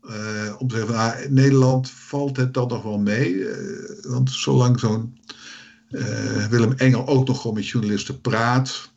om 0.58 0.68
te 0.68 0.76
zeggen, 0.76 0.94
van, 0.94 1.04
ah, 1.04 1.30
Nederland 1.30 1.90
valt 1.90 2.38
het 2.38 2.54
dan 2.54 2.68
nog 2.68 2.84
wel 2.84 3.00
mee. 3.00 3.46
want 4.02 4.32
zolang 4.32 4.80
zo'n 4.80 5.18
Willem 6.50 6.74
Engel 6.74 7.08
ook 7.08 7.28
nog 7.28 7.42
gewoon 7.42 7.56
met 7.56 7.68
journalisten 7.68 8.22
praat. 8.22 8.92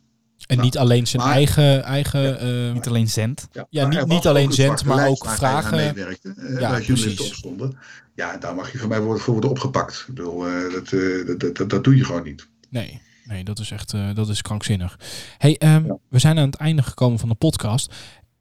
En 0.46 0.56
Nou, 0.56 0.68
niet 0.68 0.78
alleen 0.78 1.06
zijn 1.06 1.22
maar- 1.22 1.32
eigen... 1.32 1.82
eigen 1.82 2.40
eh, 2.40 2.72
Niet 2.74 2.86
alleen 2.88 3.08
zend. 3.08 3.48
Ja, 3.70 3.86
niet- 3.88 4.06
niet 4.06 4.26
alleen 4.26 4.52
zwarte 4.52 4.86
maar 4.86 5.08
ook 5.08 5.26
vragen. 5.28 5.76
meewerkte, 5.76 6.28
Ja, 6.36 6.42
waar 6.44 6.58
journalisten 6.60 6.84
precies. 6.94 7.28
op 7.28 7.34
stonden. 7.34 7.78
Ja, 8.14 8.36
daar 8.36 8.54
mag 8.54 8.72
je 8.72 8.78
van 8.78 8.88
mij 8.88 9.00
worden, 9.00 9.22
voor 9.22 9.32
worden 9.32 9.50
opgepakt. 9.50 10.04
Ik 10.08 10.14
bedoel, 10.14 10.46
eh, 10.46 10.52
dat, 10.72 10.92
eh, 10.92 11.26
dat, 11.26 11.40
dat, 11.40 11.56
dat, 11.56 11.70
dat 11.70 11.84
doe 11.84 11.96
je 11.96 12.04
gewoon 12.04 12.22
niet. 12.22 12.48
Nee, 12.70 13.00
nee, 13.24 13.44
dat 13.44 13.58
is 13.58 13.70
echt 13.70 13.92
eh, 13.92 14.14
dat 14.14 14.28
is 14.28 14.42
krankzinnig. 14.42 14.98
Hey, 15.38 15.56
ehm, 15.58 15.84
we 16.08 16.18
zijn 16.18 16.38
aan 16.38 16.46
het 16.46 16.54
einde 16.56 16.82
gekomen 16.82 17.18
van 17.18 17.28
de 17.28 17.34
podcast. 17.34 17.94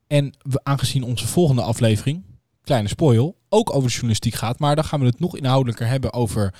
En 0.07 0.33
we, 0.41 0.59
aangezien 0.63 1.03
onze 1.03 1.27
volgende 1.27 1.61
aflevering, 1.61 2.23
kleine 2.63 2.87
spoil, 2.87 3.37
ook 3.49 3.69
over 3.69 3.83
de 3.83 3.91
journalistiek 3.93 4.33
gaat. 4.33 4.59
Maar 4.59 4.75
dan 4.75 4.83
gaan 4.85 4.99
we 4.99 5.05
het 5.05 5.19
nog 5.19 5.37
inhoudelijker 5.37 5.87
hebben 5.87 6.13
over 6.13 6.53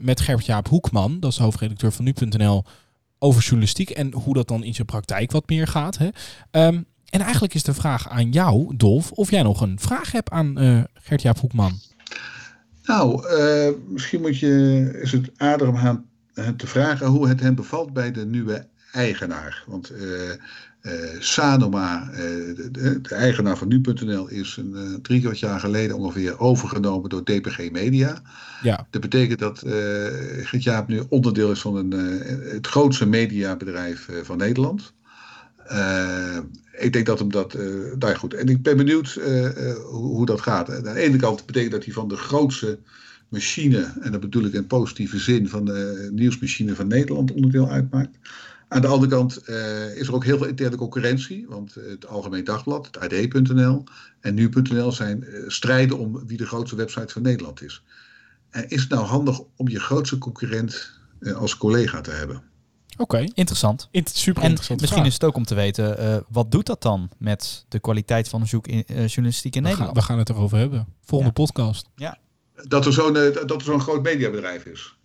met 0.00 0.20
Gert-Jaap 0.20 0.68
Hoekman. 0.68 1.20
Dat 1.20 1.30
is 1.30 1.36
de 1.36 1.42
hoofdredacteur 1.42 1.92
van 1.92 2.04
nu.nl 2.04 2.64
over 3.18 3.42
journalistiek. 3.42 3.90
En 3.90 4.12
hoe 4.12 4.34
dat 4.34 4.48
dan 4.48 4.64
in 4.64 4.74
zijn 4.74 4.86
praktijk 4.86 5.32
wat 5.32 5.48
meer 5.48 5.66
gaat. 5.66 5.98
Hè. 5.98 6.08
Ehm, 6.50 6.82
en 7.10 7.20
eigenlijk 7.20 7.54
is 7.54 7.62
de 7.62 7.74
vraag 7.74 8.08
aan 8.08 8.30
jou, 8.30 8.76
Dolf, 8.76 9.10
of 9.10 9.30
jij 9.30 9.42
nog 9.42 9.60
een 9.60 9.78
vraag 9.78 10.12
hebt 10.12 10.30
aan 10.30 10.58
eh 10.58 10.82
Gert-Jaap 10.94 11.38
Hoekman. 11.38 11.72
Nou, 12.82 13.28
eh, 13.28 13.68
misschien 13.88 14.20
moet 14.20 14.38
je, 14.38 14.98
is 15.02 15.12
het 15.12 15.30
aardig 15.36 15.68
om 15.68 15.74
hem 15.74 16.04
hem 16.42 16.56
te 16.56 16.66
vragen 16.66 17.06
hoe 17.06 17.28
het 17.28 17.40
hem 17.40 17.54
bevalt 17.54 17.92
bij 17.92 18.12
de 18.12 18.26
nieuwe 18.26 18.66
eigenaar. 18.92 19.64
Want 19.66 19.90
eh, 19.90 20.30
eh, 20.30 20.38
Sanoma, 21.18 22.10
eh, 22.10 22.16
de, 22.56 22.68
de- 22.72 23.00
de 23.00 23.14
eigenaar 23.14 23.56
van 23.56 23.68
nu.nl, 23.68 24.28
is 24.28 24.56
een 24.56 24.74
eh, 24.76 24.82
drie 25.02 25.20
kwart 25.20 25.38
jaar 25.38 25.60
geleden 25.60 25.96
ongeveer 25.96 26.38
overgenomen 26.38 27.10
door 27.10 27.24
DPG 27.24 27.70
Media. 27.70 28.22
Ja, 28.62 28.86
Dat 28.90 29.00
betekent 29.00 29.38
dat 29.38 29.62
eh 29.62 29.72
Gert-Jaap 30.42 30.88
nu 30.88 31.02
onderdeel 31.08 31.50
is 31.50 31.60
van 31.60 31.76
een, 31.76 31.92
eh, 31.92 32.52
het 32.52 32.66
grootste 32.66 33.06
mediabedrijf 33.06 34.08
eh, 34.08 34.16
van 34.22 34.36
Nederland. 34.36 34.94
Eh, 35.66 36.38
ik 36.78 36.92
denk 36.92 37.06
dat 37.06 37.18
hem 37.18 37.30
dat. 37.30 37.54
eh 37.54 37.60
nou 37.98 38.12
ja, 38.12 38.14
goed. 38.14 38.34
En 38.34 38.48
ik 38.48 38.62
ben 38.62 38.76
benieuwd 38.76 39.16
eh, 39.16 39.70
eh, 39.70 39.76
hoe, 39.76 40.04
hoe 40.06 40.26
dat 40.26 40.40
gaat. 40.40 40.70
Aan 40.70 40.82
de 40.94 41.00
ene 41.00 41.16
kant 41.16 41.46
betekent 41.46 41.72
dat 41.72 41.84
hij 41.84 41.92
van 41.92 42.08
de 42.08 42.16
grootste 42.16 42.78
machine, 43.28 43.92
en 44.00 44.12
dat 44.12 44.20
bedoel 44.20 44.44
ik 44.44 44.52
in 44.52 44.66
positieve 44.66 45.18
zin, 45.18 45.48
van 45.48 45.64
de 45.64 46.08
nieuwsmachine 46.12 46.74
van 46.74 46.86
Nederland 46.88 47.32
onderdeel 47.32 47.70
uitmaakt. 47.70 48.16
Aan 48.68 48.80
de 48.80 48.86
andere 48.86 49.10
kant 49.10 49.36
eh, 49.36 49.96
is 49.96 50.06
er 50.08 50.14
ook 50.14 50.24
heel 50.24 50.38
veel 50.38 50.46
interne 50.46 50.76
concurrentie, 50.76 51.46
want 51.48 51.74
het 51.74 52.06
Algemeen 52.06 52.44
Dagblad, 52.44 52.86
het 52.86 52.98
AD.nl 52.98 53.84
en 54.20 54.34
Nu.nl 54.34 54.92
zijn 54.92 55.24
eh, 55.24 55.42
strijden 55.46 55.98
om 55.98 56.26
wie 56.26 56.36
de 56.36 56.46
grootste 56.46 56.76
website 56.76 57.12
van 57.12 57.22
Nederland 57.22 57.62
is. 57.62 57.82
En 58.50 58.68
is 58.68 58.80
het 58.80 58.90
nou 58.90 59.04
handig 59.04 59.40
om 59.56 59.68
je 59.68 59.80
grootste 59.80 60.18
concurrent 60.18 60.90
eh, 61.20 61.32
als 61.32 61.56
collega 61.56 62.00
te 62.00 62.10
hebben? 62.10 62.42
oké. 62.98 63.24
Interessant. 63.34 63.88
Int- 63.90 64.08
Super 64.10 64.42
En 64.42 64.48
interessant. 64.48 64.80
misschien 64.80 65.04
is 65.04 65.12
het 65.14 65.24
ook 65.24 65.36
om 65.36 65.44
te 65.44 65.54
weten, 65.54 65.98
eh, 65.98 66.16
wat 66.28 66.50
doet 66.50 66.66
dat 66.66 66.82
dan 66.82 67.10
met 67.18 67.64
de 67.68 67.80
kwaliteit 67.80 68.28
van 68.28 68.46
zoek 68.46 68.66
in, 68.66 68.84
eh, 68.86 69.06
journalistiek 69.06 69.56
in 69.56 69.62
we, 69.62 69.68
gaan, 69.68 69.76
Nederland? 69.78 69.96
we 70.06 70.12
gaan 70.12 70.18
het 70.18 70.28
erover 70.28 70.58
hebben. 70.58 70.86
Volgende 71.04 71.32
podcast. 71.32 71.88
Dat 72.68 72.86
er 72.86 72.92
zo'n 72.92 73.16
eh, 73.16 73.34
dat 73.34 73.50
er 73.50 73.62
zo'n 73.62 73.80
groot 73.80 74.02
mediabedrijf 74.02 74.64
is. 74.64 74.95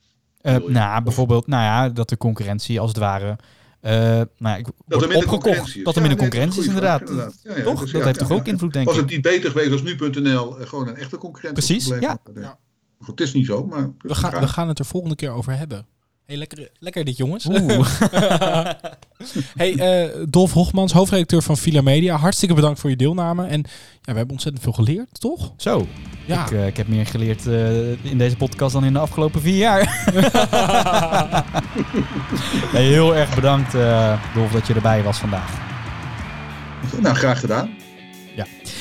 Eh, 0.42 0.56
nou, 0.68 1.04
bijvoorbeeld, 1.04 1.48
nou 1.48 1.64
ja, 1.64 1.90
dat 1.90 2.10
de 2.10 2.18
concurrentie 2.18 2.80
als 2.80 2.90
het 2.90 2.98
ware. 3.00 3.38
eh 3.82 3.92
nou 3.94 4.26
ja, 4.38 4.56
ik, 4.56 4.66
Dat 4.66 4.74
er 4.74 4.74
wordt 4.88 5.00
minder 5.08 5.18
opgekocht. 5.18 5.30
concurrentie 5.44 5.78
is. 5.80 5.84
Dat 5.86 5.96
er 5.96 6.02
Ja, 6.02 6.08
minder 6.08 6.30
nee, 6.30 6.40
dat 6.42 6.50
is 6.50 6.56
concurrentie 6.56 6.62
is, 6.62 6.68
inderdaad. 6.68 7.00
vraag, 7.00 7.10
inderdaad. 7.10 7.40
Ja, 7.44 7.58
ja, 7.58 7.64
Toch? 7.64 7.80
dus 7.82 7.92
dat 7.92 8.00
ja, 8.02 8.08
heeft 8.08 8.20
ja, 8.20 8.26
toch 8.28 8.38
ook 8.38 8.46
ja. 8.46 8.52
invloed, 8.52 8.74
denk 8.74 8.86
Was 8.86 8.96
ik. 8.96 9.02
het 9.02 9.10
niet 9.12 9.22
beter 9.22 9.52
geweest 9.52 9.72
als 9.72 9.82
nu.nl 9.84 10.60
eh, 10.60 10.68
gewoon 10.68 10.88
een 10.88 10.96
echte 10.96 11.18
concurrent 11.18 11.56
was 11.56 11.66
Precies, 11.66 11.88
ja. 12.00 12.18
Goed, 13.00 13.20
het 13.20 13.28
is 13.28 13.34
niet 13.34 13.46
zo, 13.46 13.66
maar... 13.66 13.90
We 13.98 14.16
gaan, 14.16 14.40
we 14.40 14.48
gaan 14.48 14.68
het 14.68 14.80
er 14.80 14.86
volgende 14.86 15.16
keer 15.16 15.32
over 15.32 15.58
hebben. 15.58 15.86
Hey, 16.32 16.40
lekker, 16.40 16.70
lekker 16.80 17.06
dit 17.06 17.18
jongens. 17.18 17.46
Oeh. 17.46 17.88
hey, 19.62 19.76
eh, 19.76 20.10
Dolf 20.30 20.52
Hogmans, 20.52 20.94
hoofdredacteur 20.94 21.42
van 21.42 21.58
Villa 21.58 21.82
Media. 21.82 22.16
Hartstikke 22.16 22.56
bedankt 22.56 22.80
voor 22.80 22.90
je 22.90 22.96
deelname. 22.96 23.46
En 23.46 23.60
ja, 24.02 24.12
we 24.12 24.18
hebben 24.18 24.32
ontzettend 24.32 24.64
veel 24.64 24.74
geleerd, 24.74 25.20
toch? 25.20 25.54
Zo, 25.58 25.88
Ja. 26.26 26.46
ik, 26.46 26.52
eh, 26.52 26.68
ik 26.68 26.78
heb 26.78 26.88
meer 26.88 27.06
geleerd 27.06 27.48
eh, 27.48 28.06
in 28.06 28.18
deze 28.18 28.36
podcast 28.36 28.74
dan 28.74 28.86
in 28.86 28.94
de 28.94 29.00
afgelopen 29.00 29.42
vier 29.42 29.58
jaar. 29.58 30.04
heel 32.72 33.16
erg 33.16 33.36
bedankt, 33.36 33.76
eh 33.76 34.22
Dolf, 34.34 34.52
dat 34.52 34.68
je 34.68 34.74
erbij 34.74 35.04
was 35.04 35.18
vandaag. 35.18 35.52
Nou, 37.02 37.16
graag 37.16 37.40
gedaan. 37.40 37.70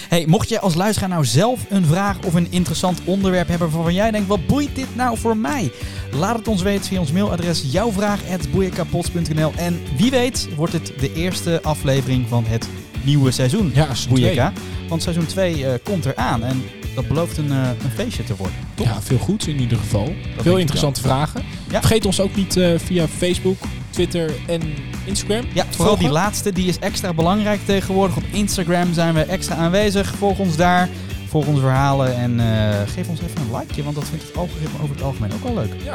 Hey, 0.09 0.27
mocht 0.27 0.49
je 0.49 0.61
als 0.61 0.75
luisteraar 0.75 1.09
nou 1.09 1.25
zelf 1.25 1.61
een 1.69 1.85
vraag 1.85 2.19
of 2.27 2.35
een 2.35 2.47
interessant 2.51 3.01
onderwerp 3.05 3.49
hebben 3.49 3.71
waarvan 3.71 3.95
jij 3.95 4.11
denkt, 4.11 4.29
wat 4.29 4.47
boeit 4.47 4.75
dit 4.75 4.97
nou 4.97 5.19
voor 5.19 5.37
mij? 5.37 5.73
Laat 6.13 6.37
het 6.37 6.49
ons 6.49 6.63
weten 6.63 6.85
via 6.85 6.99
ons 7.01 7.13
mailadres 7.13 7.65
jouwvraag.boeienkapots.nl 7.71 9.53
En 9.57 9.81
wie 9.97 10.11
weet 10.11 10.49
wordt 10.57 10.73
het 10.73 10.93
de 10.99 11.13
eerste 11.13 11.61
aflevering 11.63 12.29
van 12.29 12.45
het 12.47 12.69
nieuwe 13.05 13.31
seizoen. 13.31 13.71
Ja, 13.75 13.89
Boeieka. 14.09 14.53
Want 14.89 15.03
seizoen 15.03 15.27
2 15.27 15.67
eh, 15.67 15.75
komt 15.83 16.05
eraan 16.05 16.45
en 16.45 16.63
dat 16.95 17.09
belooft 17.09 17.37
een, 17.37 17.51
eh, 17.51 17.69
een 17.85 17.91
feestje 17.91 18.25
te 18.25 18.37
worden. 18.37 18.57
Toch? 18.75 18.87
Ja, 18.87 19.03
veel 19.03 19.19
goeds 19.19 19.47
in 19.47 19.61
ieder 19.61 19.79
geval. 19.79 20.15
veel 20.39 20.59
interessante 20.59 21.01
vragen. 21.01 21.43
Ja. 21.71 21.81
Vergeet 21.81 22.07
ons 22.07 22.21
ook 22.21 22.37
niet 22.37 22.57
eh, 22.57 22.79
via 22.79 23.09
Facebook, 23.09 23.59
Twitter 24.01 24.31
en 24.47 24.63
Instagram. 25.05 25.45
Ja, 25.55 25.65
vooral 25.71 25.99
die 25.99 26.09
laatste, 26.09 26.53
die 26.53 26.69
is 26.69 26.79
extra 26.79 27.13
belangrijk 27.13 27.61
tegenwoordig. 27.65 28.17
Op 28.17 28.23
Instagram 28.31 28.93
zijn 28.93 29.15
we 29.15 29.21
extra 29.21 29.55
aanwezig. 29.55 30.15
Volg 30.15 30.39
ons 30.39 30.57
daar, 30.57 30.89
volg 31.29 31.47
onze 31.47 31.61
verhalen 31.61 32.17
en 32.17 32.41
eh, 32.41 32.89
geef 32.95 33.09
ons 33.09 33.21
even 33.21 33.41
een 33.41 33.59
likeje, 33.59 33.83
want 33.83 33.95
dat 33.95 34.05
vindt 34.09 34.25
het 34.25 34.37
algoritme 34.37 34.83
over 34.83 34.95
het 34.95 35.05
algemeen 35.05 35.33
ook 35.33 35.43
wel 35.43 35.55
leuk. 35.55 35.73
Ja. 35.85 35.95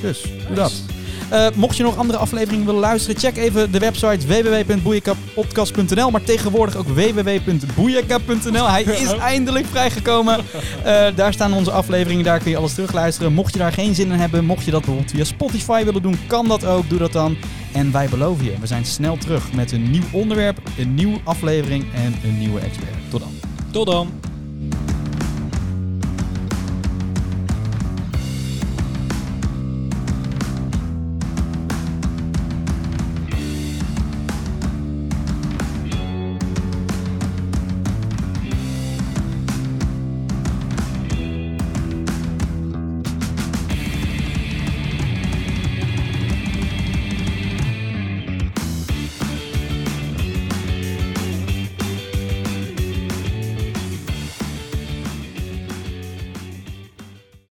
Dus, 0.00 0.22
doe 0.46 0.54
dat. 0.54 0.82
Eh, 1.30 1.46
mocht 1.54 1.76
je 1.76 1.82
nog 1.82 1.96
andere 1.96 2.18
afleveringen 2.18 2.66
willen 2.66 2.80
luisteren, 2.80 3.20
check 3.20 3.36
even 3.36 3.72
de 3.72 3.78
website 3.78 4.26
www.boeiekapodcast.nl, 4.26 6.10
maar 6.10 6.22
tegenwoordig 6.22 6.76
ook 6.76 6.88
www.boeieka.nl. 6.88 8.68
Hij 8.68 8.82
is 9.04 9.12
eindelijk 9.12 9.66
vrijgekomen. 9.66 10.38
Eh, 10.84 11.06
daar 11.14 11.32
staan 11.32 11.52
onze 11.52 11.70
afleveringen, 11.70 12.24
daar 12.24 12.38
kun 12.38 12.50
je 12.50 12.56
alles 12.56 12.74
terugluisteren. 12.74 13.32
Mocht 13.32 13.52
je 13.52 13.58
daar 13.58 13.72
geen 13.72 13.94
zin 13.94 14.12
in 14.12 14.18
hebben, 14.18 14.44
mocht 14.44 14.64
je 14.64 14.70
dat 14.70 14.80
bijvoorbeeld 14.80 15.10
via 15.10 15.24
Spotify 15.24 15.84
willen 15.84 16.02
doen, 16.02 16.18
kan 16.26 16.48
dat 16.48 16.64
ook. 16.64 16.88
Doe 16.88 16.98
dat 16.98 17.12
dan. 17.12 17.36
En 17.72 17.92
wij 17.92 18.08
beloven 18.08 18.44
je, 18.44 18.54
we 18.60 18.66
zijn 18.66 18.84
snel 18.84 19.16
terug 19.16 19.52
met 19.52 19.72
een 19.72 19.90
nieuw 19.90 20.04
onderwerp, 20.12 20.58
een 20.78 20.94
nieuwe 20.94 21.18
aflevering 21.24 21.84
en 21.94 22.14
een 22.24 22.38
nieuwe 22.38 22.60
expert. 22.60 22.94
Tot 23.10 23.20
dan. 23.20 23.32
Tot 23.70 23.86
dan. 23.86 24.29